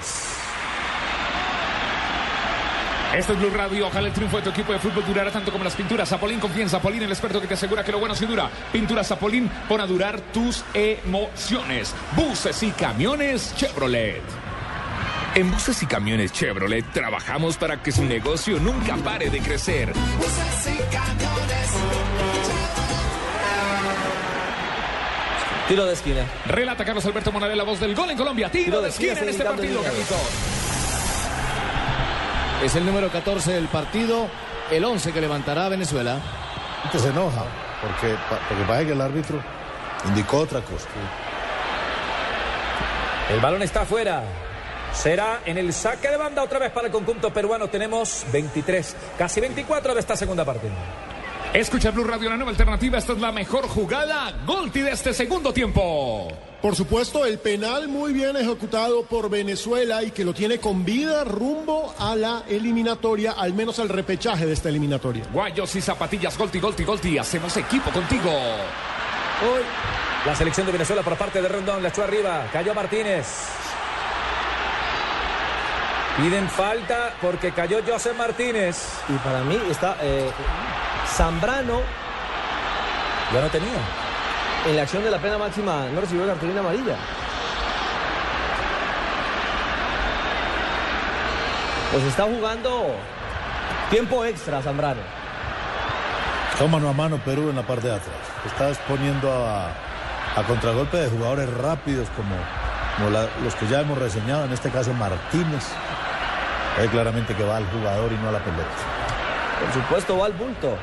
[3.16, 3.88] Esto es Blue Radio.
[3.88, 6.10] Ojalá el triunfo de tu equipo de fútbol durara tanto como las pinturas.
[6.10, 6.78] Zapolín, confianza.
[6.78, 8.50] Zapolín, el experto que te asegura que lo bueno sí dura.
[8.74, 11.96] Pintura Zapolín, pon a durar tus emociones.
[12.16, 14.22] Buses y camiones Chevrolet.
[15.34, 19.94] En buses y camiones Chevrolet trabajamos para que su negocio nunca pare de crecer.
[25.70, 26.26] Tiro de esquina.
[26.48, 28.52] Relata Carlos Alberto Monaré, la voz del gol en Colombia.
[28.52, 30.65] Tiro, de esquina, en este partido, Carlitos.
[32.64, 34.28] Es el número 14 del partido,
[34.72, 36.20] el 11 que levantará Venezuela.
[36.92, 37.44] Que se enoja,
[37.82, 38.16] porque,
[38.48, 39.42] porque parece que el árbitro
[40.08, 40.88] indicó otra cosa.
[43.32, 44.24] El balón está afuera.
[44.94, 47.68] Será en el saque de banda otra vez para el conjunto peruano.
[47.68, 50.70] Tenemos 23, casi 24 de esta segunda parte.
[51.54, 52.98] Escucha Blue Radio, la nueva alternativa.
[52.98, 54.34] Esta es la mejor jugada.
[54.46, 56.30] Golti de este segundo tiempo.
[56.66, 61.24] Por supuesto, el penal muy bien ejecutado por Venezuela y que lo tiene con vida
[61.24, 65.26] rumbo a la eliminatoria, al menos al repechaje de esta eliminatoria.
[65.32, 67.18] Guayos y zapatillas, Golti, Golti, Golti.
[67.20, 68.32] Hacemos equipo contigo.
[68.32, 69.62] Hoy
[70.26, 72.50] la selección de Venezuela por parte de Rondón la echó arriba.
[72.52, 73.28] Cayó Martínez.
[76.18, 78.90] Piden falta porque cayó José Martínez.
[79.08, 80.32] Y para mí está eh,
[81.16, 81.82] Zambrano.
[83.32, 84.05] Ya no tenía.
[84.66, 86.96] En la acción de la pena máxima no recibió cartulina amarilla.
[91.92, 92.96] Pues está jugando
[93.90, 95.02] tiempo extra Zambrano.
[96.52, 98.16] Está mano a mano Perú en la parte de atrás.
[98.46, 99.68] Está exponiendo a,
[100.40, 102.36] a contragolpe de jugadores rápidos como,
[102.98, 105.64] como la- los que ya hemos reseñado, en este caso Martínez.
[106.80, 108.64] Ve claramente que va al jugador y no a la pelota.
[109.64, 110.76] Por supuesto va al bulto.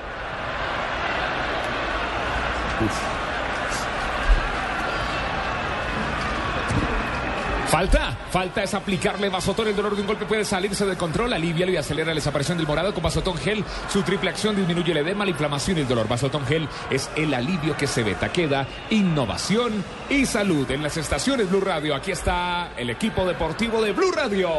[7.72, 9.66] Falta, falta es aplicarle Vasotón.
[9.66, 11.32] El dolor de un golpe puede salirse de control.
[11.32, 13.64] Alivia y acelera la desaparición del morado con Vasotón Gel.
[13.88, 16.06] Su triple acción disminuye el edema, la inflamación y el dolor.
[16.06, 18.14] Vasotón Gel es el alivio que se ve.
[18.14, 20.70] Taqueda, innovación y salud.
[20.70, 24.50] En las estaciones Blue Radio, aquí está el equipo deportivo de Blue Radio.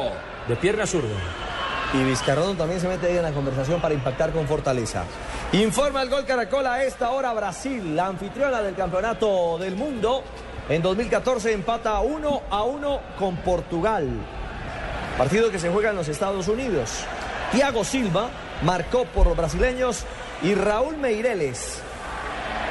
[0.48, 1.14] De pierna zurda.
[1.94, 5.04] Y Vizcarrondo también se mete ahí en la conversación para impactar con fortaleza.
[5.52, 10.24] Informa el gol Caracol a esta hora Brasil, la anfitriona del campeonato del mundo.
[10.70, 14.08] En 2014 empata 1 a 1 con Portugal.
[15.18, 17.04] Partido que se juega en los Estados Unidos.
[17.52, 18.30] Thiago Silva
[18.64, 20.06] marcó por los brasileños
[20.42, 21.82] y Raúl Meireles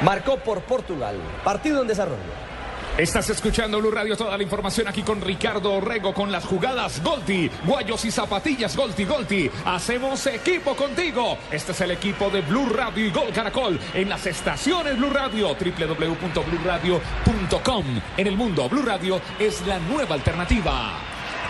[0.03, 1.17] marcó por Portugal.
[1.45, 2.52] Partido en desarrollo.
[2.99, 7.51] Estás escuchando Blue Radio, toda la información aquí con Ricardo Orrego con las jugadas Golti,
[7.65, 9.51] guayos y zapatillas Golti, Golti.
[9.65, 11.39] Hacemos equipo contigo.
[11.51, 15.55] Este es el equipo de Blue Radio y Gol Caracol en las estaciones Blue Radio,
[15.55, 17.85] www.bluradio.com.
[18.19, 20.99] En el mundo, Blue Radio es la nueva alternativa.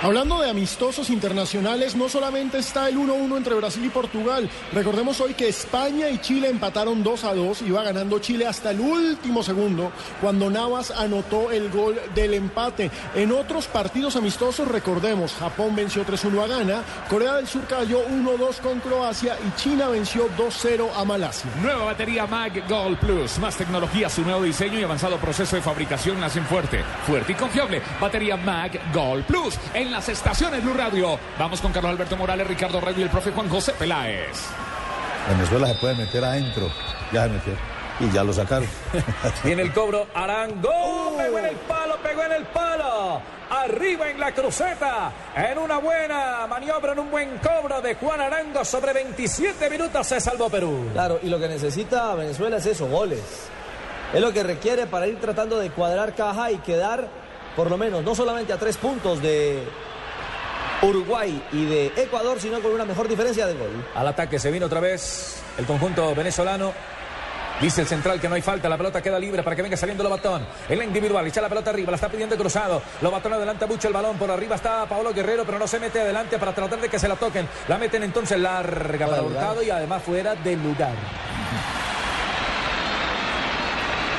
[0.02, 4.50] Hablando de amistosos internacionales, no solamente está el 1-1 entre Brasil y Portugal.
[4.72, 7.62] Recordemos hoy que España y Chile empataron 2 a 2.
[7.62, 12.90] Iba ganando Chile hasta el último segundo cuando Navas anotó el gol del empate.
[13.14, 18.58] En otros partidos amistosos, recordemos, Japón venció 3-1 a Ghana, Corea del Sur cayó 1-2
[18.58, 21.48] con Croacia y China venció 2-0 a Malasia.
[21.62, 23.38] Nueva batería Mag Gold Plus.
[23.38, 27.34] Más tecnología, su nuevo diseño y avanzado proceso de fabricación la hacen fuerte, fuerte y
[27.36, 27.80] confiable.
[28.00, 29.56] Batería Mag Gold Plus.
[29.92, 31.18] Las estaciones Blue Radio.
[31.38, 34.48] Vamos con Carlos Alberto Morales, Ricardo Rey y el profe Juan José Peláez.
[35.28, 36.70] Venezuela se puede meter adentro.
[37.12, 37.52] Ya se metió.
[38.00, 38.68] Y ya lo sacaron.
[39.44, 43.20] Viene el cobro, Arango, pegó en el palo, pegó en el palo.
[43.50, 48.64] Arriba en la cruceta, en una buena maniobra, en un buen cobro de Juan Arango
[48.64, 50.88] sobre 27 minutos se salvó Perú.
[50.94, 53.20] Claro, y lo que necesita Venezuela es eso, goles.
[54.14, 57.08] Es lo que requiere para ir tratando de cuadrar caja y quedar,
[57.56, 59.62] por lo menos, no solamente a tres puntos de
[60.82, 63.86] Uruguay y de Ecuador, sino con una mejor diferencia de gol.
[63.94, 66.72] Al ataque se vino otra vez el conjunto venezolano.
[67.60, 70.02] Dice el central que no hay falta, la pelota queda libre para que venga saliendo
[70.02, 70.44] Lobatón.
[70.68, 72.82] En la individual, echa la pelota arriba, la está pidiendo cruzado.
[73.00, 76.38] Lobatón adelanta mucho el balón, por arriba está Paolo Guerrero, pero no se mete adelante
[76.38, 77.46] para tratar de que se la toquen.
[77.68, 80.94] La meten entonces larga para Hurtado y además fuera de lugar.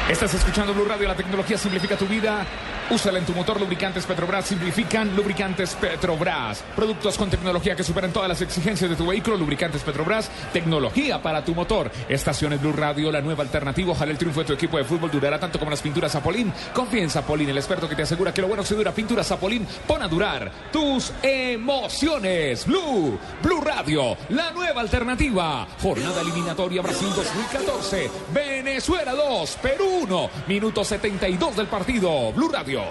[0.10, 2.46] Estás escuchando Blue Radio, la tecnología simplifica tu vida.
[2.94, 3.60] Úsala en tu motor.
[3.60, 5.16] Lubricantes Petrobras simplifican.
[5.16, 6.64] Lubricantes Petrobras.
[6.76, 9.36] Productos con tecnología que superan todas las exigencias de tu vehículo.
[9.36, 10.30] Lubricantes Petrobras.
[10.54, 11.90] Tecnología para tu motor.
[12.08, 13.94] Estaciones Blue Radio, la nueva alternativa.
[13.94, 16.54] Ojalá el triunfo de tu equipo de fútbol durará tanto como las pinturas Zapolín.
[16.72, 18.92] Confía en Zapolín, el experto que te asegura que lo bueno se dura.
[18.92, 19.66] Pinturas Zapolín.
[19.88, 22.68] Pon a durar tus emociones.
[22.68, 23.18] Blue.
[23.42, 25.68] Blue Radio, la nueva alternativa.
[25.82, 28.12] Jornada eliminatoria Brasil 2014.
[28.32, 29.58] Venezuela 2.
[29.64, 30.30] Perú 1.
[30.48, 32.32] Minuto 72 del partido.
[32.34, 32.83] Blue Radio.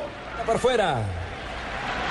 [0.46, 1.02] Por fuera.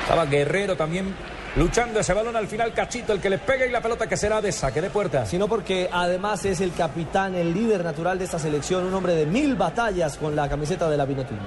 [0.03, 1.14] Estaba Guerrero también
[1.56, 2.74] luchando ese balón al final.
[2.74, 5.26] Cachito, el que le pega y la pelota que será de saque de puerta.
[5.26, 9.26] Sino porque además es el capitán, el líder natural de esta selección, un hombre de
[9.26, 11.44] mil batallas con la camiseta de la Vinotinto.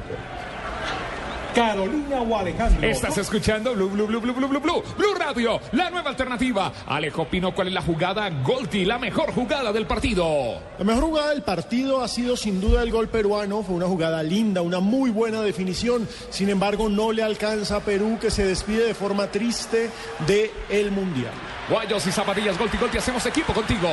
[1.55, 2.89] Carolina o Alejandro.
[2.89, 6.73] Estás escuchando Blue, Blue, Blue, Blue, Blue, Blue, Blue, Blue Radio, la nueva alternativa.
[6.87, 8.29] Alejo Pino, ¿cuál es la jugada?
[8.43, 10.61] Golti, la mejor jugada del partido.
[10.79, 13.63] La mejor jugada del partido ha sido sin duda el gol peruano.
[13.63, 16.09] Fue una jugada linda, una muy buena definición.
[16.31, 19.91] Sin embargo, no le alcanza a Perú que se despide de forma triste
[20.27, 21.33] del el Mundial.
[21.71, 23.89] Guayos y zapatillas, Golti, Golti, hacemos equipo contigo.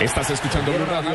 [0.00, 1.12] Estás escuchando Blue Radio.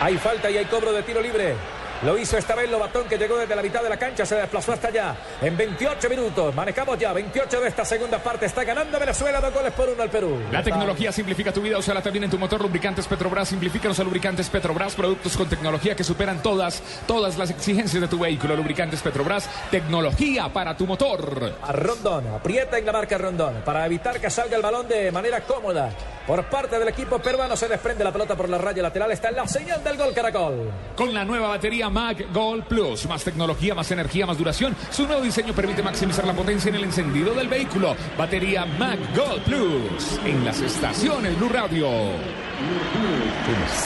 [0.00, 1.56] Hay falta y hay cobro de tiro libre.
[2.04, 4.72] Lo hizo esta vez Lobatón que llegó desde la mitad de la cancha, se desplazó
[4.72, 5.16] hasta allá.
[5.42, 8.46] En 28 minutos, manejamos ya 28 de esta segunda parte.
[8.46, 10.38] Está ganando Venezuela dos goles por uno al Perú.
[10.52, 12.60] La tecnología simplifica tu vida, úsala también en tu motor.
[12.62, 18.00] Lubricantes Petrobras, simplifican los lubricantes Petrobras, productos con tecnología que superan todas, todas las exigencias
[18.00, 18.54] de tu vehículo.
[18.54, 21.54] Lubricantes Petrobras, tecnología para tu motor.
[21.60, 25.40] A Rondón, aprieta en la marca Rondón para evitar que salga el balón de manera
[25.40, 25.90] cómoda.
[26.28, 29.10] Por parte del equipo peruano se desprende la pelota por la raya lateral.
[29.10, 30.70] Está en la señal del gol Caracol.
[30.94, 34.76] Con la nueva batería Mag Gold Plus, más tecnología, más energía, más duración.
[34.90, 37.96] Su nuevo diseño permite maximizar la potencia en el encendido del vehículo.
[38.18, 41.88] Batería Mag Gold Plus en las estaciones Blue Radio.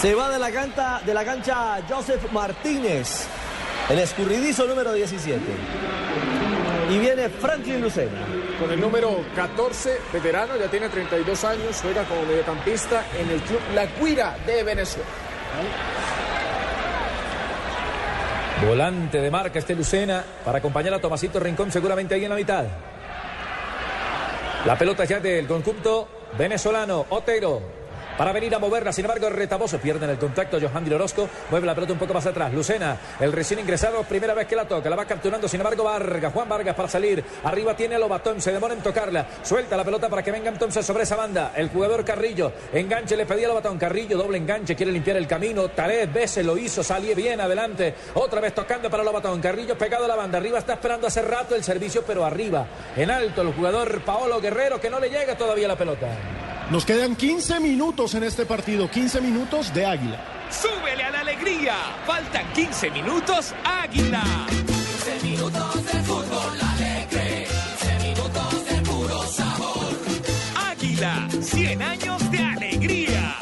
[0.00, 3.28] Se va de la, canta, de la cancha Joseph Martínez,
[3.88, 5.40] el escurridizo número 17.
[6.90, 8.51] Y viene Franklin Lucena.
[8.62, 13.58] Con el número 14, veterano, ya tiene 32 años, juega como mediocampista en el club
[13.74, 15.08] La Guira de Venezuela.
[18.64, 22.64] Volante de marca este Lucena para acompañar a Tomasito Rincón seguramente ahí en la mitad.
[24.64, 26.06] La pelota ya del conjunto
[26.38, 27.81] venezolano, Otero.
[28.16, 30.58] Para venir a moverla, sin embargo, el retaboso pierde el contacto.
[30.60, 32.52] Johan Orozco mueve la pelota un poco más atrás.
[32.52, 35.48] Lucena, el recién ingresado, primera vez que la toca, la va capturando.
[35.48, 37.24] Sin embargo, Vargas, Juan Vargas para salir.
[37.44, 39.26] Arriba tiene a Lobatón, se demora en tocarla.
[39.42, 41.52] Suelta la pelota para que venga entonces sobre esa banda.
[41.56, 43.78] El jugador Carrillo, enganche, le pedía a Lobatón.
[43.78, 45.68] Carrillo, doble enganche, quiere limpiar el camino.
[45.70, 47.94] Tres veces lo hizo, salió bien adelante.
[48.14, 49.40] Otra vez tocando para Lobatón.
[49.40, 50.38] Carrillo pegado a la banda.
[50.38, 52.66] Arriba está esperando hace rato el servicio, pero arriba,
[52.96, 56.08] en alto, el jugador Paolo Guerrero que no le llega todavía la pelota.
[56.72, 60.24] Nos quedan 15 minutos en este partido, 15 minutos de Águila.
[60.48, 61.74] ¡Súbele a la alegría!
[62.06, 64.22] Faltan 15 minutos, Águila.
[64.48, 67.46] 15 minutos de fútbol alegre.
[67.78, 69.98] 15 minutos de puro sabor.
[70.70, 73.36] Águila, 100 años de alegría.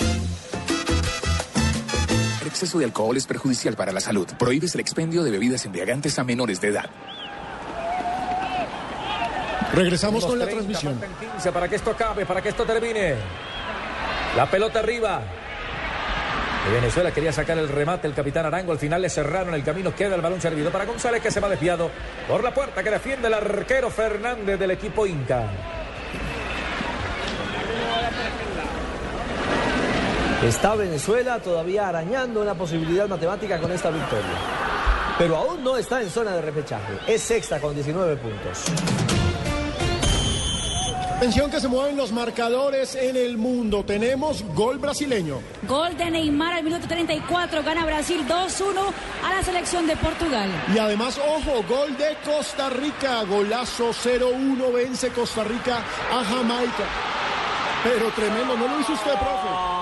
[2.41, 4.27] El exceso de alcohol es perjudicial para la salud.
[4.41, 6.91] Prohíbes el expendio de bebidas embriagantes a menores de edad.
[9.75, 10.99] Regresamos con la 30, transmisión.
[10.99, 13.15] faltan 15 para que esto acabe, para que esto termine.
[14.37, 15.23] La pelota arriba.
[16.67, 18.73] de Venezuela quería sacar el remate el capitán Arango.
[18.73, 19.95] Al final le cerraron el camino.
[19.95, 21.91] Queda el balón servido para González que se va desviado
[22.29, 25.45] por la puerta que defiende el arquero Fernández del equipo Inca.
[30.45, 34.25] Está Venezuela todavía arañando una posibilidad matemática con esta victoria.
[35.19, 36.95] Pero aún no está en zona de repechaje.
[37.07, 39.20] Es sexta con 19 puntos.
[41.21, 43.85] Atención que se mueven los marcadores en el mundo.
[43.85, 45.43] Tenemos gol brasileño.
[45.69, 47.63] Gol de Neymar al minuto 34.
[47.63, 48.93] Gana Brasil 2-1
[49.23, 50.49] a la selección de Portugal.
[50.75, 53.23] Y además, ojo, gol de Costa Rica.
[53.25, 56.85] Golazo 0-1 vence Costa Rica a Jamaica.
[57.85, 59.81] Pero tremendo, ¿no lo hizo usted, profe?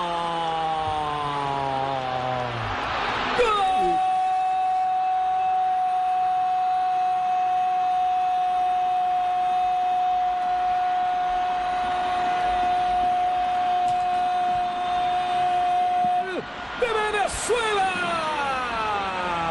[16.79, 17.91] de Venezuela.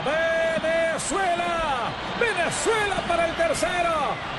[0.05, 1.93] Venezuela.
[2.49, 3.93] Venezuela para el tercero.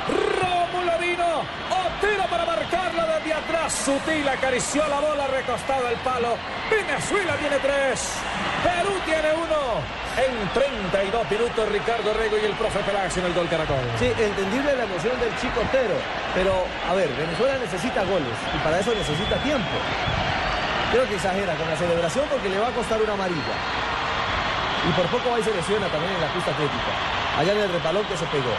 [0.09, 1.45] Rómulo vino.
[1.69, 3.71] Otero para marcarla desde atrás.
[3.85, 6.33] Sutil acarició la bola recostada al palo.
[6.71, 8.17] Venezuela tiene tres.
[8.65, 9.85] Perú tiene uno.
[10.17, 13.85] En 32 minutos Ricardo Rego y el profe Pelacio en el gol Caracol.
[13.99, 15.93] Sí, entendible la emoción del chico Otero.
[16.33, 19.77] Pero, a ver, Venezuela necesita goles y para eso necesita tiempo.
[20.93, 23.53] Creo que exagera con la celebración porque le va a costar una amarilla.
[24.89, 27.18] Y por poco va y se lesiona también en la pista atlética.
[27.39, 28.51] Allá en el repalón que se pegó.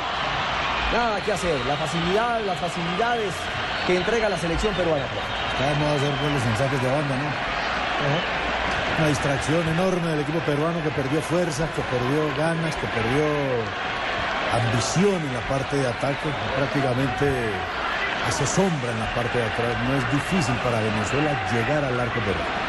[0.90, 1.60] Nada que hacer.
[1.66, 3.34] La facilidad, las facilidades
[3.86, 5.04] que entrega la selección peruana.
[5.60, 7.28] Vamos a hacer goles en saques de banda, ¿no?
[8.98, 13.24] Una distracción enorme del equipo peruano que perdió fuerza, que perdió ganas, que perdió
[14.56, 16.32] ambición en la parte de ataque.
[16.56, 17.52] Prácticamente
[18.26, 19.76] hace sombra en la parte de atrás.
[19.84, 22.59] No es difícil para Venezuela llegar al arco peruano.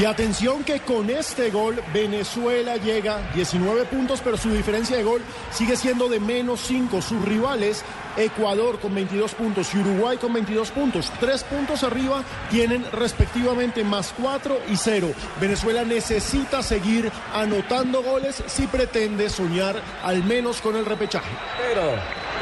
[0.00, 5.22] Y atención que con este gol Venezuela llega 19 puntos, pero su diferencia de gol
[5.52, 7.00] sigue siendo de menos 5.
[7.00, 7.84] Sus rivales,
[8.16, 11.12] Ecuador con 22 puntos y Uruguay con 22 puntos.
[11.20, 15.12] Tres puntos arriba tienen respectivamente más 4 y 0.
[15.40, 21.30] Venezuela necesita seguir anotando goles si pretende soñar al menos con el repechaje.
[21.56, 21.82] Pero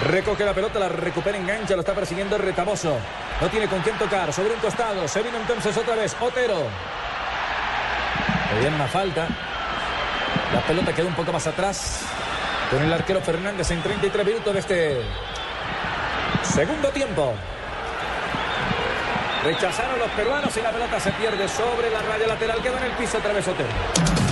[0.08, 2.96] recoge la pelota, la recupera, engancha, lo está persiguiendo el retamoso.
[3.42, 5.06] No tiene con quién tocar, sobre un costado.
[5.06, 6.70] Se vino entonces otra vez Otero.
[8.60, 9.26] Viene una falta.
[10.52, 12.02] La pelota quedó un poco más atrás.
[12.70, 15.02] Con el arquero Fernández en 33 minutos de este
[16.42, 17.34] segundo tiempo.
[19.44, 22.62] Rechazaron los peruanos y la pelota se pierde sobre la raya lateral.
[22.62, 24.31] Queda en el piso otra vez Otero.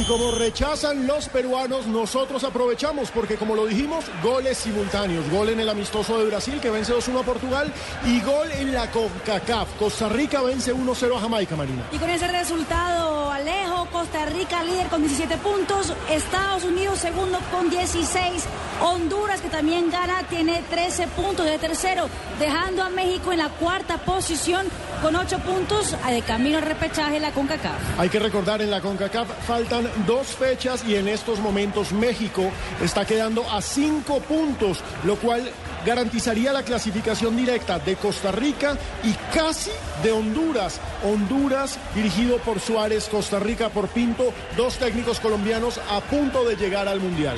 [0.00, 5.28] Y como rechazan los peruanos, nosotros aprovechamos porque como lo dijimos, goles simultáneos.
[5.28, 7.70] Gol en el amistoso de Brasil que vence 2-1 a Portugal
[8.06, 9.68] y gol en la CONCACAF.
[9.78, 11.82] Costa Rica vence 1-0 a Jamaica, Marina.
[11.92, 17.68] Y con ese resultado, Alejo, Costa Rica líder con 17 puntos, Estados Unidos segundo con
[17.68, 18.44] 16,
[18.80, 22.08] Honduras que también gana tiene 13 puntos de tercero,
[22.38, 24.66] dejando a México en la cuarta posición
[25.00, 27.98] con 8 puntos de camino al repechaje de la CONCACAF.
[27.98, 32.50] Hay que recordar, en la CONCACAF faltan dos fechas y en estos momentos México
[32.82, 35.50] está quedando a cinco puntos, lo cual
[35.86, 39.70] garantizaría la clasificación directa de Costa Rica y casi
[40.02, 40.80] de Honduras.
[41.04, 46.88] Honduras dirigido por Suárez, Costa Rica por Pinto, dos técnicos colombianos a punto de llegar
[46.88, 47.36] al Mundial.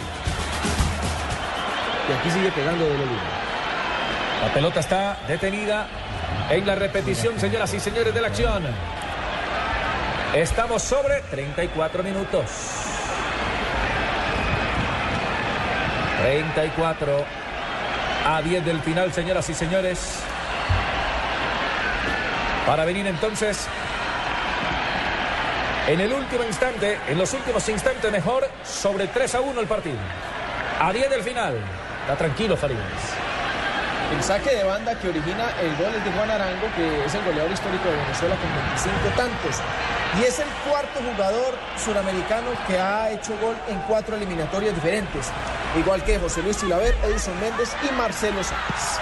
[2.08, 3.12] Y aquí sigue pegando de nuevo.
[4.42, 5.88] La pelota está detenida
[6.50, 8.62] en la repetición, señoras y señores de la acción.
[10.34, 12.50] Estamos sobre 34 minutos.
[16.22, 17.24] 34
[18.26, 20.20] a 10 del final, señoras y señores.
[22.66, 23.66] Para venir entonces
[25.88, 29.98] en el último instante, en los últimos instantes mejor, sobre 3 a 1 el partido.
[30.80, 31.56] A 10 del final.
[32.02, 32.78] Está tranquilo, Farías.
[34.12, 37.24] El saque de banda que origina el gol es de Juan Arango, que es el
[37.24, 39.56] goleador histórico de Venezuela con 25 tantos.
[40.20, 45.30] Y es el cuarto jugador suramericano que ha hecho gol en cuatro eliminatorias diferentes,
[45.78, 49.00] igual que José Luis Chilaver, Edison Méndez y Marcelo Sánchez.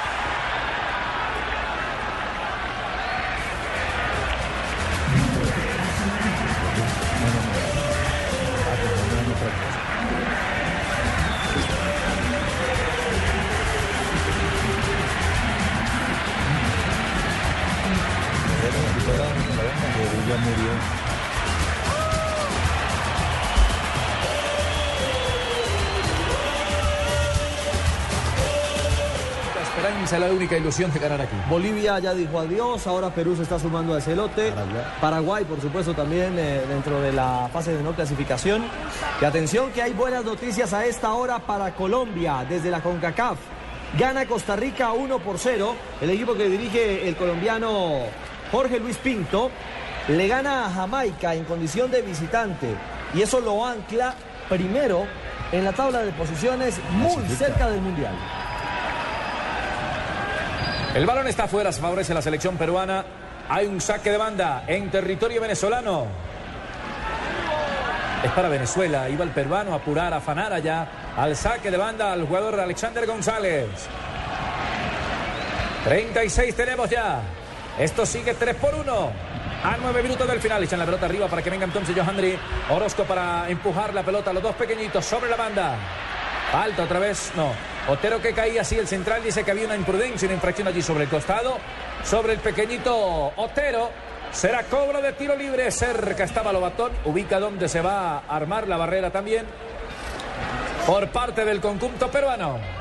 [30.11, 31.37] Esa es la única ilusión de ganar aquí.
[31.49, 34.53] Bolivia ya dijo adiós, ahora Perú se está sumando a ese lote.
[35.01, 38.65] Paraguay, por supuesto, también eh, dentro de la fase de no clasificación.
[39.23, 43.39] Y atención que hay buenas noticias a esta hora para Colombia desde la CONCACAF.
[43.97, 45.77] Gana Costa Rica 1 por 0.
[46.01, 48.01] El equipo que dirige el colombiano
[48.51, 49.53] Jorge Luis Pinto
[50.09, 52.67] le gana a Jamaica en condición de visitante.
[53.15, 54.17] Y eso lo ancla
[54.49, 55.07] primero
[55.53, 58.40] en la tabla de posiciones muy cerca del Mundial.
[60.95, 63.05] El balón está afuera, se favorece la selección peruana.
[63.49, 66.07] Hay un saque de banda en territorio venezolano.
[68.25, 69.09] Es para Venezuela.
[69.09, 73.07] Iba el peruano a apurar, a afanar allá al saque de banda al jugador Alexander
[73.07, 73.69] González.
[75.85, 77.21] 36 tenemos ya.
[77.79, 79.13] Esto sigue 3 por 1.
[79.63, 80.65] A 9 minutos del final.
[80.65, 82.37] Echan la pelota arriba para que venga entonces Johandri.
[82.69, 84.33] Orozco para empujar la pelota.
[84.33, 85.77] Los dos pequeñitos sobre la banda.
[86.51, 87.31] Falta otra vez.
[87.37, 87.70] No.
[87.91, 88.79] Otero que caía así.
[88.79, 91.59] El central dice que había una imprudencia, una infracción allí sobre el costado.
[92.05, 93.91] Sobre el pequeñito Otero.
[94.31, 95.69] Será cobro de tiro libre.
[95.73, 96.93] Cerca estaba Lobatón.
[97.05, 99.45] Ubica donde se va a armar la barrera también.
[100.87, 102.80] Por parte del conjunto peruano.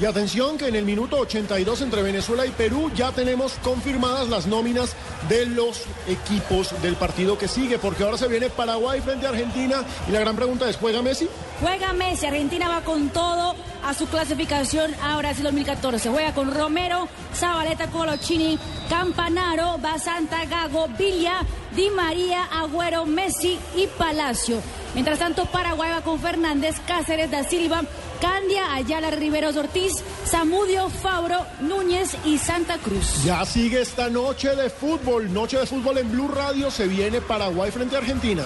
[0.00, 4.46] Y atención que en el minuto 82 entre Venezuela y Perú ya tenemos confirmadas las
[4.46, 4.96] nóminas
[5.28, 9.84] de los equipos del partido que sigue, porque ahora se viene Paraguay frente a Argentina
[10.08, 11.28] y la gran pregunta es, ¿juega Messi?
[11.60, 13.54] Juega Messi, Argentina va con todo
[13.84, 16.08] a su clasificación a Brasil 2014.
[16.08, 18.58] Juega con Romero, Zabaleta, Colochini,
[18.88, 21.40] Campanaro, Basanta, Gago, Villa,
[21.76, 24.60] Di María, Agüero, Messi y Palacio.
[24.94, 27.82] Mientras tanto, Paraguay va con Fernández, Cáceres, Da Silva,
[28.20, 33.22] Candia, Ayala, Riveros Ortiz, Zamudio, Fabro, Núñez y Santa Cruz.
[33.22, 37.70] Ya sigue esta noche de fútbol, noche de fútbol en Blue Radio, se viene Paraguay
[37.70, 38.44] frente a Argentina.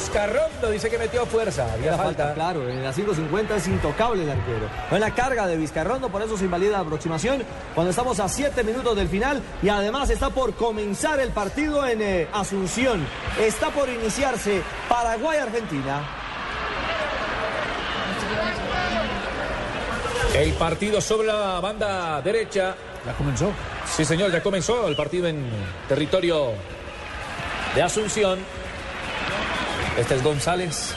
[0.00, 1.70] Vizcarrondo dice que metió fuerza.
[1.74, 2.24] Había La falta.
[2.24, 4.66] falta, claro, en la 5.50 es intocable el arquero.
[4.90, 7.42] En la carga de Vizcarrondo, por eso se invalida la aproximación
[7.74, 12.00] cuando estamos a 7 minutos del final y además está por comenzar el partido en
[12.00, 13.06] eh, Asunción.
[13.38, 16.00] Está por iniciarse Paraguay-Argentina.
[20.34, 22.74] El partido sobre la banda derecha.
[23.04, 23.52] ¿Ya comenzó?
[23.86, 25.44] Sí, señor, ya comenzó el partido en
[25.88, 26.52] territorio
[27.74, 28.38] de Asunción.
[30.00, 30.94] Este es González.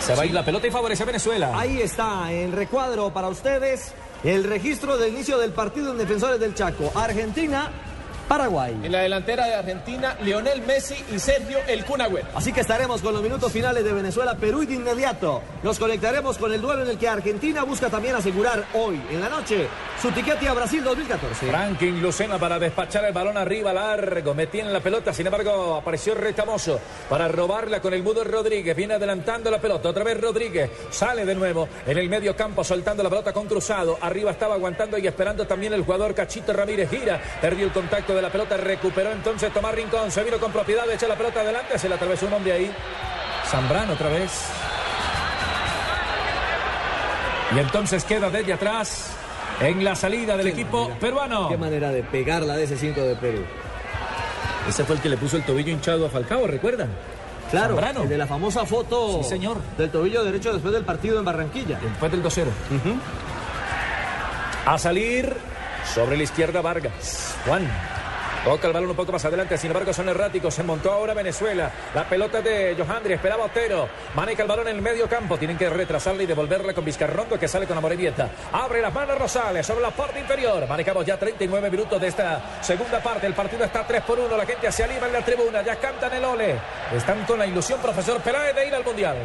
[0.00, 1.52] Se va a ir la pelota y favorece a Venezuela.
[1.54, 3.94] Ahí está, en recuadro para ustedes,
[4.24, 6.90] el registro del inicio del partido en Defensores del Chaco.
[6.96, 7.70] Argentina,
[8.28, 8.78] Paraguay.
[8.82, 12.28] En la delantera de Argentina, Lionel Messi y Sergio El Kun Agüero.
[12.34, 16.38] Así que estaremos con los minutos finales de Venezuela, Perú y de inmediato nos conectaremos
[16.38, 19.68] con el duelo en el que Argentina busca también asegurar hoy en la noche
[20.00, 21.46] su tiquete a Brasil 2014.
[21.46, 24.34] Franklin Lucena para despachar el balón arriba largo.
[24.34, 28.74] Metía en la pelota, sin embargo, apareció Retamoso para robarla con el mudo Rodríguez.
[28.76, 29.88] Viene adelantando la pelota.
[29.90, 30.70] Otra vez Rodríguez.
[30.90, 33.98] Sale de nuevo en el medio campo, soltando la pelota con cruzado.
[34.00, 36.90] Arriba estaba aguantando y esperando también el jugador Cachito Ramírez.
[36.90, 37.20] Gira.
[37.40, 38.56] Perdió el contacto de la pelota.
[38.56, 40.10] Recuperó entonces Tomás Rincón.
[40.10, 40.88] Se vino con propiedad.
[40.90, 41.78] Echa la pelota adelante.
[41.78, 42.72] Se le atravesó un hombre ahí.
[43.46, 44.30] Zambrano otra vez.
[47.54, 49.10] Y entonces queda desde atrás
[49.60, 51.48] en la salida del equipo peruano.
[51.48, 53.44] Qué manera de pegarla de ese 5 de Perú.
[54.68, 56.88] Ese fue el que le puso el tobillo hinchado a Falcao, ¿recuerdan?
[57.50, 58.02] Claro, Zambrano.
[58.04, 59.58] el de la famosa foto Sí, señor.
[59.76, 61.78] del tobillo derecho después del partido en Barranquilla.
[61.82, 62.46] Después del 2-0.
[64.64, 65.34] A salir
[65.92, 67.34] sobre la izquierda Vargas.
[67.46, 67.68] Juan.
[68.44, 70.52] Toca el balón un poco más adelante, sin embargo son erráticos.
[70.54, 71.70] Se montó ahora Venezuela.
[71.94, 73.88] La pelota de Johandri, esperaba Otero.
[74.16, 75.38] Maneja el balón en el medio campo.
[75.38, 78.30] Tienen que retrasarla y devolverla con Vizcarrondo que sale con la Morevieta.
[78.52, 80.66] Abre las manos Rosales sobre la parte inferior.
[80.66, 83.28] Manejamos ya 39 minutos de esta segunda parte.
[83.28, 84.36] El partido está 3 por 1.
[84.36, 85.62] La gente se anima en la tribuna.
[85.62, 86.56] Ya cantan el ole.
[86.92, 89.16] Están con la ilusión, profesor Peláez, de ir al Mundial.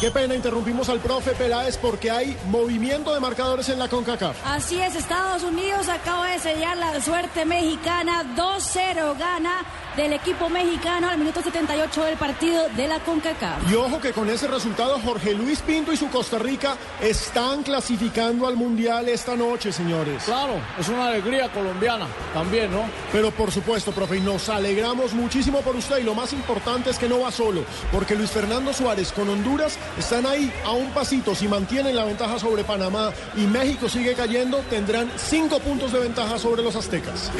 [0.00, 4.36] Qué pena, interrumpimos al profe Peláez porque hay movimiento de marcadores en la CONCACAF.
[4.46, 8.22] Así es, Estados Unidos acaba de sellar la suerte mexicana.
[8.36, 9.64] 2-0 gana
[9.98, 13.68] del equipo mexicano al minuto 78 del partido de la CONCACAF.
[13.68, 18.46] Y ojo que con ese resultado Jorge Luis Pinto y su Costa Rica están clasificando
[18.46, 20.22] al Mundial esta noche, señores.
[20.22, 22.84] Claro, es una alegría colombiana también, ¿no?
[23.10, 26.98] Pero por supuesto, profe, y nos alegramos muchísimo por usted y lo más importante es
[26.98, 31.34] que no va solo, porque Luis Fernando Suárez con Honduras están ahí a un pasito.
[31.34, 36.38] Si mantienen la ventaja sobre Panamá y México sigue cayendo, tendrán cinco puntos de ventaja
[36.38, 37.32] sobre los aztecas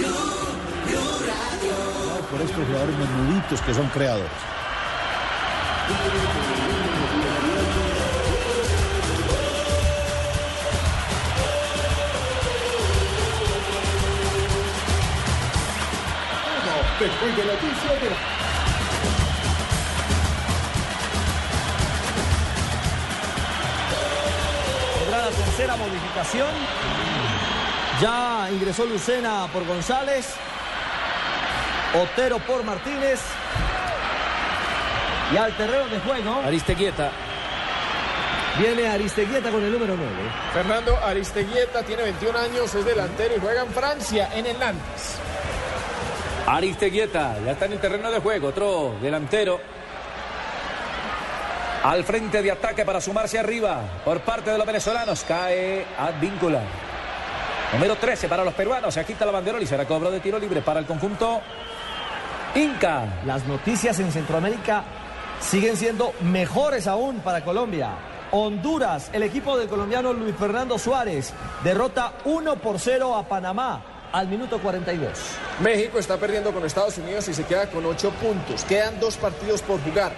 [2.30, 4.30] por estos jugadores menuditos que son creadores.
[25.10, 26.48] La tercera modificación.
[28.00, 30.34] Ya ingresó Lucena por González.
[31.94, 33.20] Otero por Martínez.
[35.32, 37.10] Y al terreno de juego Aristeguieta.
[38.58, 40.12] viene Aristeguieta con el número 9.
[40.52, 45.16] Fernando Aristeguieta tiene 21 años, es delantero y juega en Francia, en el Nantes.
[46.46, 49.60] Aristeguieta, ya está en el terreno de juego, otro delantero.
[51.84, 55.24] Al frente de ataque para sumarse arriba por parte de los venezolanos.
[55.26, 56.60] Cae Advíncula.
[57.72, 58.94] Número 13 para los peruanos.
[58.94, 61.40] Se quita la bandera y será cobro de tiro libre para el conjunto
[62.54, 63.20] Inca.
[63.26, 64.84] Las noticias en Centroamérica
[65.40, 67.90] siguen siendo mejores aún para Colombia.
[68.30, 71.32] Honduras, el equipo del colombiano Luis Fernando Suárez,
[71.64, 75.10] derrota 1 por 0 a Panamá al minuto 42.
[75.60, 78.64] México está perdiendo con Estados Unidos y se queda con 8 puntos.
[78.64, 80.12] Quedan dos partidos por jugar.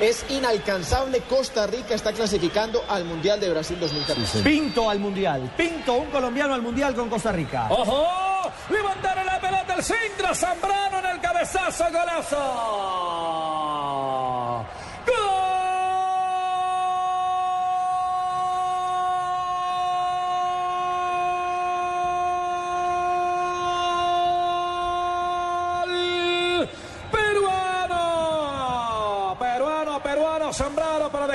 [0.00, 1.20] Es inalcanzable.
[1.22, 4.40] Costa Rica está clasificando al Mundial de Brasil 2014.
[4.42, 5.50] Pinto al Mundial.
[5.56, 7.66] Pinto, un colombiano al Mundial con Costa Rica.
[7.70, 8.52] ¡Ojo!
[8.68, 10.34] Levantaron la pelota el centro.
[10.34, 11.84] Zambrano en el cabezazo.
[11.90, 12.36] Golazo.
[15.06, 15.55] ¡Gol!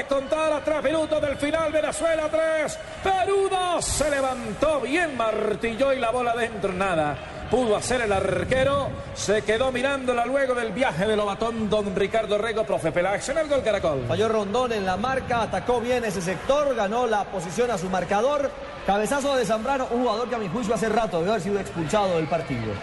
[0.01, 1.71] Descontar a tres minutos del final.
[1.71, 2.79] Venezuela 3.
[3.03, 3.85] Perú 2.
[3.85, 6.73] Se levantó bien, martilló y la bola dentro.
[6.73, 7.15] Nada.
[7.51, 8.89] Pudo hacer el arquero.
[9.13, 11.69] Se quedó mirándola luego del viaje de Lobatón.
[11.69, 14.05] Don Ricardo Rego, profe Peláez en el gol Caracol.
[14.07, 18.49] Falló Rondón en la marca, atacó bien ese sector, ganó la posición a su marcador.
[18.87, 22.15] Cabezazo de Zambrano, un jugador que a mi juicio hace rato debe haber sido expulsado
[22.15, 22.73] del partido.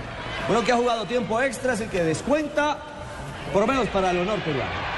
[0.48, 2.76] Uno que ha jugado tiempo extra es el que descuenta,
[3.52, 4.97] por lo menos para el honor peruano.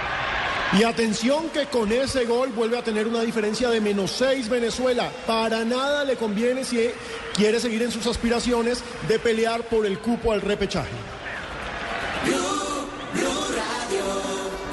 [0.79, 5.11] Y atención que con ese gol vuelve a tener una diferencia de menos 6 Venezuela.
[5.27, 6.91] Para nada le conviene si
[7.35, 10.91] quiere seguir en sus aspiraciones de pelear por el cupo al repechaje.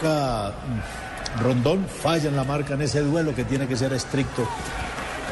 [0.03, 4.48] Mm, Rondón falla en la marca en ese duelo que tiene que ser estricto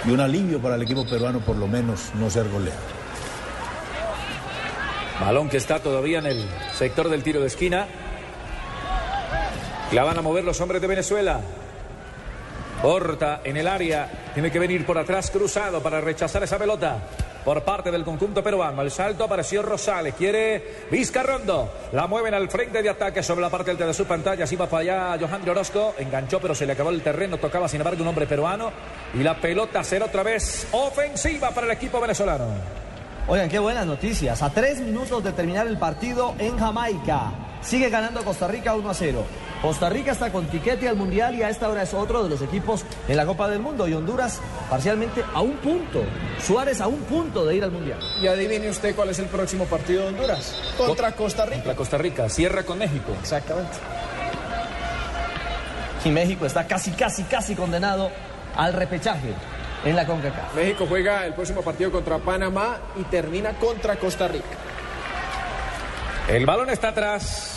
[0.05, 2.79] y un alivio para el equipo peruano por lo menos no ser goleado.
[5.21, 7.87] Balón que está todavía en el sector del tiro de esquina.
[9.91, 11.39] La van a mover los hombres de Venezuela.
[12.83, 14.09] Horta en el área.
[14.33, 16.97] Tiene que venir por atrás cruzado para rechazar esa pelota.
[17.45, 18.81] Por parte del conjunto peruano.
[18.81, 20.15] El salto apareció Rosales.
[20.15, 21.71] Quiere Vizcarrondo.
[21.93, 24.43] La mueven al frente de ataque sobre la parte alta de su pantalla.
[24.43, 25.93] Así va para allá Johan Orozco.
[25.99, 27.37] Enganchó, pero se le acabó el terreno.
[27.37, 28.71] Tocaba, sin embargo, un hombre peruano.
[29.13, 32.47] Y la pelota será otra vez ofensiva para el equipo venezolano.
[33.27, 34.41] Oigan, qué buenas noticias.
[34.41, 37.31] A tres minutos de terminar el partido en Jamaica.
[37.61, 39.25] Sigue ganando Costa Rica 1 a 0.
[39.65, 42.39] Costa Rica está con tiquete al Mundial y a esta hora es otro de los
[42.43, 43.87] equipos en la Copa del Mundo.
[43.87, 44.39] Y Honduras
[44.69, 46.03] parcialmente a un punto.
[46.39, 47.97] Suárez a un punto de ir al Mundial.
[48.21, 50.55] Y adivine usted cuál es el próximo partido de Honduras.
[50.77, 51.55] Contra Costa Rica.
[51.55, 52.29] Contra Costa Rica.
[52.29, 53.11] Cierra con México.
[53.19, 53.75] Exactamente.
[56.03, 58.11] Y México está casi, casi, casi condenado
[58.55, 59.33] al repechaje
[59.83, 60.53] en la CONCACAF.
[60.53, 64.45] México juega el próximo partido contra Panamá y termina contra Costa Rica.
[66.27, 67.54] El balón está atrás.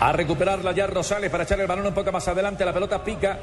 [0.00, 2.64] A recuperarla ya Rosales para echar el balón un poco más adelante.
[2.64, 3.38] La pelota pica.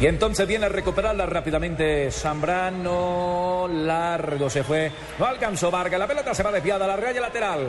[0.00, 3.68] Y entonces viene a recuperarla rápidamente Zambrano.
[3.68, 4.92] Largo se fue.
[5.18, 5.98] No alcanzó Vargas.
[5.98, 7.66] La pelota se va desviada a la raya lateral.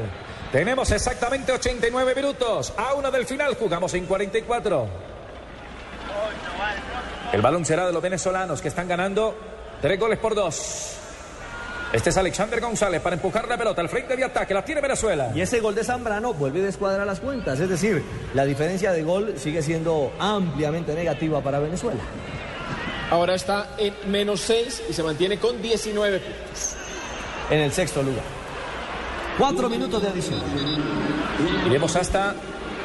[0.51, 2.71] Tenemos exactamente 89 minutos.
[2.77, 3.55] A una del final.
[3.55, 4.87] Jugamos en 44.
[7.33, 9.35] El balón será de los venezolanos que están ganando
[9.81, 11.00] tres goles por dos.
[11.93, 14.53] Este es Alexander González para empujar la pelota al frente de ataque.
[14.53, 15.31] La tiene Venezuela.
[15.35, 17.59] Y ese gol de Zambrano vuelve a descuadrar las cuentas.
[17.59, 18.01] Es decir,
[18.33, 21.99] la diferencia de gol sigue siendo ampliamente negativa para Venezuela.
[23.09, 26.75] Ahora está en menos 6 y se mantiene con 19 puntos.
[27.49, 28.23] En el sexto lugar.
[29.37, 30.39] Cuatro minutos de adición.
[31.65, 32.35] Iremos hasta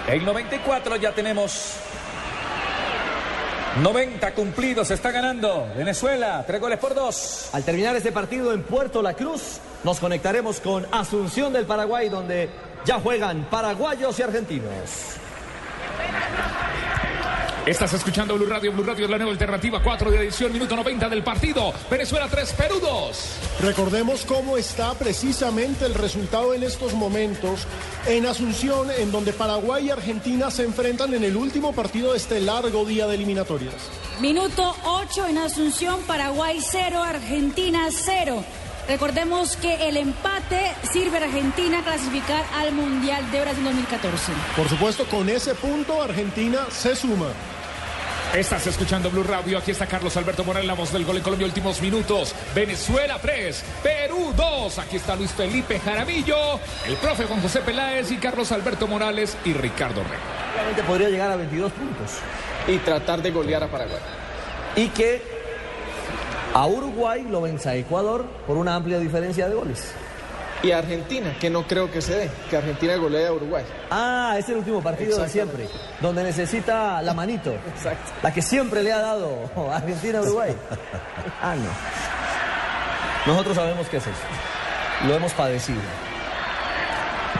[0.09, 0.97] el 94.
[0.97, 1.77] Ya tenemos
[3.82, 4.90] 90 cumplidos.
[4.90, 6.44] Está ganando Venezuela.
[6.47, 7.51] Tres goles por dos.
[7.53, 12.48] Al terminar este partido en Puerto La Cruz, nos conectaremos con Asunción del Paraguay, donde
[12.85, 15.16] ya juegan paraguayos y argentinos.
[17.66, 21.09] Estás escuchando Blue Radio, Blue Radio es la nueva alternativa, 4 de edición, minuto 90
[21.09, 21.74] del partido.
[21.90, 23.38] Venezuela 3, Perú 2.
[23.60, 27.66] Recordemos cómo está precisamente el resultado en estos momentos
[28.06, 32.38] en Asunción, en donde Paraguay y Argentina se enfrentan en el último partido de este
[32.38, 33.74] largo día de eliminatorias.
[34.20, 38.44] Minuto 8 en Asunción, Paraguay 0, Argentina 0.
[38.86, 44.32] Recordemos que el empate sirve a Argentina a clasificar al Mundial de Brasil 2014.
[44.56, 47.26] Por supuesto, con ese punto Argentina se suma.
[48.35, 49.57] Estás escuchando Blue Radio.
[49.57, 51.47] Aquí está Carlos Alberto Morales, la voz del gol en Colombia.
[51.47, 52.35] Últimos minutos.
[52.55, 54.78] Venezuela 3, Perú 2.
[54.78, 59.55] Aquí está Luis Felipe Jaramillo, el profe Juan José Peláez y Carlos Alberto Morales y
[59.55, 60.19] Ricardo Rey.
[60.55, 62.11] Realmente podría llegar a 22 puntos.
[62.69, 64.01] Y tratar de golear a Paraguay.
[64.74, 65.23] Y que
[66.53, 69.94] a Uruguay lo venza Ecuador por una amplia diferencia de goles.
[70.62, 73.65] Y a Argentina, que no creo que se dé, que Argentina golee a Uruguay.
[73.91, 75.69] Ah, es el último partido de siempre,
[76.01, 77.53] donde necesita la manito.
[77.53, 78.12] Exacto.
[78.23, 80.55] La que siempre le ha dado Argentina a Uruguay.
[81.43, 81.70] Ah, no.
[83.33, 84.16] Nosotros sabemos qué es eso.
[85.07, 85.81] Lo hemos padecido.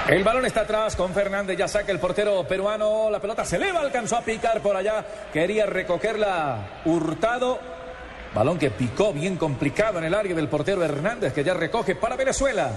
[0.09, 3.81] El balón está atrás con Fernández, ya saca el portero peruano, la pelota se eleva,
[3.81, 7.76] alcanzó a picar por allá, quería recogerla Hurtado.
[8.37, 12.17] Balón que picó bien complicado en el área del portero Hernández, que ya recoge para
[12.17, 12.71] Venezuela.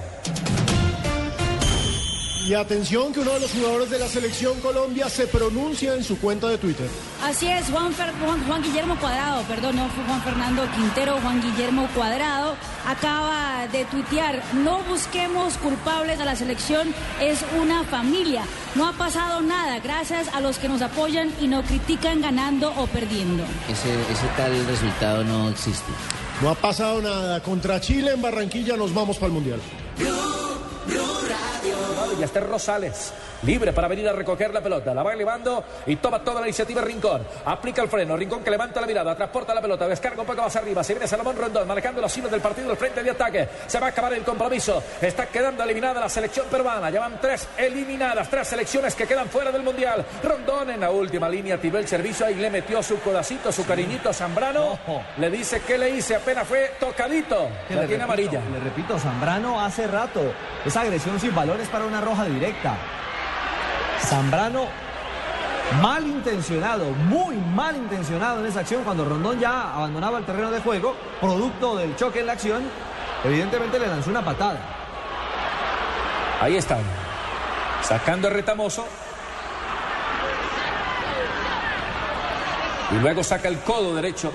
[2.48, 6.18] Y atención que uno de los jugadores de la selección Colombia se pronuncia en su
[6.20, 6.88] cuenta de Twitter.
[7.24, 11.42] Así es, Juan, Fer- Juan- Juan Guillermo Cuadrado, perdón, no fue Juan Fernando Quintero, Juan
[11.42, 12.56] Guillermo Cuadrado
[12.88, 18.44] acaba de tuitear, no busquemos culpables a la selección, es una familia,
[18.76, 22.88] no ha pasado nada, gracias a los que nos apoyan y no critican ganando o
[22.88, 23.44] perdiendo.
[23.70, 25.92] Ese, ese tal resultado no existe.
[26.42, 27.44] No ha pasado nada.
[27.44, 29.60] Contra Chile en Barranquilla nos vamos para el Mundial.
[32.20, 33.14] Y Rosales,
[33.44, 34.94] libre para venir a recoger la pelota.
[34.94, 37.26] La va elevando y toma toda la iniciativa Rincón.
[37.46, 38.16] Aplica el freno.
[38.18, 40.84] Rincón que levanta la mirada, transporta la pelota, descarga un poco más arriba.
[40.84, 43.48] Se viene Salomón Rondón, manejando los hilos del partido, el frente de ataque.
[43.68, 44.82] Se va a acabar el compromiso.
[45.02, 46.90] Está quedando eliminada la selección peruana.
[46.90, 50.06] Ya van tres eliminadas, tres selecciones que quedan fuera del mundial.
[50.24, 54.10] Rondón en la última línea tiró el servicio ahí le metió su codacito, su cariñito
[54.10, 54.80] a Zambrano.
[55.18, 57.50] Le dice que le hice, apenas fue tocadito.
[57.68, 58.42] Que La le tiene repito, amarilla.
[58.52, 60.22] Le repito, Zambrano hace rato.
[60.66, 62.76] Esa agresión sin valor es para una roja directa.
[64.02, 64.68] Zambrano
[65.82, 70.60] mal intencionado, muy mal intencionado en esa acción cuando Rondón ya abandonaba el terreno de
[70.62, 72.64] juego, producto del choque en la acción,
[73.24, 74.60] evidentemente le lanzó una patada.
[76.42, 76.82] Ahí están.
[77.82, 78.86] Sacando el retamoso.
[82.92, 84.32] Y luego saca el codo derecho.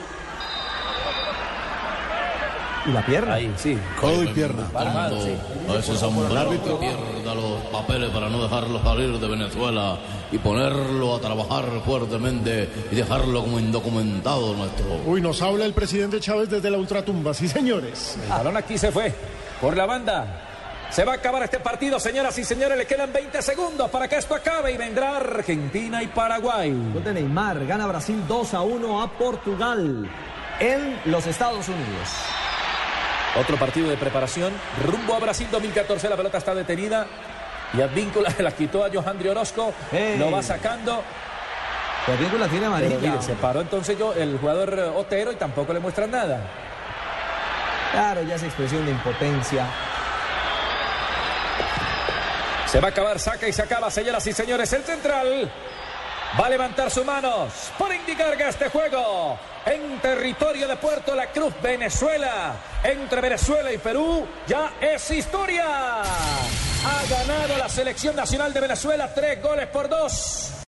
[2.86, 3.34] Y la pierna.
[3.34, 3.78] Ahí, sí.
[4.00, 4.68] Codo y pierna.
[4.70, 5.34] Palmado, sí.
[5.68, 9.98] A ese que pierda los papeles para no dejarlo salir de Venezuela
[10.30, 14.86] y ponerlo a trabajar fuertemente y dejarlo como indocumentado nuestro.
[15.06, 17.32] Uy, nos habla el presidente Chávez desde la ultratumba.
[17.32, 18.18] Sí, señores.
[18.22, 19.14] El balón aquí se fue.
[19.60, 20.50] Por la banda.
[20.90, 22.76] Se va a acabar este partido, señoras y señores.
[22.76, 26.70] Le quedan 20 segundos para que esto acabe y vendrá Argentina y Paraguay.
[26.92, 30.08] Gol de Neymar, gana Brasil 2 a 1 a Portugal
[30.60, 32.08] en los Estados Unidos.
[33.36, 34.52] Otro partido de preparación.
[34.84, 36.08] Rumbo a Brasil 2014.
[36.08, 37.06] La pelota está detenida.
[37.76, 39.72] Y Advíncula la quitó a Johandri Orozco.
[39.90, 40.16] Hey.
[40.18, 41.02] Lo va sacando.
[42.06, 42.98] La película tiene amarilla.
[42.98, 46.38] mire, se paró entonces yo, el jugador Otero y tampoco le muestran nada.
[47.92, 49.66] Claro, ya es expresión de impotencia.
[52.66, 54.72] Se va a acabar, saca y se acaba, señoras y señores.
[54.72, 55.50] El central
[56.38, 61.28] va a levantar sus manos por indicar que este juego en territorio de Puerto La
[61.28, 66.02] Cruz, Venezuela, entre Venezuela y Perú, ya es historia.
[66.02, 70.54] Ha ganado la selección nacional de Venezuela tres goles por dos.